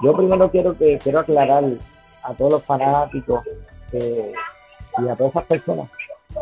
Yo 0.04 0.14
primero 0.14 0.52
quiero 0.52 0.78
que 0.78 1.00
quiero 1.00 1.20
aclarar 1.20 1.64
a 2.24 2.34
todos 2.34 2.52
los 2.52 2.64
fanáticos 2.66 3.42
y 3.94 5.08
a 5.08 5.16
todas 5.16 5.32
esas 5.32 5.46
personas 5.46 5.90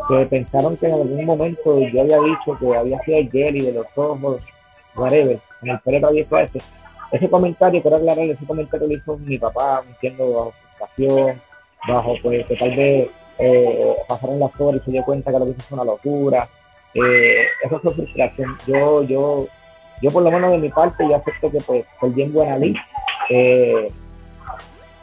que 0.08 0.26
pensaron 0.26 0.76
que 0.76 0.86
en 0.86 0.94
algún 0.94 1.24
momento 1.24 1.78
yo 1.78 2.00
había 2.00 2.18
dicho 2.18 2.58
que 2.58 2.76
había 2.76 2.98
sido 3.00 3.18
el 3.18 3.30
jelly 3.30 3.60
de 3.66 3.72
los 3.72 3.86
ojos, 3.94 4.42
whatever, 4.96 5.38
en 5.62 5.68
el 5.68 5.80
pelo 5.80 6.08
abierto 6.08 6.38
ese. 6.38 6.58
Ese 7.12 7.30
comentario, 7.30 7.80
quiero 7.80 7.98
aclarar, 7.98 8.24
ese 8.24 8.44
comentario 8.44 8.88
lo 8.88 8.94
hizo 8.94 9.16
mi 9.18 9.38
papá, 9.38 9.84
entiendo, 9.86 10.28
bajo 10.28 10.52
frustración, 10.52 11.40
bajo 11.86 12.14
pues 12.20 12.44
que 12.46 12.56
tal 12.56 12.74
vez 12.74 13.10
eh, 13.38 13.96
pasaron 14.08 14.40
las 14.40 14.50
horas 14.60 14.80
y 14.82 14.84
se 14.84 14.90
dio 14.92 15.04
cuenta 15.04 15.30
que 15.30 15.38
lo 15.38 15.44
que 15.46 15.52
hizo 15.52 15.62
fue 15.62 15.76
una 15.76 15.84
locura. 15.84 16.48
Eh, 16.94 17.46
eso 17.64 17.78
fue 17.80 17.92
frustración. 17.92 18.56
Yo, 18.66 19.02
yo 19.02 19.46
yo 20.02 20.10
por 20.10 20.22
lo 20.22 20.30
menos 20.30 20.52
de 20.52 20.58
mi 20.58 20.68
parte 20.68 21.08
yo 21.08 21.16
acepto 21.16 21.50
que 21.50 21.58
pues 21.58 21.84
fue 21.98 22.10
bien 22.10 22.32
buena 22.32 22.58
ley. 22.58 22.74
Eh, 23.30 23.90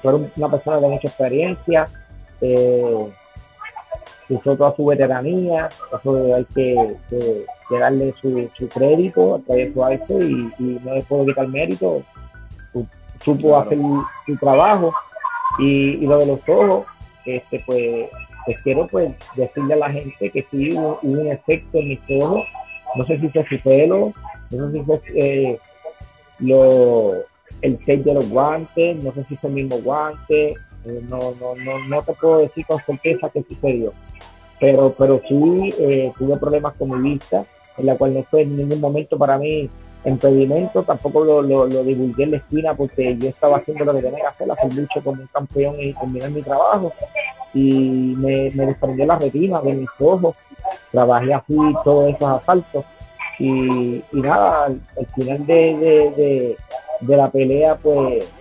una 0.04 0.50
persona 0.50 0.80
de 0.80 0.88
mucha 0.88 1.08
experiencia, 1.08 1.88
eh, 2.42 3.08
usó 4.30 4.58
toda 4.58 4.76
su 4.76 4.86
veteranía, 4.86 5.70
eso 5.94 6.36
hay 6.36 6.46
que, 6.54 7.46
darle 7.70 8.14
su, 8.22 8.50
crédito 8.68 9.36
a 9.36 9.40
través 9.40 9.74
de 9.74 10.06
su 10.06 10.20
y, 10.20 10.54
y, 10.60 10.82
no 10.84 10.94
le 10.94 11.02
puedo 11.04 11.26
quitar 11.26 11.48
mérito, 11.48 12.04
supo 13.22 13.58
hacer 13.58 13.80
su 14.26 14.38
trabajo 14.38 14.94
y, 15.58 16.06
lo 16.06 16.18
de 16.18 16.26
los 16.28 16.40
ojos, 16.48 16.86
este 17.26 17.64
pues, 17.66 18.10
pues, 18.46 18.62
quiero 18.64 18.88
pues 18.88 19.14
decirle 19.36 19.74
a 19.74 19.78
la 19.78 19.92
gente 19.92 20.30
que 20.30 20.46
sí 20.52 20.72
hubo, 20.74 21.00
un 21.02 21.28
efecto 21.28 21.78
en 21.80 21.90
mis 21.90 22.00
ojos, 22.22 22.46
no 22.96 23.06
sé 23.06 23.20
si 23.20 23.30
fue 23.30 23.46
su 23.48 23.60
pelo, 23.60 24.14
no 24.52 24.72
sé 24.72 24.78
si 24.78 24.84
fue 24.84 25.02
eh, 25.16 25.60
lo, 26.40 27.14
el 27.62 27.78
tape 27.80 27.98
de 27.98 28.14
los 28.14 28.30
guantes, 28.30 29.04
no 29.04 29.12
sé 29.12 29.24
si 29.26 29.36
fue 29.38 29.50
el 29.50 29.56
mismo 29.56 29.78
guante, 29.78 30.50
eh, 30.50 31.02
no, 31.08 31.20
no, 31.40 31.56
no, 31.56 31.88
no 31.88 32.02
te 32.02 32.14
puedo 32.14 32.40
decir 32.40 32.66
con 32.66 32.80
certeza 32.80 33.30
qué 33.30 33.44
sucedió. 33.48 33.94
Pero, 34.60 34.94
pero 34.98 35.22
sí 35.28 35.74
eh, 35.80 36.12
tuve 36.18 36.38
problemas 36.38 36.76
con 36.76 36.90
mi 36.90 37.12
vista, 37.12 37.46
en 37.78 37.86
la 37.86 37.96
cual 37.96 38.14
no 38.14 38.24
fue 38.24 38.42
en 38.42 38.56
ningún 38.56 38.80
momento 38.80 39.18
para 39.18 39.38
mí 39.38 39.70
impedimento, 40.06 40.84
tampoco 40.84 41.24
lo, 41.24 41.42
lo, 41.42 41.84
divulgué 41.84 42.24
en 42.24 42.32
la 42.32 42.38
esquina 42.38 42.74
porque 42.74 43.18
yo 43.18 43.30
estaba 43.30 43.58
haciendo 43.58 43.86
lo 43.86 43.94
que 43.94 44.02
tenía 44.02 44.20
que 44.20 44.28
hacer, 44.28 44.52
hacer 44.52 44.74
lucho 44.74 45.02
como 45.04 45.22
un 45.22 45.28
campeón 45.28 45.76
y 45.80 45.94
terminar 45.94 46.32
mi 46.32 46.42
trabajo. 46.42 46.92
Y 47.54 48.16
me, 48.18 48.52
me 48.52 48.66
desprendió 48.66 49.06
la 49.06 49.18
retina 49.18 49.62
de 49.62 49.74
mis 49.74 49.90
ojos, 50.00 50.36
trabajé 50.92 51.34
así 51.34 51.56
todos 51.84 52.14
esos 52.14 52.30
asaltos 52.30 52.86
y, 53.40 54.04
nada, 54.12 54.66
al, 54.66 55.06
final 55.16 55.46
de, 55.46 56.58
la 57.02 57.30
pelea, 57.30 57.76
pues 57.76 58.32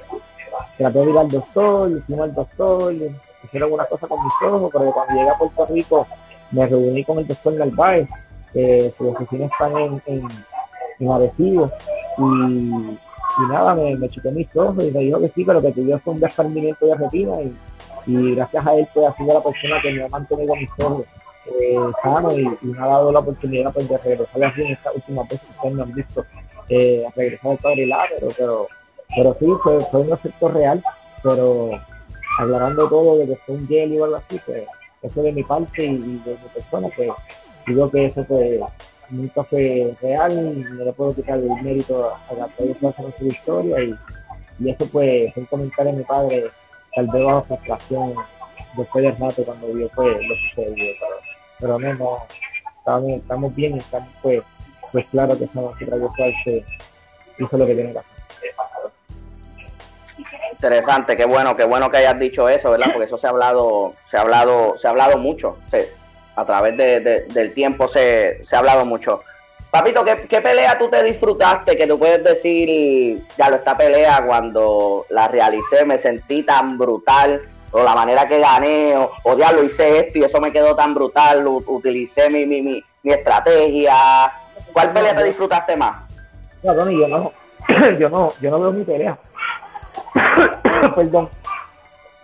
traté 0.76 0.98
de 0.98 1.10
ir 1.10 1.18
al 1.18 1.30
doctor, 1.30 1.90
hicimos 1.90 2.20
al 2.20 2.34
doctor, 2.34 2.92
hicieron 2.92 3.66
algunas 3.66 3.88
cosas 3.88 4.08
con 4.08 4.22
mis 4.22 4.34
ojos, 4.44 4.70
pero 4.72 4.92
cuando 4.92 5.14
llegué 5.14 5.30
a 5.30 5.38
Puerto 5.38 5.66
Rico 5.66 6.06
me 6.50 6.66
reuní 6.66 7.04
con 7.04 7.18
el 7.18 7.26
doctor 7.26 7.54
Narváez, 7.54 8.08
que 8.52 8.92
sus 8.96 9.08
oficinas 9.08 9.50
están 9.50 9.76
en, 9.78 10.02
en, 10.06 10.28
en 11.02 11.70
y, 12.18 13.50
nada, 13.50 13.74
me, 13.74 13.96
me 13.96 14.08
mis 14.32 14.56
ojos 14.56 14.84
y 14.84 14.90
me 14.90 15.00
dijo 15.00 15.20
que 15.20 15.30
sí, 15.30 15.44
pero 15.44 15.62
que 15.62 15.72
tuviera 15.72 16.00
un 16.04 16.20
desprendimiento 16.20 16.86
de 16.86 16.94
retina 16.94 17.40
y, 17.40 17.56
y 18.06 18.34
gracias 18.34 18.66
a 18.66 18.74
él 18.74 18.86
pues 18.92 19.06
ha 19.06 19.16
sido 19.16 19.34
la 19.34 19.42
persona 19.42 19.80
que 19.80 19.92
me 19.92 20.04
ha 20.04 20.08
mantenido 20.08 20.54
mis 20.54 20.70
ojos 20.78 21.06
eh, 21.46 21.76
sano 22.02 22.30
y, 22.36 22.46
me 22.60 22.78
ha 22.78 22.86
dado 22.86 23.10
la 23.10 23.20
oportunidad 23.20 23.72
pues, 23.72 23.88
de 23.88 23.98
regresar 23.98 24.44
así 24.44 24.62
en 24.62 24.72
esta 24.72 24.92
última 24.92 25.22
vez 25.22 25.40
que 25.40 25.50
ustedes 25.50 25.74
me 25.74 25.82
han 25.82 25.94
visto 25.94 26.26
eh, 26.68 27.04
regresar 27.16 27.52
al 27.52 27.58
cuadrilátero, 27.58 28.28
pero, 28.36 28.68
pero 29.14 29.36
sí, 29.38 29.46
fue, 29.62 29.80
fue 29.80 30.00
un 30.00 30.12
efecto 30.12 30.48
real, 30.48 30.82
pero 31.22 31.70
aclarando 32.38 32.88
todo 32.88 33.18
de 33.18 33.26
que 33.26 33.36
fue 33.36 33.56
un 33.56 33.66
gel 33.66 34.00
o 34.00 34.04
algo 34.04 34.16
así, 34.16 34.40
pues 34.46 34.64
eso 35.02 35.22
de 35.22 35.32
mi 35.32 35.42
parte 35.42 35.84
y, 35.84 35.96
de 35.96 36.30
mi 36.30 36.48
persona, 36.54 36.88
pues 36.94 37.10
digo 37.66 37.90
que 37.90 38.06
eso 38.06 38.24
pues 38.24 38.60
nunca 39.10 39.44
fue 39.44 39.94
real, 40.00 40.76
no 40.76 40.84
le 40.84 40.92
puedo 40.92 41.14
quitar 41.14 41.38
el 41.38 41.50
mérito 41.62 42.14
a 42.14 42.34
la 42.34 42.48
que 42.48 42.64
en 42.64 43.14
su 43.18 43.26
historia 43.26 43.82
y, 43.82 43.94
y 44.58 44.70
eso 44.70 44.86
pues 44.86 45.36
un 45.36 45.44
comentario 45.46 45.92
de 45.92 45.98
mi 45.98 46.04
padre, 46.04 46.50
tal 46.94 47.06
vez 47.08 47.24
bajo 47.24 47.42
frustración 47.42 48.14
después 48.76 49.04
del 49.04 49.16
rato 49.18 49.44
cuando 49.44 49.68
vio 49.68 49.88
pues 49.94 50.14
lo 50.14 50.34
que 50.34 50.40
sucedió, 50.48 50.92
pero 51.00 51.32
pero 51.60 51.78
no, 51.78 51.94
no, 51.94 52.26
estamos, 52.78 53.12
estamos 53.12 53.54
bien, 53.54 53.78
estamos 53.78 54.08
pues, 54.20 54.42
pues 54.90 55.06
claro 55.10 55.38
que 55.38 55.44
estamos 55.44 55.76
que 55.76 55.84
se 56.44 56.64
hizo 57.38 57.56
lo 57.56 57.66
que 57.66 57.74
tiene 57.74 57.92
que 57.92 57.98
hacer. 57.98 58.12
Interesante, 60.52 61.16
qué 61.16 61.24
bueno, 61.24 61.56
qué 61.56 61.64
bueno 61.64 61.90
que 61.90 61.96
hayas 61.96 62.18
dicho 62.20 62.48
eso, 62.48 62.70
¿verdad? 62.70 62.92
Porque 62.92 63.06
eso 63.06 63.18
se 63.18 63.26
ha 63.26 63.30
hablado, 63.30 63.94
se 64.08 64.16
ha 64.16 64.20
hablado, 64.20 64.76
se 64.76 64.86
ha 64.86 64.90
hablado 64.90 65.18
mucho, 65.18 65.58
a 66.36 66.44
través 66.44 66.76
del 66.76 67.52
tiempo 67.52 67.88
se, 67.88 68.42
se 68.44 68.56
ha 68.56 68.60
hablado 68.60 68.84
mucho. 68.84 69.22
Papito, 69.70 70.04
¿qué, 70.04 70.26
¿qué, 70.28 70.40
pelea 70.42 70.78
tú 70.78 70.88
te 70.88 71.02
disfrutaste? 71.02 71.78
Que 71.78 71.86
tú 71.86 71.98
puedes 71.98 72.22
decir, 72.22 73.22
ya 73.38 73.48
lo 73.48 73.56
esta 73.56 73.76
pelea 73.76 74.22
cuando 74.26 75.06
la 75.08 75.28
realicé 75.28 75.86
me 75.86 75.96
sentí 75.96 76.42
tan 76.42 76.76
brutal 76.76 77.40
o 77.70 77.82
la 77.82 77.94
manera 77.94 78.28
que 78.28 78.38
gané, 78.38 78.94
o, 78.96 79.10
o 79.22 79.34
lo 79.34 79.64
hice 79.64 80.00
esto 80.00 80.18
y 80.18 80.24
eso 80.24 80.40
me 80.40 80.52
quedó 80.52 80.76
tan 80.76 80.94
brutal, 80.94 81.46
utilicé 81.46 82.28
mi, 82.28 82.44
mi, 82.44 82.60
mi, 82.60 82.84
estrategia. 83.04 84.30
¿Cuál 84.74 84.92
pelea 84.92 85.16
te 85.16 85.24
disfrutaste 85.24 85.74
más? 85.76 86.02
No, 86.62 86.74
Tony, 86.74 87.00
yo 87.00 87.08
no, 87.08 87.32
yo 87.98 88.10
no, 88.10 88.28
yo 88.42 88.50
no 88.50 88.60
veo 88.60 88.72
mi 88.72 88.84
pelea. 88.84 89.18
Perdón. 90.94 91.30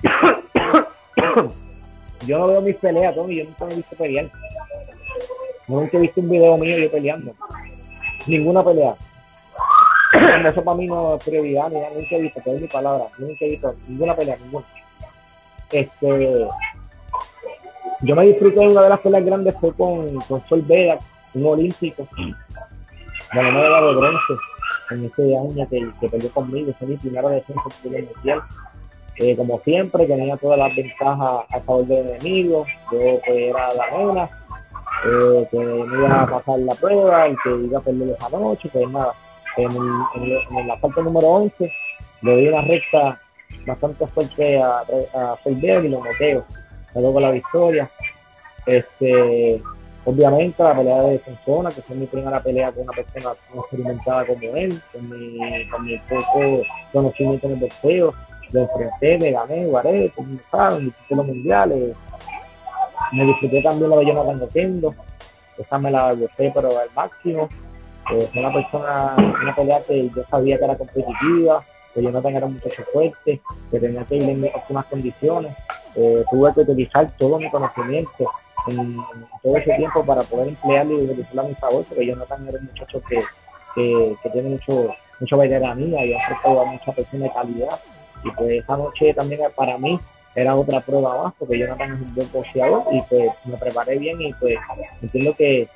yo 2.26 2.38
no 2.38 2.46
veo 2.48 2.60
mis 2.60 2.76
peleas, 2.76 3.14
Tony, 3.14 3.36
yo 3.36 3.44
nunca 3.44 3.66
me 3.66 3.72
he 3.72 3.76
visto 3.76 3.96
pelear. 3.96 4.30
nunca 5.66 5.96
he 5.96 6.00
visto 6.00 6.20
un 6.20 6.30
video 6.30 6.58
mío 6.58 6.78
yo 6.78 6.90
peleando. 6.90 7.34
Ninguna 8.26 8.64
pelea. 8.64 8.94
Eso 10.48 10.64
para 10.64 10.76
mí 10.76 10.86
no 10.86 11.16
es 11.16 11.24
prioridad, 11.24 11.68
ni 11.68 11.80
nunca 11.80 12.16
he 12.16 12.22
visto, 12.22 12.40
te 12.40 12.50
doy 12.50 12.60
mi 12.60 12.68
palabra, 12.68 13.06
nunca 13.18 13.44
he 13.44 13.50
visto 13.50 13.74
ninguna 13.86 14.14
pelea, 14.14 14.36
ninguna. 14.36 14.66
Este, 15.70 16.48
yo 18.00 18.16
me 18.16 18.26
disfruté 18.26 18.60
de 18.60 18.68
una 18.68 18.82
de 18.82 18.88
las 18.88 19.00
peleas 19.00 19.24
grandes 19.24 19.54
fue 19.60 19.72
con, 19.74 20.18
con 20.20 20.46
Sol 20.48 20.62
Vega, 20.62 20.98
un 21.34 21.46
olímpico, 21.46 22.08
de 22.16 23.42
la 23.42 23.50
medalla 23.50 23.80
de 23.86 23.94
bronce 23.94 24.34
en 24.90 25.04
este 25.04 25.36
año 25.36 25.68
que, 25.68 25.90
que 26.00 26.08
perdió 26.08 26.30
conmigo, 26.30 26.72
fue 26.78 26.88
mi 26.88 26.96
primera 26.96 27.28
defensa 27.28 27.62
mundial. 27.84 28.42
Eh, 29.20 29.36
como 29.36 29.60
siempre, 29.60 30.06
tenía 30.06 30.36
todas 30.36 30.58
las 30.58 30.74
ventajas 30.76 31.44
a 31.50 31.60
favor 31.60 31.86
del 31.86 32.08
enemigo, 32.08 32.64
yo 32.92 32.98
pues, 33.24 33.36
era 33.36 33.74
la 33.74 33.90
nena, 33.90 34.30
eh, 35.04 35.48
que 35.50 35.58
me 35.58 35.98
iba 35.98 36.22
a 36.22 36.26
pasar 36.26 36.60
la 36.60 36.74
prueba, 36.74 37.26
el 37.26 37.36
que 37.42 37.50
iba 37.50 37.78
a 37.78 37.82
perder 37.82 38.10
esa 38.10 38.30
noche, 38.30 38.68
pues 38.72 38.88
nada, 38.88 39.12
en, 39.56 40.66
la 40.68 40.76
parte 40.76 41.02
número 41.02 41.26
11 41.26 41.72
le 42.22 42.36
di 42.36 42.48
una 42.48 42.62
recta 42.62 43.20
bastante 43.66 44.06
fuerte 44.06 44.62
a, 44.62 44.82
a 45.14 45.36
y 45.46 45.88
lo 45.88 46.04
noteo. 46.04 46.44
Luego 46.94 47.12
con 47.12 47.22
la 47.22 47.30
victoria. 47.30 47.90
Este, 48.66 49.60
obviamente 50.04 50.62
la 50.62 50.74
pelea 50.74 51.02
de 51.02 51.12
defensora, 51.12 51.70
que 51.70 51.82
fue 51.82 51.96
mi 51.96 52.06
primera 52.06 52.42
pelea 52.42 52.72
con 52.72 52.82
una 52.84 52.92
persona 52.92 53.34
experimentada 53.54 54.26
como 54.26 54.56
él, 54.56 54.80
con 54.92 55.08
mi, 55.08 55.68
con 55.68 55.84
mi 55.84 55.98
poco 55.98 56.62
conocimiento 56.92 57.46
en 57.46 57.52
el 57.54 57.58
boxeo, 57.58 58.14
lo 58.50 58.60
enfrenté, 58.60 59.18
me 59.18 59.32
gané, 59.32 59.66
guaré, 59.66 60.10
como 60.14 60.38
saben, 60.50 60.86
mis 60.86 60.94
títulos 60.94 61.26
mundiales. 61.26 61.96
me 63.12 63.24
disfruté 63.24 63.62
también 63.62 63.90
la 63.90 63.96
de 63.96 64.06
Jonathan 64.06 64.42
Oquendo, 64.42 64.94
esa 65.58 65.78
me 65.78 65.90
la 65.90 66.12
gusté 66.12 66.50
pero 66.54 66.68
al 66.68 66.90
máximo. 66.94 67.48
Eh, 68.10 68.28
fue 68.32 68.40
una 68.40 68.52
persona, 68.52 69.14
una 69.42 69.54
pelea 69.54 69.82
que 69.86 70.08
yo 70.08 70.22
sabía 70.30 70.56
que 70.56 70.64
era 70.64 70.78
competitiva, 70.78 71.62
que 71.92 72.02
Jonathan 72.02 72.36
era 72.36 72.46
un 72.46 72.54
muchacho 72.54 72.82
fuerte, 72.90 73.40
que 73.70 73.80
tenía 73.80 74.04
que 74.04 74.16
ir 74.16 74.22
en 74.22 74.44
óptimas 74.54 74.86
condiciones. 74.86 75.54
Eh, 75.94 76.24
tuve 76.30 76.54
que 76.54 76.60
utilizar 76.60 77.10
todo 77.18 77.38
mi 77.38 77.50
conocimiento 77.50 78.30
en, 78.68 78.96
todo 79.42 79.56
ese 79.56 79.74
tiempo 79.74 80.04
para 80.04 80.22
poder 80.22 80.48
emplearlo 80.48 80.92
y 80.92 81.04
utilizarlo 81.04 81.42
a 81.42 81.44
mi 81.44 81.54
favor, 81.54 81.84
porque 81.86 82.06
Jonathan 82.06 82.48
era 82.48 82.58
un 82.58 82.66
muchacho 82.66 83.02
que, 83.08 83.18
que, 83.74 84.16
que 84.22 84.30
tiene 84.30 84.50
mucho, 84.50 84.88
mucha 85.20 85.36
veteranía 85.36 86.06
y 86.06 86.14
ha 86.14 86.18
aportado 86.24 86.62
a 86.62 86.64
mucha 86.64 86.92
persona 86.92 87.24
de 87.24 87.32
calidad. 87.32 87.78
Y 88.24 88.30
pues 88.32 88.50
esa 88.62 88.76
noche 88.76 89.14
también 89.14 89.40
para 89.54 89.78
mí 89.78 89.98
era 90.34 90.54
otra 90.54 90.80
prueba 90.80 91.22
más, 91.22 91.34
porque 91.38 91.58
Jonathan 91.58 91.94
es 91.94 92.00
un 92.00 92.14
buen 92.14 92.32
boxeador 92.32 92.82
y 92.92 93.02
pues 93.02 93.30
me 93.44 93.56
preparé 93.56 93.98
bien 93.98 94.20
y 94.20 94.32
pues 94.34 94.56
entiendo 95.02 95.34
que 95.34 95.68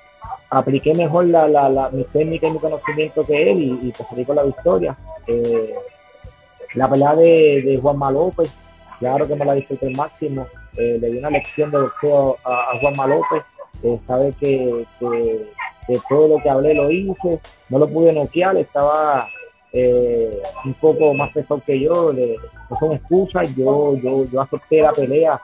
apliqué 0.51 0.95
mejor 0.95 1.27
la, 1.27 1.49
la, 1.49 1.69
la, 1.69 1.91
mi 1.91 2.05
técnica 2.05 2.47
y 2.47 2.53
mi 2.53 2.59
conocimiento 2.59 3.25
que 3.25 3.51
él 3.51 3.59
y, 3.59 3.89
y 3.89 3.93
pues 3.93 4.27
con 4.27 4.37
la 4.37 4.43
victoria. 4.43 4.97
Eh, 5.27 5.75
la 6.75 6.89
pelea 6.89 7.15
de, 7.17 7.63
de 7.65 7.79
Juanma 7.81 8.11
López, 8.11 8.51
claro 8.99 9.27
que 9.27 9.35
me 9.35 9.45
la 9.45 9.55
disfruté 9.55 9.87
al 9.87 9.97
máximo. 9.97 10.47
Eh, 10.77 10.97
le 11.01 11.11
di 11.11 11.19
una 11.19 11.31
lección 11.31 11.71
de 11.71 11.79
boxeo 11.79 12.39
a, 12.45 12.73
a 12.73 12.81
Juanma 12.81 13.07
López. 13.07 13.43
Eh, 13.83 13.99
sabe 14.07 14.33
que, 14.39 14.87
que, 14.99 15.47
que, 15.87 15.99
todo 16.09 16.29
lo 16.29 16.43
que 16.43 16.49
hablé 16.49 16.75
lo 16.75 16.91
hice. 16.91 17.41
No 17.69 17.79
lo 17.79 17.89
pude 17.89 18.13
noquear, 18.13 18.57
estaba 18.57 19.29
eh, 19.73 20.43
un 20.65 20.75
poco 20.75 21.15
más 21.15 21.33
pesado 21.33 21.63
que 21.65 21.81
yo. 21.81 22.13
Le, 22.13 22.37
no 22.71 22.79
son 22.79 22.93
excusas. 22.93 23.55
Yo, 23.57 23.97
yo, 23.97 24.25
yo 24.25 24.41
acepté 24.41 24.83
la 24.83 24.93
pelea 24.93 25.41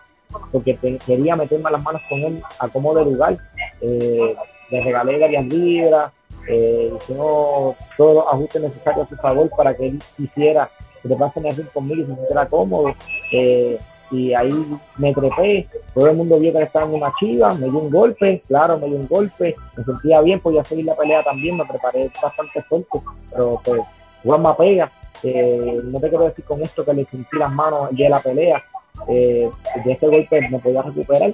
porque 0.52 0.76
quería 1.06 1.36
meterme 1.36 1.70
las 1.70 1.82
manos 1.82 2.02
con 2.08 2.20
él 2.20 2.42
a 2.58 2.68
como 2.68 2.94
lugar. 2.94 3.36
Eh, 3.80 4.36
le 4.70 4.80
regalé 4.82 5.18
varias 5.18 5.46
libras, 5.46 6.12
eh, 6.46 6.92
hicimos 6.96 7.76
todos 7.96 8.16
los 8.16 8.26
ajustes 8.26 8.62
necesarios 8.62 9.06
a 9.06 9.08
su 9.08 9.16
favor 9.16 9.48
para 9.50 9.74
que 9.74 9.86
él 9.86 9.98
quisiera 10.16 10.70
que 11.02 11.08
le 11.08 11.16
pasen 11.16 11.46
a 11.46 11.72
conmigo 11.72 12.02
y 12.02 12.06
se 12.06 12.14
sintiera 12.14 12.46
cómodo. 12.46 12.94
Eh, 13.32 13.78
y 14.10 14.32
ahí 14.32 14.50
me 14.96 15.12
trepé, 15.12 15.68
todo 15.92 16.08
el 16.08 16.16
mundo 16.16 16.38
vio 16.38 16.50
que 16.52 16.62
estaba 16.62 16.86
en 16.86 16.94
una 16.94 17.12
chiva, 17.20 17.52
me 17.54 17.68
dio 17.68 17.78
un 17.78 17.90
golpe, 17.90 18.42
claro, 18.48 18.78
me 18.78 18.86
dio 18.86 18.96
un 18.96 19.06
golpe, 19.06 19.54
me 19.76 19.84
sentía 19.84 20.22
bien, 20.22 20.40
podía 20.40 20.64
seguir 20.64 20.86
la 20.86 20.96
pelea 20.96 21.22
también, 21.22 21.58
me 21.58 21.66
preparé 21.66 22.10
bastante 22.22 22.62
fuerte, 22.62 23.00
pero 23.30 23.60
pues 23.62 23.82
Juanma 24.24 24.56
pega, 24.56 24.90
eh, 25.22 25.80
no 25.84 26.00
te 26.00 26.08
quiero 26.08 26.24
decir 26.24 26.44
con 26.44 26.62
esto 26.62 26.84
que 26.84 26.94
le 26.94 27.04
sentí 27.06 27.36
las 27.36 27.52
manos 27.52 27.88
de 27.90 28.08
la 28.08 28.20
pelea, 28.20 28.62
eh, 29.08 29.48
de 29.84 29.92
este 29.92 30.06
golpe 30.06 30.48
me 30.50 30.58
podía 30.58 30.82
recuperar, 30.82 31.32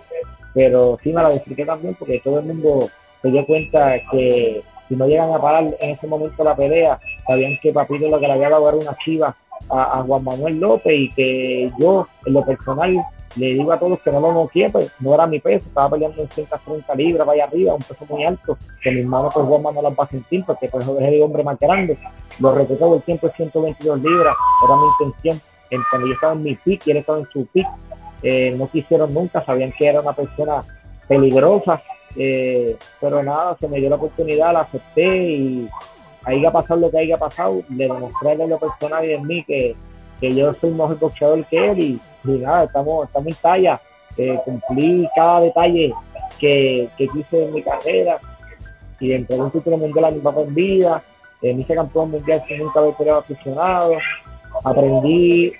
pero 0.52 0.98
sí 1.02 1.12
me 1.12 1.22
la 1.22 1.30
disfruté 1.30 1.64
también 1.64 1.94
porque 1.94 2.20
todo 2.20 2.40
el 2.40 2.46
mundo 2.46 2.88
se 3.22 3.30
dio 3.30 3.44
cuenta 3.46 3.94
que 4.10 4.62
si 4.88 4.96
no 4.96 5.06
llegan 5.06 5.32
a 5.32 5.40
parar 5.40 5.64
en 5.80 5.90
ese 5.90 6.06
momento 6.06 6.44
la 6.44 6.54
pelea, 6.54 6.98
sabían 7.26 7.58
que 7.62 7.72
Papito 7.72 8.08
lo 8.08 8.20
que 8.20 8.26
le 8.26 8.32
había 8.34 8.50
dado 8.50 8.68
era 8.68 8.76
una 8.76 8.96
chiva 9.04 9.34
a, 9.70 9.98
a, 9.98 10.02
Juan 10.02 10.24
Manuel 10.24 10.60
López 10.60 10.92
y 10.94 11.10
que 11.10 11.72
yo, 11.78 12.06
en 12.26 12.34
lo 12.34 12.44
personal, 12.44 12.96
le 13.36 13.46
digo 13.46 13.72
a 13.72 13.78
todos 13.78 14.00
que 14.00 14.12
no 14.12 14.20
lo 14.20 14.32
noqué, 14.32 14.68
pues 14.70 14.90
no 15.00 15.14
era 15.14 15.26
mi 15.26 15.40
peso, 15.40 15.66
estaba 15.66 15.90
peleando 15.90 16.22
en 16.22 16.28
130 16.28 16.94
libras, 16.94 17.26
vaya 17.26 17.44
arriba, 17.44 17.74
un 17.74 17.82
peso 17.82 18.06
muy 18.08 18.24
alto, 18.24 18.56
que 18.82 18.90
mis 18.90 19.04
manos 19.04 19.34
pues 19.34 19.46
Juan 19.46 19.62
Manuel 19.62 19.84
las 19.84 19.92
va 19.98 20.04
a 20.04 20.08
sentir, 20.08 20.44
porque 20.46 20.68
pues 20.68 20.86
es 20.86 21.00
el 21.00 21.22
hombre 21.22 21.42
más 21.42 21.58
grande. 21.58 21.98
Lo 22.40 22.52
todo 22.52 22.96
el 22.96 23.02
tiempo, 23.02 23.28
122 23.28 24.00
libras, 24.00 24.36
era 24.64 24.76
mi 24.76 24.86
intención. 24.86 25.40
En, 25.70 25.80
cuando 25.90 26.08
yo 26.08 26.14
estaba 26.14 26.32
en 26.34 26.42
mi 26.42 26.54
pick 26.54 26.86
y 26.86 26.90
él 26.92 26.98
estaba 26.98 27.18
en 27.18 27.28
su 27.32 27.46
pick, 27.46 27.66
eh, 28.22 28.54
no 28.56 28.68
quisieron 28.68 29.12
nunca, 29.12 29.42
sabían 29.42 29.72
que 29.72 29.86
era 29.86 30.00
una 30.00 30.12
persona 30.12 30.62
peligrosa, 31.08 31.82
eh, 32.16 32.76
pero 33.00 33.22
nada, 33.22 33.56
se 33.58 33.68
me 33.68 33.80
dio 33.80 33.90
la 33.90 33.96
oportunidad, 33.96 34.52
la 34.52 34.60
acepté 34.60 35.16
y 35.16 35.68
haya 36.24 36.52
pasado 36.52 36.80
lo 36.80 36.90
que 36.90 36.98
haya 36.98 37.18
pasado, 37.18 37.62
le 37.68 37.84
demostré 37.84 38.32
en 38.32 38.50
lo 38.50 38.58
personal 38.58 39.04
y 39.04 39.12
en 39.12 39.26
mí 39.26 39.44
que, 39.44 39.74
que 40.20 40.32
yo 40.32 40.54
soy 40.54 40.70
mejor 40.70 40.98
boxeador 40.98 41.44
que 41.46 41.70
él 41.70 41.78
y, 41.78 42.00
y 42.24 42.38
nada, 42.38 42.64
estamos, 42.64 43.06
estamos 43.06 43.28
en 43.28 43.34
talla, 43.34 43.80
eh, 44.16 44.38
cumplí 44.44 45.08
cada 45.14 45.40
detalle 45.40 45.92
que, 46.38 46.88
que 46.96 47.08
quise 47.08 47.44
en 47.44 47.54
mi 47.54 47.62
carrera 47.62 48.18
y 49.00 49.08
dentro 49.08 49.36
de 49.36 49.42
un 49.42 49.50
título 49.50 49.76
mundial 49.76 50.06
a 50.06 50.10
mi 50.10 50.20
papá 50.20 50.42
en 50.42 50.54
vida, 50.54 51.02
eh, 51.42 51.52
me 51.52 51.60
hice 51.60 51.74
campeón 51.74 52.10
mundial 52.10 52.42
sin 52.46 52.58
nunca 52.58 52.80
haber 52.80 52.94
peleado 52.94 53.20
aficionado, 53.20 53.96
aprendí 54.64 55.52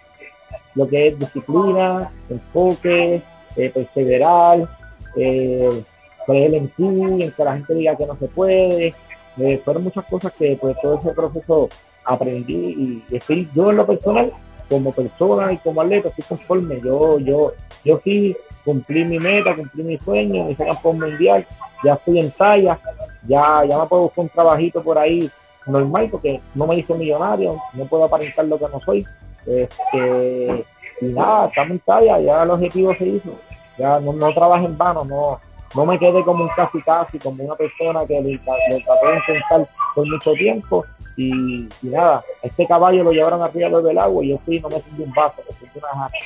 lo 0.74 0.88
que 0.88 1.08
es 1.08 1.18
disciplina, 1.18 2.10
enfoque, 2.28 3.22
eh, 3.56 3.70
perseverar, 3.70 4.68
eh, 5.16 5.82
creer 6.26 6.54
en 6.54 6.68
ti, 6.68 6.84
en 6.84 7.30
que 7.30 7.44
la 7.44 7.54
gente 7.54 7.74
diga 7.74 7.96
que 7.96 8.06
no 8.06 8.16
se 8.16 8.28
puede. 8.28 8.94
Eh, 9.38 9.60
fueron 9.64 9.84
muchas 9.84 10.04
cosas 10.06 10.32
que 10.32 10.56
pues 10.60 10.76
todo 10.80 10.98
ese 10.98 11.12
proceso 11.12 11.68
aprendí 12.04 13.02
y, 13.10 13.16
estoy 13.16 13.48
yo 13.54 13.70
en 13.70 13.76
lo 13.76 13.86
personal 13.86 14.32
como 14.68 14.92
persona 14.92 15.52
y 15.52 15.58
como 15.58 15.80
atleta 15.80 16.08
estoy 16.08 16.24
conforme. 16.24 16.80
Yo, 16.80 17.18
yo, 17.18 17.52
yo 17.84 18.00
sí 18.04 18.36
cumplí 18.64 19.04
mi 19.04 19.18
meta, 19.18 19.54
cumplí 19.54 19.82
mi 19.82 19.98
sueño, 19.98 20.50
hice 20.50 20.64
campeón 20.64 21.00
mundial, 21.00 21.46
ya 21.82 21.94
estoy 21.94 22.18
en 22.18 22.30
talla, 22.30 22.78
ya, 23.26 23.64
ya 23.68 23.78
me 23.78 23.86
puedo 23.86 24.02
buscar 24.02 24.24
un 24.24 24.28
trabajito 24.30 24.82
por 24.82 24.98
ahí 24.98 25.30
normal 25.66 26.08
porque 26.10 26.40
no 26.54 26.66
me 26.66 26.76
hice 26.76 26.94
millonario, 26.94 27.56
no 27.74 27.84
puedo 27.84 28.04
aparentar 28.04 28.46
lo 28.46 28.58
que 28.58 28.68
no 28.68 28.80
soy. 28.80 29.06
Este, 29.46 30.64
y 31.00 31.06
nada, 31.06 31.48
estamos 31.48 31.72
en 31.72 31.78
talla, 31.80 32.20
ya 32.20 32.42
el 32.42 32.50
objetivo 32.50 32.94
se 32.94 33.06
hizo, 33.06 33.38
ya 33.76 34.00
no, 34.00 34.12
no 34.12 34.56
en 34.56 34.78
vano, 34.78 35.04
no, 35.04 35.40
no 35.74 35.86
me 35.86 35.98
quedé 35.98 36.24
como 36.24 36.44
un 36.44 36.50
casi 36.50 36.80
casi, 36.82 37.18
como 37.18 37.44
una 37.44 37.54
persona 37.54 38.06
que 38.06 38.20
lo, 38.20 38.28
lo 38.30 38.84
trató 38.84 39.06
de 39.08 39.16
intentar 39.16 39.68
por 39.94 40.08
mucho 40.08 40.32
tiempo 40.32 40.84
y, 41.16 41.68
y, 41.82 41.86
nada, 41.86 42.24
este 42.42 42.66
caballo 42.66 43.04
lo 43.04 43.12
llevaron 43.12 43.42
arriba 43.42 43.80
del 43.80 43.98
agua 43.98 44.24
y 44.24 44.30
yo 44.30 44.38
fui 44.44 44.60
no 44.60 44.68
me 44.68 44.80
sentí 44.80 45.02
un 45.02 45.12
vaso, 45.12 45.42
me 45.48 45.56
sentí 45.56 45.78
una 45.78 45.88
jarra. 45.88 46.18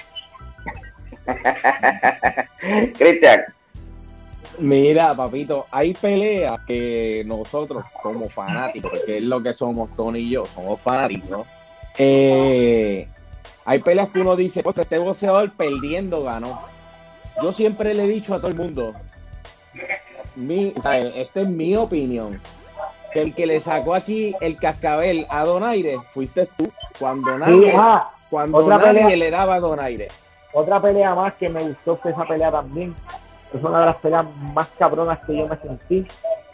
Cristian. 2.98 3.42
Mira, 4.58 5.14
papito, 5.14 5.66
hay 5.70 5.94
peleas 5.94 6.60
que 6.66 7.22
nosotros 7.26 7.84
como 8.02 8.28
fanáticos, 8.28 9.00
que 9.06 9.18
es 9.18 9.22
lo 9.22 9.42
que 9.42 9.52
somos 9.52 9.94
Tony 9.94 10.20
y 10.20 10.30
yo, 10.30 10.46
somos 10.46 10.80
fanáticos, 10.80 11.46
eh, 11.96 13.06
hay 13.64 13.78
peleas 13.80 14.08
que 14.08 14.20
uno 14.20 14.34
dice, 14.34 14.62
pues 14.62 14.76
este 14.78 14.98
boxeador 14.98 15.52
perdiendo 15.52 16.24
ganó. 16.24 16.60
Yo 17.42 17.52
siempre 17.52 17.94
le 17.94 18.04
he 18.04 18.08
dicho 18.08 18.34
a 18.34 18.38
todo 18.38 18.48
el 18.48 18.56
mundo, 18.56 18.94
mi, 20.34 20.72
esta 20.76 21.40
es 21.40 21.48
mi 21.48 21.76
opinión. 21.76 22.40
Que 23.12 23.22
el 23.22 23.34
que 23.34 23.46
le 23.46 23.60
sacó 23.60 23.94
aquí 23.94 24.34
el 24.40 24.58
cascabel 24.58 25.26
a 25.30 25.44
Donaire 25.44 25.96
fuiste 26.12 26.46
tú 26.58 26.70
cuando 26.98 27.38
nadie, 27.38 27.70
Sí, 27.70 27.76
ah, 27.78 28.10
cuando 28.28 28.58
otra 28.58 28.76
nadie 28.78 29.00
pelea. 29.02 29.16
le 29.16 29.30
daba 29.30 29.54
a 29.54 29.60
Donaire. 29.60 30.08
Otra 30.52 30.80
pelea 30.80 31.14
más 31.14 31.34
que 31.34 31.48
me 31.48 31.60
gustó 31.62 31.96
fue 31.96 32.10
esa 32.10 32.24
pelea 32.24 32.50
también. 32.50 32.94
Es 33.54 33.62
una 33.64 33.80
de 33.80 33.86
las 33.86 33.96
peleas 33.96 34.26
más 34.54 34.68
cabronas 34.78 35.18
que 35.26 35.36
yo 35.38 35.46
me 35.48 35.56
sentí. 35.56 36.06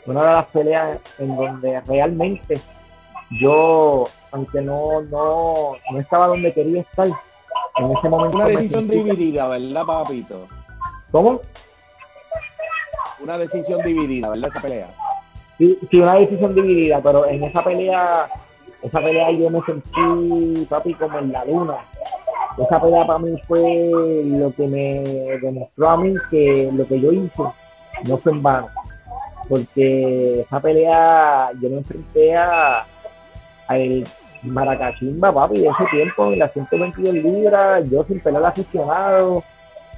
Una 0.07 0.21
de 0.23 0.33
las 0.33 0.47
peleas 0.47 0.99
en 1.19 1.37
donde 1.37 1.81
realmente 1.81 2.61
yo, 3.31 4.05
aunque 4.31 4.61
no, 4.61 5.01
no, 5.03 5.73
no 5.90 5.99
estaba 6.01 6.29
donde 6.29 6.53
quería 6.53 6.83
estar, 6.83 7.09
en 7.09 7.90
ese 7.97 8.09
momento. 8.09 8.37
Una 8.37 8.47
decisión 8.47 8.85
sentí- 8.88 9.03
dividida, 9.03 9.49
¿verdad, 9.49 9.85
papito? 9.85 10.47
¿Cómo? 11.11 11.40
Una 13.21 13.38
decisión 13.38 13.81
dividida, 13.83 14.29
¿verdad? 14.31 14.49
Esa 14.51 14.61
pelea. 14.61 14.88
Sí, 15.59 15.79
sí, 15.90 15.99
una 15.99 16.14
decisión 16.14 16.55
dividida, 16.55 17.01
pero 17.03 17.27
en 17.27 17.45
esa 17.45 17.62
pelea, 17.62 18.29
esa 18.83 19.01
pelea 19.01 19.31
yo 19.31 19.51
me 19.51 19.61
sentí, 19.62 20.67
papi, 20.69 20.95
como 20.95 21.19
en 21.19 21.33
la 21.33 21.45
luna. 21.45 21.77
Esa 22.59 22.81
pelea 22.81 23.07
para 23.07 23.19
mí 23.19 23.37
fue 23.47 23.90
lo 24.25 24.53
que 24.53 24.67
me 24.67 25.03
demostró 25.40 25.88
a 25.88 25.97
mí 25.97 26.14
que 26.31 26.71
lo 26.73 26.87
que 26.87 27.01
yo 27.01 27.12
hice 27.12 27.43
no 28.07 28.19
fue 28.19 28.33
en 28.33 28.43
vano. 28.43 28.69
Porque 29.49 30.40
esa 30.40 30.61
pelea 30.61 31.51
yo 31.61 31.69
me 31.69 31.79
enfrenté 31.79 32.37
a 32.37 32.87
al 33.67 34.05
Maracachimba, 34.43 35.33
papi, 35.33 35.61
de 35.61 35.69
ese 35.69 35.85
tiempo, 35.90 36.33
en 36.33 36.38
las 36.38 36.53
122 36.53 37.14
libras, 37.14 37.90
yo 37.90 38.05
sin 38.05 38.21
pelear 38.21 38.45
aficionado, 38.45 39.43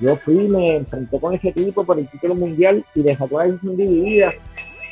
yo 0.00 0.16
fui, 0.16 0.48
me 0.48 0.76
enfrenté 0.76 1.18
con 1.18 1.34
ese 1.34 1.52
tipo 1.52 1.84
por 1.84 1.98
el 1.98 2.06
título 2.08 2.34
mundial 2.34 2.84
y 2.94 3.02
le 3.02 3.16
sacó 3.16 3.36
una 3.36 3.44
decisión 3.44 3.76
dividida. 3.76 4.32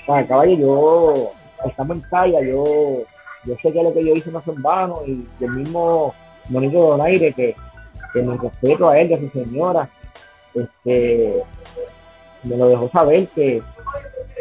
O 0.07 0.13
sea, 0.13 0.27
caballo, 0.27 0.57
yo 0.59 1.33
estamos 1.67 1.97
en 1.97 2.11
talla, 2.11 2.41
yo, 2.43 3.05
yo 3.45 3.55
sé 3.63 3.73
que 3.73 3.83
lo 3.83 3.93
que 3.93 4.05
yo 4.05 4.13
hice 4.15 4.31
no 4.31 4.41
fue 4.43 4.55
en 4.55 4.63
vano 4.63 4.99
y 5.07 5.27
el 5.41 5.51
mismo 5.51 6.15
Monito 6.49 6.79
Donaire 6.79 7.33
que, 7.33 7.57
que 8.13 8.23
me 8.23 8.37
respeto 8.37 8.89
a 8.89 8.99
él, 8.99 9.11
y 9.11 9.15
a 9.15 9.19
su 9.19 9.31
señora, 9.31 9.89
este, 10.55 11.43
me 12.43 12.57
lo 12.57 12.69
dejó 12.69 12.89
saber 12.91 13.27
que, 13.29 13.63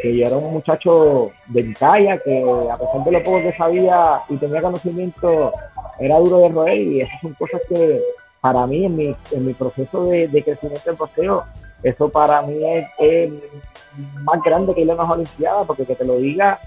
que 0.02 0.16
yo 0.16 0.26
era 0.26 0.36
un 0.36 0.52
muchacho 0.52 1.30
de 1.46 1.74
talla, 1.78 2.18
que 2.18 2.44
a 2.70 2.76
pesar 2.76 3.04
de 3.04 3.12
lo 3.12 3.24
poco 3.24 3.42
que 3.42 3.52
sabía 3.56 4.20
y 4.28 4.36
tenía 4.36 4.60
conocimiento, 4.60 5.52
era 5.98 6.18
duro 6.18 6.40
de 6.40 6.48
roer 6.50 6.78
y 6.78 7.00
esas 7.00 7.20
son 7.20 7.34
cosas 7.34 7.62
que 7.68 8.02
para 8.40 8.66
mí, 8.66 8.84
en 8.84 8.96
mi, 8.96 9.16
en 9.32 9.46
mi 9.46 9.54
proceso 9.54 10.04
de, 10.04 10.42
crecimiento 10.44 10.90
en 10.90 10.96
boxeo, 10.96 11.44
eso 11.82 12.08
para 12.08 12.42
mí 12.42 12.56
es, 12.98 13.32
más 14.22 14.42
grande 14.44 14.74
que 14.74 14.80
ir 14.80 14.90
a 14.90 14.94
las 14.94 15.10
Olimpiadas, 15.10 15.66
porque 15.66 15.84
que 15.84 15.94
te 15.94 16.04
lo 16.04 16.16
diga 16.16 16.58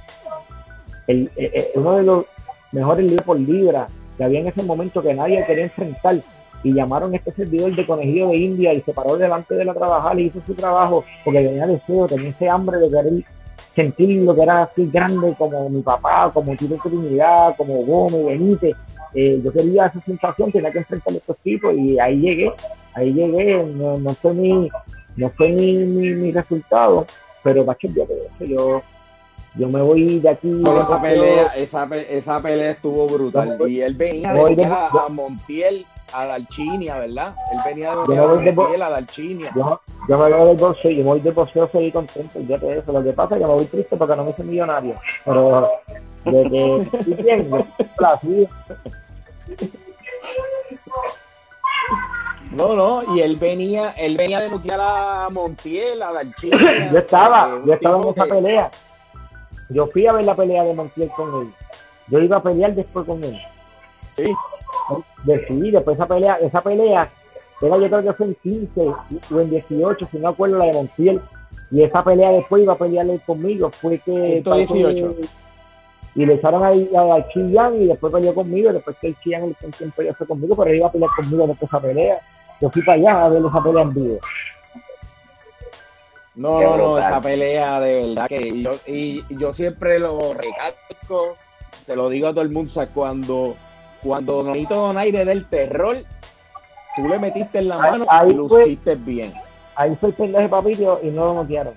el, 1.07 1.29
uno 1.75 1.95
de 1.95 2.03
los 2.03 2.25
mejores 2.71 3.05
libros 3.05 3.25
por 3.25 3.39
libra 3.39 3.87
que 4.17 4.23
había 4.23 4.39
en 4.39 4.47
ese 4.47 4.63
momento 4.63 5.01
que 5.01 5.13
nadie 5.13 5.43
quería 5.45 5.65
enfrentar 5.65 6.15
y 6.63 6.73
llamaron 6.73 7.13
a 7.13 7.17
este 7.17 7.31
servidor 7.31 7.75
de 7.75 7.85
conejillo 7.85 8.29
de 8.29 8.37
India 8.37 8.73
y 8.73 8.81
se 8.81 8.93
paró 8.93 9.17
delante 9.17 9.55
de 9.55 9.65
la 9.65 9.73
trabajar 9.73 10.19
y 10.19 10.25
hizo 10.25 10.41
su 10.45 10.53
trabajo 10.55 11.03
porque 11.23 11.43
tenía 11.43 11.67
deseo, 11.67 12.07
tenía 12.07 12.29
ese 12.29 12.49
hambre 12.49 12.79
de 12.79 12.89
querer 12.89 13.23
sentir 13.75 14.23
lo 14.23 14.35
que 14.35 14.41
era 14.41 14.63
así 14.63 14.89
grande 14.91 15.35
como 15.37 15.69
mi 15.69 15.81
papá, 15.81 16.31
como 16.33 16.55
Tito 16.55 16.77
Trinidad, 16.81 17.55
como 17.55 17.85
Gómez, 17.85 18.25
Benítez. 18.25 18.75
Eh, 19.13 19.39
yo 19.43 19.53
quería 19.53 19.85
esa 19.85 20.01
sensación, 20.01 20.51
tenía 20.51 20.71
que 20.71 20.79
enfrentar 20.79 21.13
a 21.13 21.17
estos 21.17 21.37
tipos 21.37 21.73
y 21.75 21.99
ahí 21.99 22.19
llegué, 22.19 22.51
ahí 22.93 23.13
llegué, 23.13 23.63
no, 23.63 23.97
no 23.97 24.09
sé 24.15 24.33
ni, 24.33 24.69
no 25.17 25.31
sé 25.37 25.49
ni 25.49 25.73
mi, 25.73 26.31
resultado, 26.31 27.05
pero 27.43 27.65
macho, 27.65 27.87
yo, 27.89 28.05
yo, 28.39 28.81
yo 29.55 29.67
me 29.67 29.81
voy 29.81 30.19
de 30.19 30.29
aquí. 30.29 30.63
esa, 30.83 31.01
pelea, 31.01 31.47
esa, 31.55 31.85
esa 31.95 32.41
pelea 32.41 32.71
estuvo 32.71 33.07
brutal. 33.07 33.57
y 33.67 33.81
él 33.81 33.95
venía 33.95 34.33
de, 34.33 34.65
a 34.65 35.09
Montiel 35.09 35.85
a 36.13 36.25
Dalchinia, 36.25 36.99
¿verdad? 36.99 37.35
Él 37.51 37.59
venía 37.65 37.95
de, 37.95 38.51
de 38.51 38.83
a 38.83 38.89
Dalchinia. 38.89 39.51
Yo, 39.55 39.81
yo, 40.07 40.17
me 40.17 40.33
voy 40.33 40.47
del 40.47 40.57
boxeo, 40.57 40.91
yo 40.91 40.97
me 40.97 41.03
voy 41.03 41.19
del 41.19 41.33
boxeo 41.33 41.67
seguir 41.69 41.93
contento, 41.93 42.39
ya 42.47 42.57
te 42.57 42.77
eso. 42.77 42.93
Lo 42.93 43.03
que 43.03 43.11
pasa 43.11 43.35
es 43.35 43.41
que 43.41 43.47
me 43.47 43.53
voy 43.53 43.65
triste 43.65 43.97
porque 43.97 44.15
no 44.15 44.23
me 44.23 44.31
hice 44.31 44.43
millonario. 44.43 44.95
Pero 45.25 45.69
de 46.25 46.43
que 46.43 46.77
estoy 46.97 47.13
bien, 47.23 47.49
No, 52.57 52.75
no, 52.75 53.15
y 53.15 53.21
él 53.21 53.35
venía, 53.37 53.91
él 53.91 54.17
venía 54.17 54.41
de 54.41 54.49
nuclear 54.49 54.79
a 54.81 55.29
Montiel, 55.29 56.01
a 56.01 56.11
Dalchinia. 56.11 56.89
yo 56.91 56.97
estaba, 56.97 57.61
yo 57.65 57.73
estaba 57.73 58.01
en 58.01 58.09
esa 58.09 58.25
pelea. 58.25 58.71
Yo 59.69 59.85
fui 59.87 60.07
a 60.07 60.13
ver 60.13 60.25
la 60.25 60.35
pelea 60.35 60.63
de 60.63 60.73
Montiel 60.73 61.09
con 61.09 61.41
él. 61.41 61.53
Yo 62.07 62.19
iba 62.19 62.37
a 62.37 62.43
pelear 62.43 62.73
después 62.73 63.05
con 63.05 63.23
él. 63.23 63.37
Sí 64.15 64.33
decidí 65.23 65.71
después 65.71 65.97
esa 65.97 66.07
pelea, 66.07 66.35
esa 66.35 66.61
pelea, 66.61 67.09
era 67.61 67.77
yo 67.77 67.87
creo 67.87 68.03
que 68.03 68.13
fue 68.13 68.27
en 68.27 68.35
15 68.35 68.81
o 69.33 69.39
en 69.39 69.49
18, 69.49 70.07
si 70.11 70.19
no 70.19 70.29
acuerdo 70.29 70.57
la 70.57 70.65
de 70.65 70.73
Montiel, 70.73 71.21
y 71.71 71.83
esa 71.83 72.03
pelea 72.03 72.31
después 72.31 72.63
iba 72.63 72.73
a 72.73 72.77
pelearle 72.77 73.19
conmigo, 73.25 73.69
fue 73.71 73.99
que... 73.99 74.41
118. 74.43 75.15
y 76.15 76.25
le 76.25 76.33
echaron 76.35 76.63
ahí 76.63 76.89
a, 76.95 77.27
Chillán 77.29 77.81
y 77.81 77.87
después 77.87 78.13
peleó 78.13 78.33
conmigo, 78.33 78.71
después 78.71 78.95
que 79.01 79.07
el 79.07 79.15
Chillán 79.19 79.43
el 79.43 79.71
quien 79.71 79.91
peleó 79.91 80.15
conmigo, 80.27 80.55
pero 80.55 80.69
él 80.69 80.77
iba 80.77 80.87
a 80.87 80.91
pelear 80.91 81.11
conmigo 81.15 81.47
después 81.47 81.59
de 81.71 81.77
esa 81.77 81.87
pelea. 81.87 82.19
Yo 82.61 82.69
fui 82.69 82.81
para 82.81 82.97
allá 82.97 83.25
a 83.25 83.29
ver 83.29 83.43
esa 83.45 83.63
pelea 83.63 83.83
en 83.83 83.93
vivo. 83.93 84.19
No, 86.35 86.61
no, 86.61 86.77
no, 86.77 86.99
esa 86.99 87.19
pelea 87.19 87.79
de 87.79 88.07
verdad 88.07 88.27
que 88.27 88.61
yo, 88.61 88.71
y 88.85 89.23
yo 89.37 89.53
siempre 89.53 89.97
lo 89.97 90.33
recalco, 90.33 91.35
te 91.85 91.95
lo 91.95 92.09
digo 92.09 92.27
a 92.27 92.31
todo 92.31 92.43
el 92.43 92.51
mundo, 92.51 92.71
o 92.75 92.87
cuando 92.93 93.55
cuando 94.03 94.43
Nonito 94.43 94.75
Donaire 94.75 95.25
del 95.25 95.45
terror, 95.45 95.97
tú 96.95 97.07
le 97.07 97.19
metiste 97.19 97.59
en 97.59 97.69
la 97.69 97.77
mano 97.77 98.05
y 98.29 98.33
lo 98.33 98.61
hiciste 98.61 98.95
bien. 98.95 99.33
Ahí 99.75 99.95
fue 99.95 100.09
el 100.09 100.15
pendejo 100.15 100.49
papito 100.49 100.99
y 101.03 101.07
no 101.07 101.25
lo 101.25 101.33
noquearon. 101.35 101.73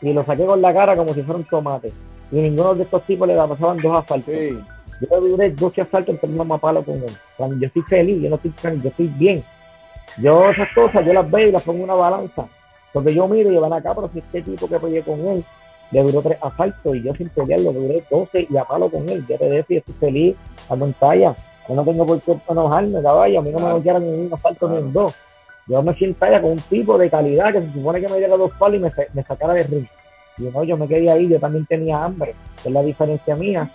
Y 0.00 0.12
lo 0.12 0.24
saqué 0.24 0.44
con 0.44 0.60
la 0.60 0.72
cara 0.72 0.96
como 0.96 1.14
si 1.14 1.22
fuera 1.22 1.38
un 1.38 1.44
tomate. 1.44 1.92
Y 2.30 2.36
ninguno 2.36 2.74
de 2.74 2.82
estos 2.84 3.02
tipos 3.04 3.28
le 3.28 3.36
pasaban 3.36 3.78
dos 3.78 4.04
asaltos. 4.04 4.34
Yo 4.34 5.20
duré 5.20 5.50
dos 5.50 5.78
asaltos 5.78 6.16
en 6.22 6.36
más 6.36 6.60
palo 6.60 6.84
con 6.84 6.96
él. 6.96 7.16
Cuando 7.36 7.56
yo 7.56 7.66
estoy 7.66 7.82
feliz, 7.82 8.22
yo 8.22 8.30
no 8.30 8.36
estoy 8.36 8.52
yo 8.82 8.88
estoy 8.88 9.06
bien. 9.08 9.42
Yo 10.18 10.50
esas 10.50 10.68
cosas, 10.74 11.04
yo 11.04 11.12
las 11.12 11.30
veo 11.30 11.48
y 11.48 11.52
las 11.52 11.62
pongo 11.62 11.78
en 11.78 11.84
una 11.84 11.94
balanza. 11.94 12.46
Porque 12.92 13.14
yo 13.14 13.26
miro 13.26 13.50
y 13.50 13.56
van 13.56 13.72
acá, 13.72 13.94
pero 13.94 14.10
si 14.12 14.18
este 14.18 14.42
tipo 14.42 14.68
que 14.68 14.78
peleé 14.78 15.02
con 15.02 15.18
él 15.26 15.44
le 15.92 16.02
duró 16.02 16.22
tres 16.22 16.38
asaltos 16.40 16.96
y 16.96 17.02
yo 17.02 17.14
sin 17.14 17.28
pelear 17.28 17.60
lo 17.60 17.72
duré 17.72 18.02
12 18.10 18.46
y 18.50 18.56
a 18.56 18.64
palo 18.64 18.90
con 18.90 19.08
él. 19.08 19.24
Ya 19.28 19.38
te 19.38 19.48
decía, 19.48 19.78
estoy 19.78 19.94
feliz, 19.94 20.36
ando 20.68 20.86
en 20.86 20.92
talla. 20.94 21.34
Yo 21.68 21.74
no 21.74 21.84
tengo 21.84 22.06
por 22.06 22.20
qué 22.22 22.34
enojarme, 22.48 23.02
caballo. 23.02 23.38
A 23.38 23.42
mí 23.42 23.50
no 23.50 23.58
me 23.58 23.68
noquearon 23.68 24.02
ni 24.02 24.26
un 24.26 24.34
asalto 24.34 24.68
ni 24.68 24.78
en 24.78 24.92
dos. 24.92 25.14
Yo 25.66 25.82
me 25.82 25.94
siento 25.94 26.18
talla 26.18 26.40
con 26.40 26.52
un 26.52 26.60
tipo 26.60 26.98
de 26.98 27.08
calidad 27.08 27.52
que 27.52 27.60
se 27.60 27.72
supone 27.72 28.00
que 28.00 28.08
me 28.08 28.18
diera 28.18 28.36
dos 28.36 28.52
palos 28.58 28.78
y 28.78 28.80
me, 28.80 28.90
me 29.12 29.22
sacara 29.22 29.54
de 29.54 29.64
ring. 29.64 29.86
Y 30.38 30.44
no, 30.44 30.64
yo 30.64 30.76
me 30.76 30.88
quedé 30.88 31.10
ahí, 31.10 31.28
yo 31.28 31.38
también 31.38 31.66
tenía 31.66 32.02
hambre. 32.02 32.34
Es 32.64 32.72
la 32.72 32.82
diferencia 32.82 33.36
mía. 33.36 33.68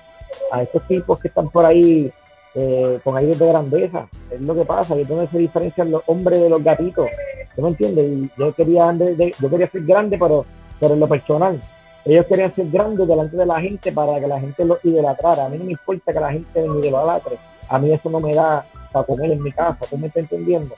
A 0.51 0.63
estos 0.63 0.83
tipos 0.87 1.19
que 1.19 1.27
están 1.27 1.49
por 1.49 1.65
ahí 1.65 2.11
eh, 2.57 2.99
con 3.03 3.15
aire 3.15 3.35
de 3.35 3.47
grandeza. 3.47 4.07
Es 4.31 4.41
lo 4.41 4.55
que 4.55 4.65
pasa, 4.65 4.95
que 4.95 5.05
donde 5.05 5.27
se 5.27 5.37
diferencian 5.37 5.91
los 5.91 6.01
hombres 6.07 6.41
de 6.41 6.49
los 6.49 6.63
gatitos. 6.63 7.07
¿Tú 7.55 7.61
me 7.61 7.69
entiendes? 7.69 8.31
yo 8.37 8.53
quería, 8.53 8.93
yo 9.39 9.49
quería 9.49 9.69
ser 9.69 9.83
grande, 9.83 10.17
pero, 10.19 10.45
pero 10.79 10.93
en 10.95 10.99
lo 10.99 11.07
personal 11.07 11.61
ellos 12.05 12.25
querían 12.25 12.55
ser 12.55 12.69
grandes 12.69 13.05
delante 13.05 13.35
de 13.35 13.45
la 13.45 13.59
gente 13.59 13.91
para 13.91 14.19
que 14.19 14.27
la 14.27 14.39
gente 14.39 14.63
los 14.63 14.83
idolatrara. 14.83 15.45
A 15.45 15.49
mí 15.49 15.57
no 15.57 15.65
me 15.65 15.71
importa 15.71 16.13
que 16.13 16.19
la 16.19 16.31
gente 16.31 16.61
me 16.61 16.87
idolatre. 16.87 17.37
A 17.67 17.77
mí 17.77 17.91
eso 17.91 18.09
no 18.09 18.21
me 18.21 18.33
da 18.33 18.65
para 18.93 19.05
comer 19.05 19.31
en 19.31 19.43
mi 19.43 19.51
casa. 19.51 19.85
¿Tú 19.89 19.97
me 19.97 20.07
estás 20.07 20.21
entendiendo? 20.21 20.75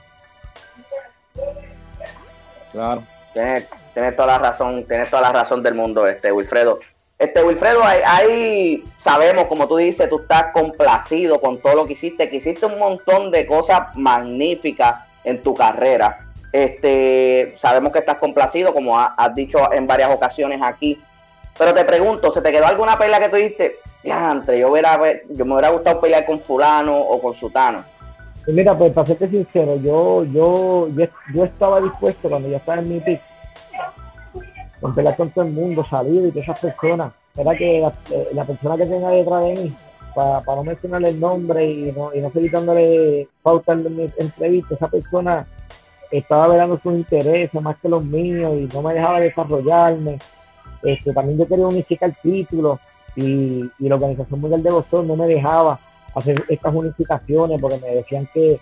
Claro. 2.72 3.02
Tienes, 3.32 3.68
toda 4.16 4.26
la 4.26 4.38
razón, 4.38 4.84
tienes 4.88 5.08
toda 5.08 5.22
la 5.22 5.32
razón 5.32 5.62
del 5.62 5.74
mundo, 5.74 6.06
este 6.06 6.32
Wilfredo. 6.32 6.80
Este 7.20 7.44
Wilfredo, 7.44 7.82
ahí, 7.84 8.82
sabemos, 8.96 9.44
como 9.44 9.68
tú 9.68 9.76
dices, 9.76 10.08
tú 10.08 10.20
estás 10.20 10.52
complacido 10.54 11.38
con 11.38 11.58
todo 11.58 11.74
lo 11.74 11.84
que 11.84 11.92
hiciste, 11.92 12.30
que 12.30 12.36
hiciste 12.36 12.64
un 12.64 12.78
montón 12.78 13.30
de 13.30 13.46
cosas 13.46 13.94
magníficas 13.94 15.00
en 15.22 15.42
tu 15.42 15.54
carrera. 15.54 16.20
Este, 16.50 17.52
sabemos 17.58 17.92
que 17.92 17.98
estás 17.98 18.16
complacido, 18.16 18.72
como 18.72 18.98
has 18.98 19.34
dicho 19.34 19.70
en 19.70 19.86
varias 19.86 20.10
ocasiones 20.10 20.62
aquí, 20.62 20.98
pero 21.58 21.74
te 21.74 21.84
pregunto, 21.84 22.30
¿se 22.30 22.40
te 22.40 22.50
quedó 22.50 22.64
alguna 22.64 22.96
pelea 22.96 23.20
que 23.20 23.28
tú 23.28 23.36
dijiste? 23.36 23.76
Ya, 24.02 24.30
entre 24.32 24.58
yo, 24.58 24.70
hubiera, 24.70 24.98
yo 25.28 25.44
me 25.44 25.52
hubiera 25.52 25.68
gustado 25.68 26.00
pelear 26.00 26.24
con 26.24 26.40
fulano 26.40 26.96
o 26.96 27.20
con 27.20 27.34
sutano. 27.34 27.84
Pues 28.46 28.56
mira, 28.56 28.76
pues 28.78 28.94
para 28.94 29.06
serte 29.06 29.28
sincero, 29.28 29.76
yo, 29.76 30.24
yo, 30.24 30.88
yo, 31.34 31.44
estaba 31.44 31.82
dispuesto 31.82 32.30
cuando 32.30 32.48
ya 32.48 32.56
estaba 32.56 32.80
en 32.80 32.88
mi 32.88 33.00
pick, 33.00 33.20
pelear 34.94 35.16
con 35.16 35.30
todo 35.30 35.44
el 35.44 35.52
mundo, 35.52 35.84
salir 35.84 36.26
y 36.26 36.30
todas 36.30 36.48
esas 36.48 36.60
personas. 36.60 37.12
Era 37.36 37.56
que 37.56 37.80
la, 38.32 38.44
persona 38.44 38.76
que 38.76 38.86
tenga 38.86 39.10
detrás 39.10 39.42
de 39.42 39.54
mí, 39.54 39.76
para, 40.14 40.42
no 40.46 40.64
mencionarle 40.64 41.10
el 41.10 41.20
nombre 41.20 41.70
y 41.70 41.92
no, 41.92 42.12
y 42.14 42.20
no 42.20 42.30
seguir 42.32 42.50
dándole 42.50 43.28
pauta 43.42 43.72
en 43.72 43.96
mi 43.96 44.10
entrevista, 44.18 44.74
esa 44.74 44.88
persona 44.88 45.46
estaba 46.10 46.48
velando 46.48 46.78
sus 46.82 46.94
intereses 46.94 47.62
más 47.62 47.76
que 47.78 47.88
los 47.88 48.04
míos 48.04 48.52
y 48.58 48.68
no 48.74 48.82
me 48.82 48.94
dejaba 48.94 49.20
desarrollarme. 49.20 50.18
Este, 50.82 51.12
también 51.12 51.38
yo 51.38 51.46
quería 51.46 51.66
unificar 51.66 52.08
el 52.10 52.16
título 52.16 52.80
y, 53.14 53.70
la 53.78 53.94
Organización 53.94 54.40
Mundial 54.40 54.62
de 54.62 54.70
Boxeo 54.70 55.02
no 55.02 55.14
me 55.14 55.26
dejaba 55.26 55.78
hacer 56.14 56.42
estas 56.48 56.74
unificaciones 56.74 57.60
porque 57.60 57.78
me 57.78 57.94
decían 57.94 58.28
que, 58.32 58.58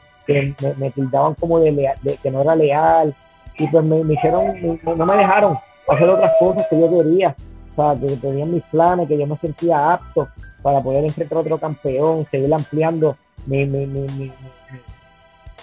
me, 0.76 0.90
tildaban 0.90 1.34
como 1.34 1.58
de, 1.60 1.94
que 2.22 2.30
no 2.30 2.42
era 2.42 2.54
leal. 2.54 3.14
Y 3.56 3.66
pues 3.66 3.84
me, 3.84 4.12
hicieron, 4.12 4.78
no 4.84 5.06
me 5.06 5.16
dejaron 5.16 5.58
hacer 5.88 6.08
otras 6.08 6.32
cosas 6.38 6.66
que 6.68 6.80
yo 6.80 6.90
quería, 6.90 7.34
o 7.72 7.74
sea, 7.74 8.00
que 8.00 8.16
tenían 8.16 8.52
mis 8.52 8.64
planes, 8.64 9.08
que 9.08 9.18
yo 9.18 9.26
me 9.26 9.36
sentía 9.38 9.92
apto 9.92 10.28
para 10.62 10.80
poder 10.80 11.04
enfrentar 11.04 11.38
a 11.38 11.40
otro 11.42 11.58
campeón, 11.58 12.26
seguir 12.30 12.52
ampliando 12.52 13.16
mi, 13.46 13.64
mi, 13.64 13.86
mi, 13.86 14.32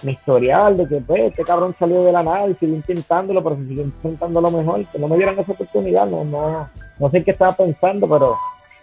mi 0.02 0.12
historial 0.12 0.76
de 0.76 0.88
que 0.88 1.00
pues, 1.00 1.22
este 1.22 1.44
cabrón 1.44 1.74
salió 1.78 2.04
de 2.04 2.12
la 2.12 2.22
nada 2.22 2.48
y 2.48 2.54
siguió 2.54 2.76
intentándolo, 2.76 3.42
pero 3.42 3.56
siguió 3.56 3.84
intentando 3.84 4.40
lo 4.40 4.50
mejor, 4.50 4.84
que 4.86 4.98
no 4.98 5.08
me 5.08 5.16
dieran 5.16 5.38
esa 5.38 5.52
oportunidad, 5.52 6.06
no, 6.06 6.24
no, 6.24 6.68
no 6.98 7.10
sé 7.10 7.22
qué 7.24 7.30
estaba 7.30 7.52
pensando, 7.52 8.08
pero, 8.08 8.36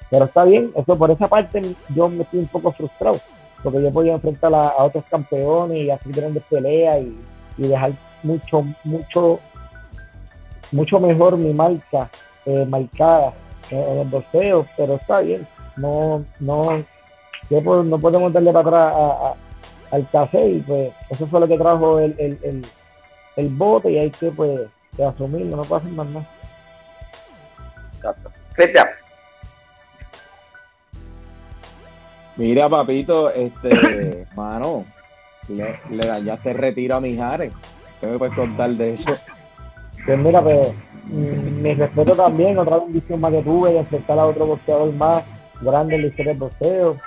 pero 0.10 0.26
está 0.26 0.44
bien, 0.44 0.72
eso 0.76 0.98
por 0.98 1.12
esa 1.12 1.28
parte 1.28 1.62
yo 1.90 2.10
me 2.10 2.24
estoy 2.24 2.40
un 2.40 2.48
poco 2.48 2.72
frustrado, 2.72 3.18
porque 3.62 3.82
yo 3.82 3.92
podía 3.92 4.14
enfrentar 4.14 4.54
a, 4.54 4.84
otros 4.84 5.04
campeones 5.10 5.78
y 5.78 5.90
hacer 5.90 6.12
grandes 6.12 6.44
peleas 6.50 7.00
y, 7.02 7.18
dejar 7.58 7.92
mucho, 8.24 8.66
mucho, 8.84 9.40
mucho 10.74 11.00
mejor 11.00 11.38
mi 11.38 11.54
marca 11.54 12.10
eh, 12.46 12.66
marcada 12.68 13.34
en, 13.70 14.00
el 14.00 14.08
boxeo, 14.08 14.66
pero 14.76 14.96
está 14.96 15.22
bien, 15.22 15.48
no, 15.78 16.24
no, 16.40 16.84
no 17.50 18.00
podemos 18.00 18.34
darle 18.34 18.52
para 18.52 18.68
atrás 18.68 18.96
a 18.96 19.34
al 19.94 20.10
café 20.10 20.50
y 20.50 20.60
pues 20.60 20.92
eso 21.12 21.28
fue 21.28 21.40
lo 21.40 21.48
que 21.48 21.58
trajo 21.58 22.00
el, 22.00 22.16
el, 22.18 22.40
el, 22.42 22.66
el 23.36 23.50
bote 23.50 23.92
y 23.92 24.00
hay 24.00 24.10
que 24.10 24.32
pues 24.32 24.62
asumirlo, 24.94 25.56
no 25.56 25.62
puedo 25.62 25.76
hacer 25.76 25.92
más 25.92 26.08
nada. 26.08 26.26
Cristian. 28.54 28.88
Mira, 32.36 32.68
papito, 32.68 33.30
este, 33.30 34.26
mano, 34.36 34.84
le, 35.48 35.80
le 35.92 36.08
dañaste 36.08 36.52
el 36.52 36.58
retiro 36.58 36.96
a 36.96 37.00
Mijares. 37.00 37.54
¿Qué 38.02 38.08
me 38.08 38.18
puedes 38.18 38.34
contar 38.34 38.72
de 38.72 38.94
eso? 38.96 39.16
Pues 40.06 40.20
mira, 40.20 40.42
pues, 40.42 40.74
mm, 41.06 41.62
mi 41.62 41.74
respeto 41.74 42.14
también, 42.14 42.58
otra 42.58 42.80
bendición 42.80 43.22
más 43.22 43.32
que 43.32 43.42
tuve 43.42 43.74
de 43.74 43.80
enfrentar 43.80 44.20
a 44.20 44.26
otro 44.26 44.46
boxeador 44.46 44.94
más 44.94 45.24
grande 45.62 45.96
en 45.96 46.02
la 46.02 46.08
historia 46.08 46.32
del 46.32 46.40
boxeo 46.40 46.98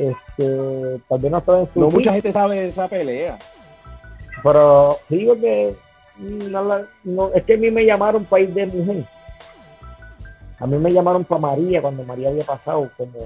este, 0.00 1.00
tal 1.08 1.18
vez 1.18 1.30
no 1.30 1.38
estaba 1.38 1.60
en 1.60 1.68
No 1.74 1.90
mucha 1.90 2.12
gente 2.12 2.32
sabe 2.32 2.60
de 2.60 2.68
esa 2.68 2.88
pelea. 2.88 3.38
Pero 4.42 4.96
digo 5.08 5.38
que 5.38 5.74
no, 7.04 7.32
es 7.34 7.44
que 7.44 7.54
a 7.54 7.58
mí 7.58 7.70
me 7.70 7.84
llamaron 7.84 8.24
país 8.24 8.54
de 8.54 8.66
mujer. 8.66 9.04
A 10.58 10.66
mí 10.66 10.78
me 10.78 10.90
llamaron 10.90 11.24
para 11.24 11.40
María 11.40 11.82
cuando 11.82 12.04
María 12.04 12.28
había 12.28 12.44
pasado 12.44 12.90
como, 12.96 13.18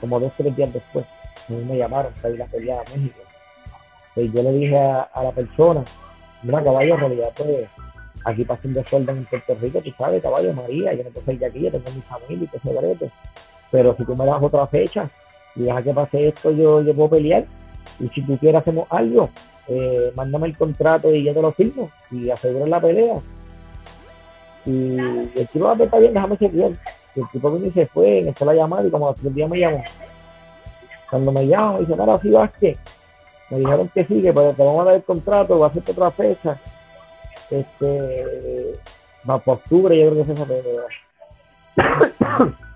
como 0.00 0.20
dos 0.20 0.32
tres 0.36 0.54
días 0.54 0.72
después. 0.72 1.06
A 1.48 1.52
mí 1.52 1.64
me 1.64 1.78
llamaron 1.78 2.12
para 2.20 2.34
ir 2.34 2.42
a 2.42 2.46
pelear 2.46 2.78
a 2.78 2.96
México. 2.96 3.20
Y 4.16 4.30
yo 4.30 4.42
le 4.42 4.52
dije 4.52 4.78
a, 4.78 5.22
la 5.22 5.30
persona, 5.32 5.82
mira 6.42 6.62
caballo, 6.62 6.94
en 6.94 7.00
realidad 7.00 7.32
pues 7.36 7.68
aquí 8.26 8.44
pasa 8.44 8.62
un 8.64 8.74
desorden 8.74 9.18
en 9.18 9.24
Puerto 9.24 9.56
Rico, 9.60 9.80
tú 9.80 9.90
sabes, 9.96 10.20
caballo 10.20 10.52
María, 10.52 10.92
yo 10.94 11.04
no 11.04 11.10
puedo 11.10 11.24
salir 11.24 11.44
aquí, 11.44 11.60
yo 11.60 11.70
tengo 11.70 11.90
mi 11.94 12.02
familia 12.02 12.48
y 12.52 12.58
todo 12.58 12.80
ese 12.80 13.10
Pero 13.70 13.96
si 13.96 14.04
tú 14.04 14.16
me 14.16 14.26
das 14.26 14.42
otra 14.42 14.66
fecha 14.66 15.08
y 15.54 15.62
deja 15.62 15.82
que 15.82 15.94
pase 15.94 16.28
esto, 16.28 16.50
yo, 16.50 16.82
yo 16.82 16.92
puedo 16.92 17.10
pelear. 17.10 17.44
Y 18.00 18.08
si 18.08 18.22
tú 18.22 18.36
quieres 18.36 18.60
hacemos 18.60 18.88
algo, 18.90 19.30
eh, 19.68 20.12
mándame 20.16 20.48
el 20.48 20.56
contrato 20.56 21.14
y 21.14 21.22
yo 21.22 21.32
te 21.32 21.40
lo 21.40 21.52
firmo 21.52 21.88
y 22.10 22.28
aseguro 22.28 22.66
la 22.66 22.80
pelea. 22.80 23.16
Y 24.66 24.98
el 24.98 25.48
tipo, 25.52 25.68
ah, 25.68 25.76
está 25.78 25.98
bien, 25.98 26.12
déjame 26.12 26.36
seguir. 26.36 26.76
Y 27.14 27.20
el 27.20 27.28
tipo 27.30 27.50
vino 27.52 27.66
y 27.66 27.70
se 27.70 27.86
fue, 27.86 28.22
me 28.22 28.46
la 28.46 28.54
llamada 28.54 28.86
y 28.86 28.90
como 28.90 29.08
a 29.08 29.14
días 29.14 29.48
me 29.48 29.58
llamó. 29.60 29.84
Cuando 31.08 31.30
me 31.30 31.44
llamo, 31.44 31.78
dice, 31.78 31.94
mira, 31.96 32.18
si 32.18 32.30
que 32.58 32.76
Me 33.50 33.58
dijeron 33.60 33.88
que 33.94 34.04
sí, 34.04 34.20
que 34.20 34.32
pues, 34.32 34.56
te 34.56 34.64
vamos 34.64 34.82
a 34.82 34.84
dar 34.86 34.94
el 34.96 35.04
contrato, 35.04 35.60
va 35.60 35.68
a 35.68 35.70
hacerte 35.70 35.92
otra 35.92 36.10
fecha. 36.10 36.58
Este, 37.50 38.78
va 39.28 39.38
por 39.38 39.56
octubre, 39.58 39.98
yo 39.98 40.10
creo 40.10 40.24
que 40.24 40.32
es 40.32 40.38
esa 40.38 40.46
pelea. 40.46 40.82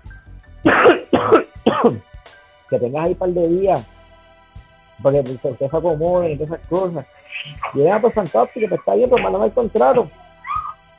que 2.69 2.79
tengas 2.79 3.05
ahí 3.05 3.11
un 3.11 3.17
par 3.17 3.29
de 3.29 3.47
días 3.47 3.85
para 5.01 5.23
que 5.23 5.31
usted 5.31 5.57
se 5.57 5.65
acomode 5.65 6.33
y 6.33 6.41
esas 6.41 6.59
cosas. 6.67 7.05
Y 7.73 7.81
era 7.81 7.99
pues 7.99 8.13
fantástico, 8.13 8.67
pues 8.69 8.79
está 8.79 8.95
bien, 8.95 9.09
pues 9.09 9.21
mandame 9.23 9.45
el 9.45 9.51
contrato. 9.51 10.07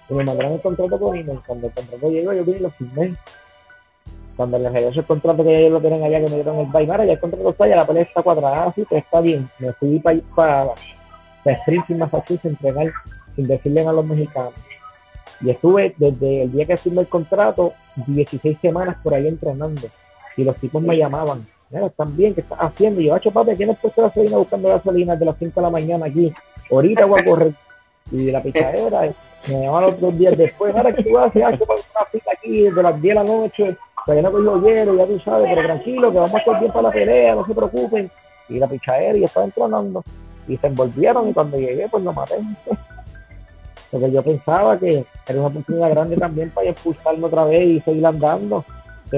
Y 0.09 0.15
me 0.15 0.25
mandaron 0.25 0.53
el 0.53 0.61
contrato 0.61 0.99
con. 0.99 1.23
Cuando 1.47 1.67
el 1.69 1.73
contrato 1.73 2.11
llegó, 2.11 2.33
yo 2.33 2.45
vine 2.45 2.59
y 2.59 2.63
lo 2.63 2.71
firmé. 2.71 3.15
Cuando 4.37 4.59
les 4.59 4.73
regresó 4.73 5.01
el 5.01 5.07
contrato 5.07 5.45
que 5.45 5.59
ellos 5.59 5.73
lo 5.73 5.81
tienen 5.81 6.03
allá, 6.03 6.19
que 6.19 6.31
me 6.31 6.37
dieron 6.37 6.59
el 6.59 6.67
Baimara, 6.67 7.05
ya 7.05 7.13
el 7.13 7.21
contrato 7.21 7.51
está, 7.51 7.69
ya 7.69 7.77
la 7.77 7.87
pelea 7.87 8.03
está 8.03 8.23
cuadrada, 8.23 8.65
así, 8.65 8.85
pues 8.85 9.05
está 9.05 9.21
bien. 9.21 9.49
Me 9.59 9.73
fui 9.75 9.99
para, 9.99 10.19
para, 10.35 10.71
para 11.45 11.57
Springfield, 11.59 12.01
Massachusetts, 12.01 12.45
entregar 12.47 12.93
sin 13.37 13.47
decirle 13.47 13.87
a 13.87 13.93
los 13.93 14.05
mexicanos. 14.05 14.55
Y 15.41 15.51
estuve 15.51 15.95
desde 15.97 16.43
el 16.43 16.53
día 16.53 16.67
que 16.67 16.77
firmé 16.77 17.01
el 17.01 17.09
contrato, 17.09 17.75
16 18.07 18.59
semanas 18.61 18.97
por 19.03 19.15
ahí 19.15 19.27
entrenando. 19.27 19.89
Y 20.37 20.45
los 20.45 20.57
tipos 20.57 20.83
me 20.83 20.97
llamaban 20.97 21.47
mira, 21.73 21.87
están 21.87 22.17
bien, 22.17 22.35
¿qué 22.35 22.43
estás 22.43 22.59
haciendo? 22.59 23.01
Y 23.01 23.07
yo, 23.07 23.15
hacho, 23.15 23.31
papi, 23.31 23.57
¿quién 23.57 23.71
es 23.71 23.79
puesto 23.79 24.03
gasolina 24.03 24.37
buscando 24.37 24.69
gasolina 24.69 25.17
de 25.17 25.25
las 25.25 25.37
5 25.39 25.53
de 25.55 25.63
la 25.63 25.71
mañana 25.71 26.07
aquí? 26.07 26.33
Ahorita 26.71 27.07
voy 27.07 27.21
a 27.21 27.25
correr. 27.25 27.53
Y 28.11 28.31
la 28.31 28.43
pichadera, 28.43 29.13
me 29.49 29.63
llamaron 29.63 29.95
otros 29.95 30.19
días 30.19 30.37
después, 30.37 30.75
mira, 30.75 30.93
¿qué 30.93 31.03
tú 31.03 31.19
haces? 31.19 31.43
Hacho, 31.43 31.65
para 31.65 31.81
una 31.81 32.07
fila 32.11 32.33
aquí 32.37 32.63
desde 32.63 32.83
las 32.83 33.01
10 33.01 33.03
de 33.03 33.15
la 33.15 33.25
noche, 33.25 33.77
todavía 34.05 34.23
no 34.23 34.33
cogido 34.33 34.63
hielo, 34.63 34.97
ya 34.97 35.07
tú 35.07 35.19
sabes, 35.21 35.49
pero 35.49 35.63
tranquilo, 35.63 36.13
que 36.13 36.19
vamos 36.19 36.35
a 36.35 36.39
estar 36.39 36.61
bien 36.61 36.73
para 36.73 36.83
la 36.83 36.91
pelea, 36.91 37.35
no 37.35 37.47
se 37.47 37.55
preocupen. 37.55 38.11
Y 38.49 38.59
la 38.59 38.67
pichadera, 38.67 39.17
y 39.17 39.25
estaba 39.25 39.47
entrenando. 39.47 40.05
Y 40.47 40.57
se 40.57 40.67
envolvieron, 40.67 41.29
y 41.29 41.33
cuando 41.33 41.57
llegué, 41.57 41.89
pues 41.89 42.05
lo 42.05 42.13
maté. 42.13 42.35
Porque 43.93 44.11
yo 44.11 44.23
pensaba 44.23 44.77
que 44.79 45.05
era 45.29 45.39
una 45.39 45.49
oportunidad 45.49 45.91
grande 45.91 46.17
también 46.17 46.51
para 46.51 46.71
expulsarme 46.71 47.27
otra 47.27 47.45
vez 47.45 47.69
y 47.69 47.81
seguir 47.81 48.05
andando 48.05 48.65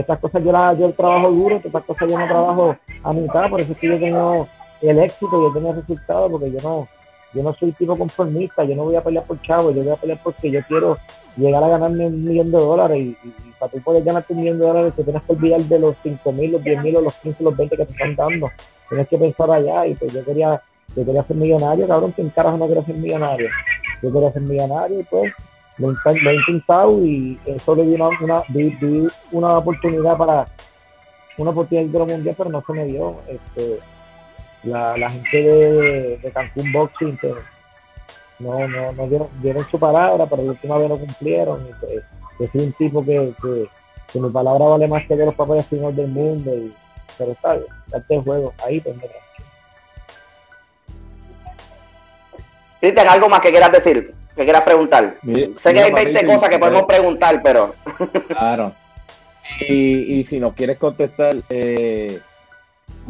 estas 0.00 0.18
cosas 0.18 0.42
yo, 0.42 0.52
la, 0.52 0.74
yo 0.74 0.92
trabajo 0.92 1.30
duro, 1.30 1.60
estas 1.64 1.84
cosas 1.84 2.10
yo 2.10 2.18
no 2.18 2.26
trabajo 2.26 2.76
a 3.02 3.12
mitad, 3.12 3.48
por 3.48 3.60
eso 3.60 3.72
es 3.72 3.78
que 3.78 3.88
yo 3.88 3.98
tengo 3.98 4.48
el 4.82 4.98
éxito 4.98 5.42
y 5.42 5.50
he 5.50 5.52
tenido 5.52 5.72
resultados, 5.72 6.30
porque 6.30 6.50
yo 6.50 6.58
no, 6.62 6.88
yo 7.32 7.42
no 7.42 7.54
soy 7.54 7.72
tipo 7.72 7.96
conformista, 7.96 8.64
yo 8.64 8.74
no 8.74 8.84
voy 8.84 8.96
a 8.96 9.02
pelear 9.02 9.24
por 9.24 9.40
chavo, 9.42 9.70
yo 9.70 9.82
voy 9.82 9.92
a 9.92 9.96
pelear 9.96 10.18
porque 10.22 10.50
yo 10.50 10.60
quiero 10.66 10.98
llegar 11.36 11.62
a 11.62 11.68
ganarme 11.68 12.06
un 12.06 12.24
millón 12.24 12.50
de 12.50 12.58
dólares 12.58 12.98
y, 12.98 13.16
para 13.58 13.70
tú 13.70 13.80
poder 13.80 14.02
ganarte 14.02 14.32
un 14.32 14.40
millón 14.40 14.58
de 14.58 14.66
dólares 14.66 14.94
te 14.94 15.04
tienes 15.04 15.22
que 15.22 15.32
olvidar 15.32 15.60
de 15.60 15.78
los 15.78 15.96
5 16.02 16.32
mil, 16.32 16.52
los 16.52 16.64
10 16.64 16.82
mil, 16.82 16.94
los 16.94 17.14
15, 17.14 17.44
los 17.44 17.56
20 17.56 17.76
que 17.76 17.86
te 17.86 17.92
están 17.92 18.16
dando. 18.16 18.50
Tienes 18.88 19.08
que 19.08 19.16
pensar 19.16 19.50
allá 19.50 19.86
y 19.86 19.94
pues 19.94 20.12
yo 20.12 20.24
quería, 20.24 20.60
yo 20.96 21.04
quería 21.04 21.22
ser 21.22 21.36
millonario, 21.36 21.86
cabrón, 21.86 22.12
que 22.12 22.22
en 22.22 22.30
carajo 22.30 22.58
no 22.58 22.66
quiero 22.66 22.84
ser 22.84 22.96
millonario. 22.96 23.48
Yo 24.04 24.12
quería 24.12 24.32
ser 24.32 24.42
millonario 24.42 25.00
y 25.00 25.02
pues 25.04 25.32
lo, 25.78 25.90
he 25.90 26.34
intentado 26.34 27.04
y 27.04 27.38
eso 27.46 27.74
le 27.74 27.84
di 27.84 27.94
una, 27.94 28.08
una, 28.20 28.42
una 29.32 29.58
oportunidad 29.58 30.16
para 30.16 30.46
una 31.36 31.50
oportunidad 31.50 32.06
de 32.06 32.14
mundial, 32.14 32.34
pero 32.36 32.50
no 32.50 32.62
se 32.64 32.72
me 32.72 32.84
dio. 32.84 33.16
Este, 33.28 33.80
la, 34.62 34.96
la 34.96 35.10
gente 35.10 35.42
de, 35.42 36.18
de 36.18 36.30
Cancún 36.32 36.72
Boxing 36.72 37.18
pues, 37.20 37.34
no, 38.38 38.68
no, 38.68 38.92
no 38.92 39.06
dieron, 39.08 39.28
dieron, 39.42 39.64
su 39.70 39.78
palabra, 39.78 40.26
pero 40.26 40.42
la 40.42 40.50
última 40.50 40.78
vez 40.78 40.88
no 40.88 40.96
cumplieron. 40.96 41.66
Y, 41.66 41.72
pues, 41.80 42.04
yo 42.38 42.46
soy 42.52 42.60
un 42.66 42.72
tipo 42.72 43.04
que, 43.04 43.32
que, 43.42 43.68
que, 44.12 44.20
mi 44.20 44.30
palabra 44.30 44.64
vale 44.66 44.88
más 44.88 45.06
que 45.06 45.16
los 45.16 45.34
papeles 45.34 45.66
finales 45.66 45.96
del 45.96 46.08
mundo. 46.08 46.54
Y, 46.54 46.72
pero 47.18 47.32
está 47.32 47.54
bien, 47.54 47.66
este 47.92 48.20
juego, 48.22 48.52
ahí 48.64 48.80
pues 48.80 48.96
mira. 48.96 49.23
Cristian, 52.84 53.08
¿algo 53.08 53.30
más 53.30 53.40
que 53.40 53.50
quieras 53.50 53.72
decir? 53.72 54.14
¿Qué 54.36 54.44
quieras 54.44 54.62
preguntar? 54.62 55.16
sé 55.56 55.72
que 55.72 55.80
hay 55.80 55.90
20 55.90 56.26
cosas 56.26 56.50
que 56.50 56.58
podemos 56.58 56.82
preguntar, 56.82 57.40
pero. 57.42 57.74
claro. 58.28 58.72
Sí, 59.34 60.04
y 60.08 60.24
si 60.24 60.38
nos 60.38 60.52
quieres 60.52 60.76
contestar, 60.76 61.36
eh, 61.48 62.20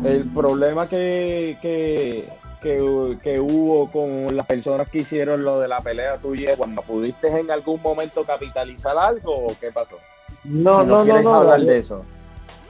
el 0.05 0.31
problema 0.33 0.89
que, 0.89 1.57
que, 1.61 2.29
que, 2.63 3.41
hubo 3.41 3.91
con 3.91 4.37
las 4.37 4.47
personas 4.47 4.89
que 4.89 4.99
hicieron 4.99 5.43
lo 5.43 5.59
de 5.59 5.67
la 5.67 5.81
pelea 5.81 6.19
tuya, 6.19 6.57
cuando 6.57 6.83
pudiste 6.83 7.27
en 7.27 7.51
algún 7.51 7.83
momento 7.83 8.25
capitalizar 8.25 8.97
algo 8.97 9.47
o 9.47 9.57
qué 9.61 9.73
pasó? 9.73 9.99
No, 10.45 10.85
no, 10.85 11.05
no, 11.05 11.21
no, 11.21 11.35
hablar 11.35 11.63
de 11.63 11.79
eso. 11.79 12.05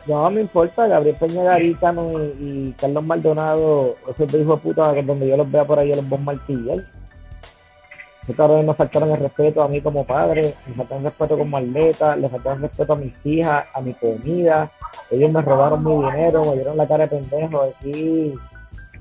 No 0.07 0.31
me 0.31 0.43
importa, 0.43 0.87
Gabriel 0.87 1.17
Peña 1.19 1.45
Garitano 1.45 2.23
y, 2.39 2.75
Carlos 2.79 3.05
Maldonado, 3.05 3.97
esos 4.09 4.35
hijos 4.35 4.63
de 4.63 4.63
puta, 4.63 4.95
que 4.95 5.03
donde 5.03 5.29
yo 5.29 5.37
los 5.37 5.51
vea 5.51 5.65
por 5.65 5.79
ahí, 5.79 5.95
los 5.95 6.09
voy 6.09 6.19
martillar 6.19 6.85
esos 8.29 8.65
me 8.65 8.75
faltaron 8.75 9.11
el 9.11 9.21
respeto 9.21 9.63
a 9.63 9.69
mí 9.69 9.81
como 9.81 10.05
padre, 10.05 10.55
me 10.67 10.75
faltaron 10.75 11.05
el 11.05 11.11
respeto 11.11 11.37
como 11.37 11.57
atleta, 11.59 12.17
le 12.17 12.29
faltaron 12.29 12.59
el 12.63 12.69
respeto 12.69 12.93
a 12.95 12.97
mis 12.97 13.13
hijas, 13.25 13.67
a 13.73 13.81
mi 13.81 13.93
comida. 13.95 14.71
Ellos 15.11 15.31
me 15.31 15.43
robaron 15.43 15.85
mi 15.85 15.95
dinero, 16.07 16.43
me 16.45 16.55
dieron 16.55 16.77
la 16.77 16.89
cara 16.89 17.07
de 17.07 17.19
pendejo. 17.19 17.63
Aquí, 17.63 18.35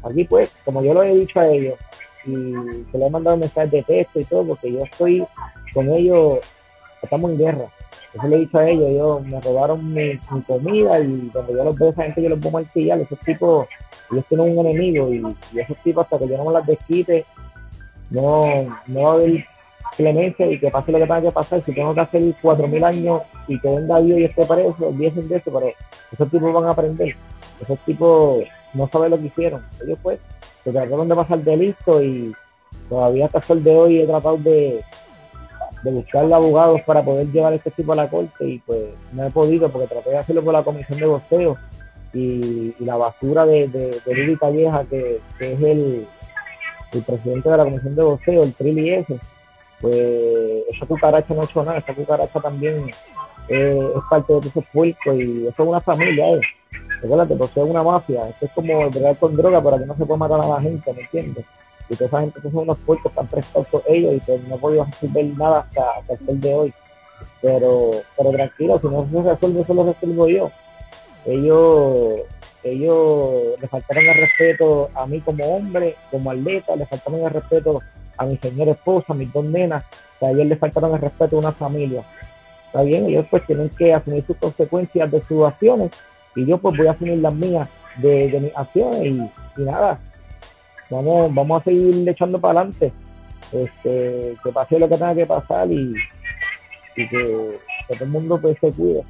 aquí 0.03 0.23
pues, 0.25 0.53
como 0.65 0.83
yo 0.83 0.93
lo 0.93 1.03
he 1.03 1.15
dicho 1.15 1.39
a 1.39 1.47
ellos, 1.47 1.79
y 2.25 2.53
se 2.91 2.97
le 2.97 3.05
he 3.05 3.09
mandado 3.09 3.37
mensajes 3.37 3.71
de 3.71 3.83
texto 3.83 4.19
y 4.19 4.25
todo, 4.25 4.45
porque 4.45 4.71
yo 4.71 4.83
estoy 4.83 5.25
con 5.73 5.89
ellos, 5.89 6.39
estamos 7.01 7.31
en 7.31 7.37
guerra. 7.37 7.65
Eso 8.13 8.27
le 8.27 8.35
he 8.35 8.39
dicho 8.39 8.57
a 8.57 8.69
ellos, 8.69 8.85
ellos 8.89 9.25
me 9.25 9.41
robaron 9.41 9.93
mi, 9.93 10.17
comida 10.45 10.99
y 10.99 11.29
cuando 11.33 11.55
yo 11.55 11.63
los 11.63 11.79
veo, 11.79 11.89
esa 11.89 12.03
gente 12.03 12.21
yo 12.21 12.29
los 12.29 12.39
voy 12.39 12.49
a 12.49 12.53
martillar, 12.53 12.99
esos 12.99 13.19
tipos, 13.19 13.67
ellos 14.11 14.25
tienen 14.29 14.57
un 14.57 14.67
enemigo 14.67 15.11
y, 15.11 15.23
y 15.53 15.59
esos 15.59 15.77
tipos 15.77 16.03
hasta 16.03 16.19
que 16.19 16.27
yo 16.27 16.37
no 16.37 16.45
me 16.45 16.53
las 16.53 16.65
desquite 16.65 17.25
no, 18.13 18.41
no 18.87 19.01
va 19.01 19.11
a 19.11 19.13
haber 19.15 19.45
clemencia 19.97 20.45
y 20.45 20.59
que 20.59 20.71
pase 20.71 20.91
lo 20.91 20.99
que 20.99 21.05
tenga 21.05 21.21
que 21.21 21.31
pasar. 21.31 21.61
Si 21.65 21.73
tengo 21.73 21.93
que 21.93 22.01
hacer 22.01 22.21
cuatro 22.41 22.67
mil 22.67 22.83
años 22.83 23.21
y 23.47 23.59
que 23.59 23.69
venga 23.69 23.99
Dios 24.01 24.19
y 24.19 24.23
esté 24.25 24.45
preso, 24.45 24.87
olvídense 24.87 25.21
de 25.21 25.37
eso, 25.37 25.51
pero 25.51 25.73
esos 26.11 26.29
tipos 26.29 26.53
van 26.53 26.65
a 26.65 26.71
aprender. 26.71 27.15
Esos 27.61 27.79
tipos 27.79 28.43
no 28.73 28.87
saben 28.87 29.11
lo 29.11 29.19
que 29.19 29.27
hicieron. 29.27 29.63
Ellos 29.83 29.99
pues 30.01 30.19
se 30.63 30.71
trataron 30.71 31.09
de 31.09 31.15
pasar 31.15 31.39
de 31.39 31.57
listo 31.57 32.03
y 32.03 32.33
todavía 32.89 33.25
hasta 33.25 33.39
el 33.39 33.43
sol 33.43 33.63
de 33.63 33.75
hoy 33.75 33.99
he 34.01 34.05
tratado 34.05 34.37
de, 34.37 34.83
de 35.83 35.91
buscar 35.91 36.31
abogados 36.31 36.81
para 36.85 37.03
poder 37.03 37.27
llevar 37.27 37.53
este 37.53 37.71
tipo 37.71 37.93
a 37.93 37.97
la 37.97 38.09
corte 38.09 38.47
y 38.47 38.59
pues 38.59 38.85
no 39.11 39.25
he 39.25 39.31
podido 39.31 39.69
porque 39.69 39.87
traté 39.87 40.11
de 40.11 40.17
hacerlo 40.17 40.43
por 40.43 40.53
la 40.53 40.63
comisión 40.63 40.99
de 40.99 41.05
bosteo 41.05 41.57
y, 42.13 42.75
la 42.79 42.95
basura 42.95 43.45
de, 43.45 43.67
de, 43.67 44.01
de 44.05 44.37
Calleja 44.39 44.85
que 44.89 45.19
es 45.39 45.61
el, 45.61 46.07
presidente 47.05 47.49
de 47.49 47.57
la 47.57 47.63
Comisión 47.63 47.95
de 47.95 48.03
Boxeo, 48.03 48.43
el 48.43 48.53
Trilly 48.53 48.93
ese, 48.93 49.19
pues 49.81 49.97
esa 50.69 50.85
cucaracha 50.85 51.33
no 51.33 51.41
ha 51.41 51.45
hecho 51.45 51.63
nada, 51.63 51.79
esa 51.79 51.93
cucaracha 51.93 52.39
también 52.39 52.85
es 53.47 53.75
parte 54.09 54.33
de 54.33 54.47
esos 54.47 54.63
puercos 54.71 55.15
y 55.15 55.47
eso 55.47 55.63
es 55.63 55.69
una 55.69 55.81
familia, 55.81 56.35
eh. 56.35 56.41
Recuérdate, 57.01 57.35
pues 57.35 57.51
es 57.51 57.57
una 57.57 57.83
mafia, 57.83 58.29
esto 58.29 58.45
es 58.45 58.51
como 58.51 58.89
bregar 58.89 59.17
con 59.17 59.35
droga 59.35 59.61
para 59.61 59.77
que 59.77 59.85
no 59.85 59.95
se 59.95 60.05
pueda 60.05 60.17
matar 60.17 60.39
a 60.39 60.47
la 60.47 60.61
gente, 60.61 60.93
¿me 60.93 61.01
entiendes? 61.01 61.45
Y 61.89 61.95
toda 61.95 62.07
esa 62.07 62.21
gente 62.21 62.41
que 62.41 62.49
son 62.49 62.59
unos 62.61 62.77
puercos 62.79 63.11
que 63.11 63.19
han 63.19 63.27
prestado 63.27 63.83
ellos 63.87 64.15
y 64.15 64.19
que 64.21 64.39
no 64.47 64.57
podido 64.57 64.85
resolver 64.85 65.25
nada 65.37 65.59
hasta, 65.59 65.83
hasta 65.99 66.31
el 66.31 66.41
de 66.41 66.53
hoy. 66.53 66.73
Pero, 67.41 67.91
pero 68.17 68.31
tranquilo, 68.31 68.79
si 68.79 68.87
no 68.87 69.05
se 69.05 69.29
resuelve, 69.29 69.61
eso 69.61 69.73
lo 69.73 69.85
resuelvo 69.85 70.27
yo. 70.27 70.51
Ellos 71.25 72.21
ellos 72.63 73.59
le 73.59 73.67
faltaron 73.67 74.05
el 74.05 74.15
respeto 74.15 74.89
a 74.95 75.05
mí 75.05 75.19
como 75.19 75.43
hombre, 75.45 75.95
como 76.09 76.31
atleta, 76.31 76.75
le 76.75 76.85
faltaron 76.85 77.21
el 77.21 77.29
respeto 77.29 77.81
a 78.17 78.25
mi 78.25 78.37
señora 78.37 78.71
esposa, 78.71 79.07
a 79.09 79.15
mis 79.15 79.31
dos 79.33 79.43
nenas, 79.43 79.83
a 80.21 80.31
ellos 80.31 80.45
le 80.45 80.55
faltaron 80.55 80.93
el 80.93 81.01
respeto 81.01 81.35
a 81.35 81.39
una 81.39 81.51
familia. 81.51 82.03
Está 82.67 82.83
bien, 82.83 83.05
ellos 83.05 83.25
pues 83.29 83.45
tienen 83.45 83.69
que 83.69 83.93
asumir 83.93 84.25
sus 84.25 84.37
consecuencias 84.37 85.11
de 85.11 85.21
sus 85.23 85.45
acciones 85.45 85.91
y 86.35 86.45
yo 86.45 86.57
pues 86.57 86.77
voy 86.77 86.87
a 86.87 86.91
asumir 86.91 87.17
las 87.17 87.33
mías 87.33 87.67
de, 87.97 88.39
mis 88.39 88.57
acciones 88.57 89.05
y, 89.05 89.61
nada. 89.61 89.99
Vamos, 90.93 91.33
vamos 91.33 91.61
a 91.61 91.63
seguir 91.63 92.07
echando 92.07 92.39
para 92.39 92.61
adelante. 92.61 92.91
Este, 93.51 94.35
que 94.43 94.51
pase 94.51 94.79
lo 94.79 94.89
que 94.89 94.95
tenga 94.95 95.13
que 95.13 95.25
pasar 95.25 95.71
y, 95.71 95.93
y 96.95 97.07
que, 97.07 97.59
todo 97.87 98.03
el 98.03 98.09
mundo 98.09 98.39
pues 98.41 98.57
se 98.59 98.71
cuide. 98.71 99.03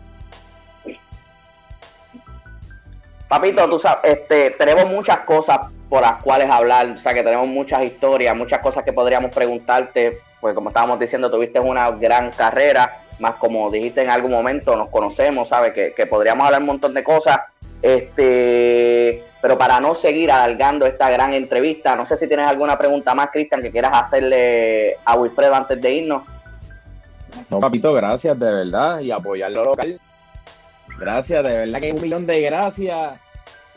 Papito, 3.27 3.67
tú 3.69 3.79
sabes, 3.79 4.19
este, 4.19 4.51
tenemos 4.51 4.89
muchas 4.89 5.19
cosas 5.19 5.59
por 5.89 6.01
las 6.01 6.21
cuales 6.21 6.49
hablar, 6.49 6.87
o 6.91 6.97
sea 6.97 7.13
que 7.13 7.23
tenemos 7.23 7.47
muchas 7.47 7.83
historias, 7.85 8.35
muchas 8.35 8.59
cosas 8.59 8.83
que 8.83 8.93
podríamos 8.93 9.31
preguntarte, 9.31 10.17
pues 10.39 10.53
como 10.53 10.69
estábamos 10.69 10.99
diciendo, 10.99 11.31
tuviste 11.31 11.59
una 11.59 11.89
gran 11.91 12.31
carrera, 12.31 13.01
más 13.19 13.35
como 13.35 13.71
dijiste 13.71 14.03
en 14.03 14.09
algún 14.09 14.31
momento, 14.31 14.75
nos 14.75 14.89
conocemos, 14.89 15.49
¿sabes? 15.49 15.73
Que, 15.73 15.93
que 15.95 16.05
podríamos 16.05 16.45
hablar 16.45 16.61
un 16.61 16.67
montón 16.67 16.93
de 16.93 17.03
cosas, 17.03 17.37
este, 17.81 19.23
pero 19.43 19.57
para 19.57 19.81
no 19.81 19.93
seguir 19.93 20.31
alargando 20.31 20.85
esta 20.85 21.09
gran 21.09 21.33
entrevista, 21.33 21.97
no 21.97 22.05
sé 22.05 22.15
si 22.15 22.29
tienes 22.29 22.47
alguna 22.47 22.77
pregunta 22.77 23.13
más, 23.13 23.29
Cristian, 23.29 23.61
que 23.61 23.71
quieras 23.71 23.91
hacerle 23.93 24.95
a 25.03 25.17
Wilfredo 25.17 25.53
antes 25.53 25.81
de 25.81 25.95
irnos. 25.95 26.23
No, 27.49 27.59
papito, 27.59 27.91
gracias, 27.91 28.39
de 28.39 28.53
verdad, 28.53 29.01
y 29.01 29.11
apoyar 29.11 29.51
lo 29.51 29.65
local. 29.65 29.99
Gracias, 30.97 31.43
de 31.43 31.57
verdad 31.57 31.81
que 31.81 31.91
un 31.91 32.01
millón 32.01 32.25
de 32.25 32.39
gracias. 32.39 33.19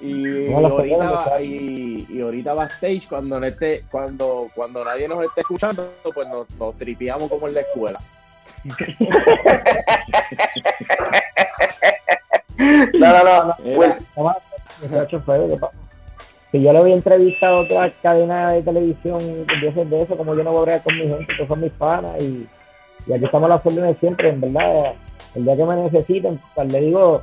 Y, 0.01 0.51
No, 0.51 0.59
ahorita, 0.59 0.99
personas 0.99 1.41
y, 1.41 2.07
y 2.11 2.21
ahorita 2.21 2.55
backstage, 2.55 3.09
cuando, 3.09 3.41
no 3.41 3.47
esté, 3.47 3.83
cuando, 3.91 4.49
cuando 4.55 4.85
nadie 4.85 5.09
nos 5.09 5.25
esté 5.25 5.41
escuchando, 5.41 5.93
pues 6.15 6.29
nos, 6.29 6.49
nos 6.49 6.79
tripeamos 6.79 7.29
como 7.29 7.49
en 7.49 7.55
la 7.55 7.61
escuela. 7.63 8.01
No, 12.59 13.23
no, 13.23 13.55
no, 14.17 14.37
Muchacho 14.83 15.21
feo, 15.21 15.49
¿qué 15.49 15.57
pasa? 15.57 15.77
Si 16.53 16.63
yo 16.63 16.73
le 16.73 16.79
había 16.79 16.95
entrevistado 16.95 17.57
a 17.57 17.61
otra 17.63 17.93
cadena 18.03 18.53
de 18.53 18.63
televisión 18.63 19.19
de 19.19 20.03
eso, 20.03 20.17
como 20.17 20.35
yo 20.35 20.45
no 20.45 20.53
voy 20.53 20.61
a 20.61 20.63
bregar 20.63 20.83
con 20.83 20.97
mi 20.97 21.09
gente, 21.09 21.27
que 21.37 21.47
son 21.47 21.61
mis 21.61 21.73
panas, 21.73 22.23
y, 22.23 22.47
y 23.07 23.13
aquí 23.13 23.25
estamos 23.25 23.51
a 23.51 23.55
las 23.55 23.67
órdenes 23.67 23.97
siempre, 23.99 24.29
en 24.31 24.41
verdad. 24.41 24.93
El 25.35 25.45
día 25.45 25.57
que 25.57 25.65
me 25.65 25.77
necesiten, 25.77 26.41
pues 26.55 26.73
le 26.73 26.81
digo 26.81 27.21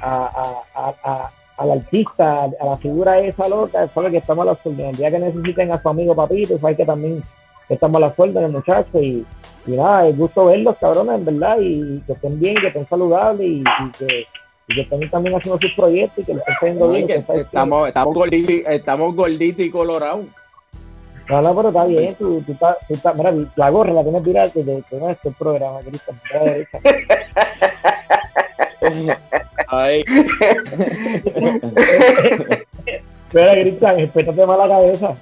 a, 0.00 0.62
a, 0.74 0.94
a, 1.02 1.30
al 1.58 1.70
artista, 1.72 2.44
a 2.44 2.64
la 2.64 2.76
figura 2.76 3.18
esa 3.18 3.48
loca, 3.48 3.86
sabe 3.88 4.12
que 4.12 4.18
estamos 4.18 4.46
a 4.46 4.52
las 4.52 4.66
órdenes. 4.66 4.92
El 4.92 4.96
día 4.96 5.10
que 5.10 5.18
necesiten 5.18 5.72
a 5.72 5.82
su 5.82 5.88
amigo 5.88 6.14
papito, 6.14 6.58
sabe 6.58 6.76
que 6.76 6.86
también 6.86 7.22
estamos 7.68 7.96
a 8.02 8.06
las 8.06 8.18
órdenes, 8.18 8.50
muchachos, 8.50 9.02
y, 9.02 9.26
y 9.66 9.70
nada, 9.72 10.08
es 10.08 10.16
gusto 10.16 10.46
verlos, 10.46 10.76
cabrones, 10.78 11.16
en 11.16 11.24
verdad, 11.24 11.58
y 11.60 12.00
que 12.06 12.12
estén 12.12 12.40
bien, 12.40 12.56
que 12.60 12.68
estén 12.68 12.88
saludables, 12.88 13.46
y, 13.46 13.60
y 13.60 13.90
que, 13.98 14.24
y 14.70 14.74
que 14.74 14.80
estén 14.82 15.10
también 15.10 15.36
haciendo 15.36 15.58
sus 15.60 15.72
proyectos 15.74 16.18
y 16.18 16.24
que 16.24 16.34
les 16.34 16.46
estén 16.46 16.78
no, 16.78 16.88
bien. 16.90 17.06
que 17.06 17.24
estamos, 17.40 17.88
estamos 17.88 18.14
gorditos, 18.14 18.72
estamos 18.72 19.16
gorditos 19.16 19.66
y 19.66 19.70
colorados. 19.70 20.26
No, 21.28 21.42
no, 21.42 21.54
pero 21.54 21.68
está 21.68 21.84
bien, 21.84 22.14
tú, 22.16 22.42
tú, 22.44 22.52
estás, 22.52 22.76
tú 22.86 22.94
estás, 22.94 23.16
mira, 23.16 23.32
la 23.56 23.70
gorra 23.70 23.92
la 23.92 24.02
tienes 24.02 24.22
tirada 24.24 24.50
que 24.50 24.62
te 24.64 24.82
con 24.88 25.10
este 25.10 25.30
programa, 25.32 25.80
Cristian, 25.80 26.20
a 26.32 26.36
la 26.36 26.44
derecha. 26.44 26.78
Ay, 29.68 30.04
Mira, 33.32 33.52
Cristian, 33.52 33.96
respétate 33.96 34.46
más 34.46 34.58
la 34.58 34.68
cabeza. 34.68 35.16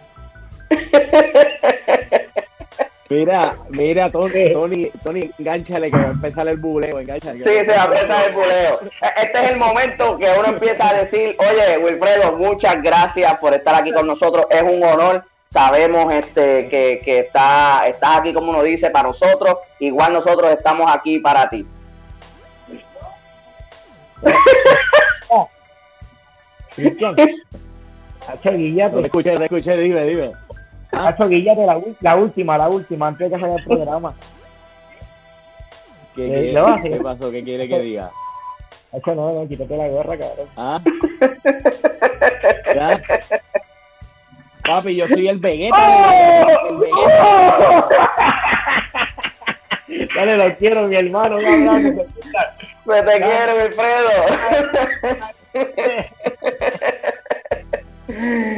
Mira, 3.08 3.56
mira, 3.70 4.10
Tony, 4.10 4.52
Tony, 4.52 4.90
Tony, 5.02 5.30
engánchale 5.38 5.90
que 5.90 5.96
va 5.96 6.02
a 6.04 6.10
empezar 6.10 6.46
el 6.48 6.56
buleo, 6.58 6.98
engánchale. 7.00 7.38
Sí, 7.38 7.64
se 7.64 7.72
va 7.72 7.82
a 7.82 7.86
empezar 7.86 8.26
el 8.28 8.34
buleo. 8.34 8.80
E- 9.02 9.22
Este 9.22 9.44
es 9.44 9.50
el 9.50 9.56
momento 9.56 10.18
que 10.18 10.30
uno 10.38 10.48
empieza 10.48 10.88
a 10.88 10.94
decir, 10.94 11.36
oye, 11.38 11.78
Wilfredo, 11.78 12.32
muchas 12.32 12.82
gracias 12.82 13.38
por 13.38 13.54
estar 13.54 13.74
aquí 13.74 13.92
con 13.92 14.06
nosotros. 14.06 14.46
Es 14.50 14.62
un 14.62 14.82
honor. 14.82 15.24
Sabemos 15.50 16.12
este 16.12 16.68
que, 16.68 17.00
que 17.02 17.20
está, 17.20 17.86
estás 17.88 18.18
aquí, 18.18 18.34
como 18.34 18.50
uno 18.50 18.62
dice, 18.62 18.90
para 18.90 19.08
nosotros. 19.08 19.56
Igual 19.78 20.12
nosotros 20.12 20.50
estamos 20.50 20.90
aquí 20.92 21.18
para 21.20 21.48
ti. 21.48 21.66
Cristian, 26.78 27.16
escuché, 29.04 29.36
te 29.36 29.44
escuché, 29.44 29.76
dime, 29.78 30.04
dime. 30.04 30.32
Hacho, 30.92 31.28
guíllate, 31.28 31.66
la, 31.66 31.80
la 32.00 32.16
última, 32.16 32.56
la 32.58 32.68
última, 32.68 33.08
antes 33.08 33.28
de 33.30 33.34
que 33.36 33.40
salga 33.40 33.56
el 33.56 33.64
programa. 33.64 34.14
¿Qué, 36.14 36.26
Eh, 36.26 36.52
qué- 36.52 36.58
a- 36.58 36.80
qué 36.82 36.96
pasó? 37.02 37.30
¿Qué 37.30 37.44
quiere 37.44 37.68
que 37.68 37.78
diga? 37.80 38.10
Hacho, 38.92 39.14
no, 39.14 39.32
no, 39.34 39.46
quítate 39.46 39.76
la 39.76 39.88
gorra, 39.88 40.16
cabrón. 40.18 40.48
¿Ah? 40.56 40.80
¿Ya? 42.74 43.02
Papi, 44.62 44.96
yo 44.96 45.06
soy 45.08 45.28
el 45.28 45.38
Vegeta. 45.38 46.56
El 46.68 46.78
Vegeta. 46.78 47.88
Dale, 50.14 50.36
lo 50.36 50.56
quiero, 50.56 50.82
mi 50.88 50.96
hermano, 50.96 51.36
un 51.36 51.68
abrazo. 51.68 52.06
Se 52.84 53.02
te 53.02 53.22
quiere, 53.22 53.52
Wilfredo. 53.62 54.10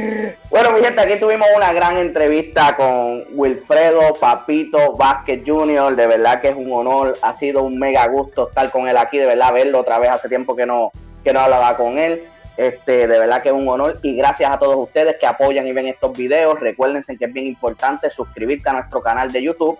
Bueno, 0.51 0.73
mi 0.73 0.81
gente, 0.81 0.99
aquí 0.99 1.17
tuvimos 1.17 1.47
una 1.55 1.71
gran 1.71 1.95
entrevista 1.95 2.75
con 2.75 3.23
Wilfredo 3.31 4.13
Papito 4.19 4.97
Vázquez 4.97 5.43
Jr. 5.47 5.95
De 5.95 6.07
verdad 6.07 6.41
que 6.41 6.49
es 6.49 6.57
un 6.57 6.69
honor, 6.73 7.17
ha 7.21 7.31
sido 7.31 7.63
un 7.63 7.79
mega 7.79 8.05
gusto 8.07 8.49
estar 8.49 8.69
con 8.69 8.85
él 8.89 8.97
aquí, 8.97 9.17
de 9.17 9.27
verdad 9.27 9.53
verlo 9.53 9.79
otra 9.79 9.97
vez. 9.97 10.09
Hace 10.09 10.27
tiempo 10.27 10.53
que 10.53 10.65
no, 10.65 10.91
que 11.23 11.31
no 11.31 11.39
hablaba 11.39 11.77
con 11.77 11.97
él. 11.97 12.27
Este, 12.57 13.07
de 13.07 13.17
verdad 13.17 13.41
que 13.41 13.47
es 13.47 13.55
un 13.55 13.69
honor 13.69 13.97
y 14.03 14.17
gracias 14.17 14.51
a 14.51 14.59
todos 14.59 14.75
ustedes 14.75 15.15
que 15.21 15.25
apoyan 15.25 15.65
y 15.67 15.71
ven 15.71 15.87
estos 15.87 16.11
videos. 16.11 16.59
Recuérdense 16.59 17.15
que 17.15 17.25
es 17.25 17.33
bien 17.33 17.47
importante 17.47 18.09
suscribirte 18.09 18.67
a 18.67 18.73
nuestro 18.73 19.01
canal 19.01 19.31
de 19.31 19.41
YouTube. 19.41 19.79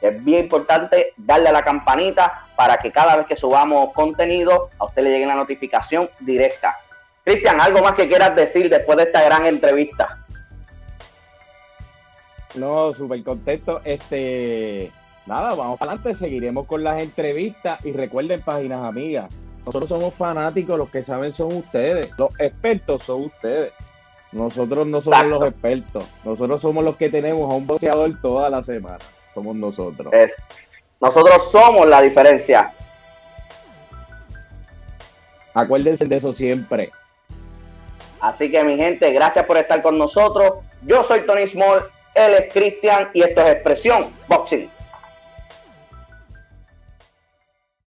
Es 0.00 0.24
bien 0.24 0.44
importante 0.44 1.14
darle 1.16 1.48
a 1.48 1.52
la 1.52 1.64
campanita 1.64 2.46
para 2.54 2.76
que 2.76 2.92
cada 2.92 3.16
vez 3.16 3.26
que 3.26 3.34
subamos 3.34 3.92
contenido 3.92 4.70
a 4.78 4.84
usted 4.84 5.02
le 5.02 5.10
llegue 5.10 5.26
la 5.26 5.34
notificación 5.34 6.08
directa. 6.20 6.78
Cristian, 7.24 7.60
¿algo 7.60 7.82
más 7.82 7.94
que 7.94 8.08
quieras 8.08 8.34
decir 8.34 8.68
después 8.68 8.98
de 8.98 9.04
esta 9.04 9.22
gran 9.22 9.46
entrevista? 9.46 10.18
No, 12.56 12.92
súper 12.92 13.22
contento. 13.22 13.80
Este, 13.84 14.90
nada, 15.26 15.54
vamos 15.54 15.78
para 15.78 15.92
adelante, 15.92 16.18
seguiremos 16.18 16.66
con 16.66 16.82
las 16.82 17.00
entrevistas 17.00 17.84
y 17.84 17.92
recuerden, 17.92 18.42
páginas 18.42 18.84
amigas, 18.84 19.32
nosotros 19.64 19.88
somos 19.88 20.14
fanáticos, 20.14 20.76
los 20.76 20.90
que 20.90 21.04
saben 21.04 21.32
son 21.32 21.54
ustedes, 21.54 22.12
los 22.18 22.30
expertos 22.40 23.04
son 23.04 23.22
ustedes. 23.22 23.72
Nosotros 24.32 24.86
no 24.86 25.00
somos 25.00 25.18
Exacto. 25.20 25.38
los 25.38 25.48
expertos, 25.48 26.04
nosotros 26.24 26.60
somos 26.60 26.84
los 26.84 26.96
que 26.96 27.10
tenemos 27.10 27.52
a 27.52 27.54
un 27.54 27.66
boxeador 27.66 28.20
toda 28.20 28.50
la 28.50 28.64
semana, 28.64 28.98
somos 29.34 29.54
nosotros. 29.54 30.12
Es, 30.12 30.34
nosotros 31.00 31.50
somos 31.52 31.86
la 31.86 32.00
diferencia. 32.00 32.72
Acuérdense 35.54 36.06
de 36.06 36.16
eso 36.16 36.32
siempre. 36.32 36.90
Así 38.22 38.52
que 38.52 38.62
mi 38.62 38.76
gente, 38.76 39.10
gracias 39.10 39.44
por 39.46 39.56
estar 39.56 39.82
con 39.82 39.98
nosotros. 39.98 40.64
Yo 40.82 41.02
soy 41.02 41.22
Tony 41.26 41.48
Small, 41.48 41.82
él 42.14 42.34
es 42.34 42.54
Cristian 42.54 43.10
y 43.12 43.22
esto 43.22 43.40
es 43.42 43.54
Expresión 43.54 44.14
Boxing. 44.28 44.70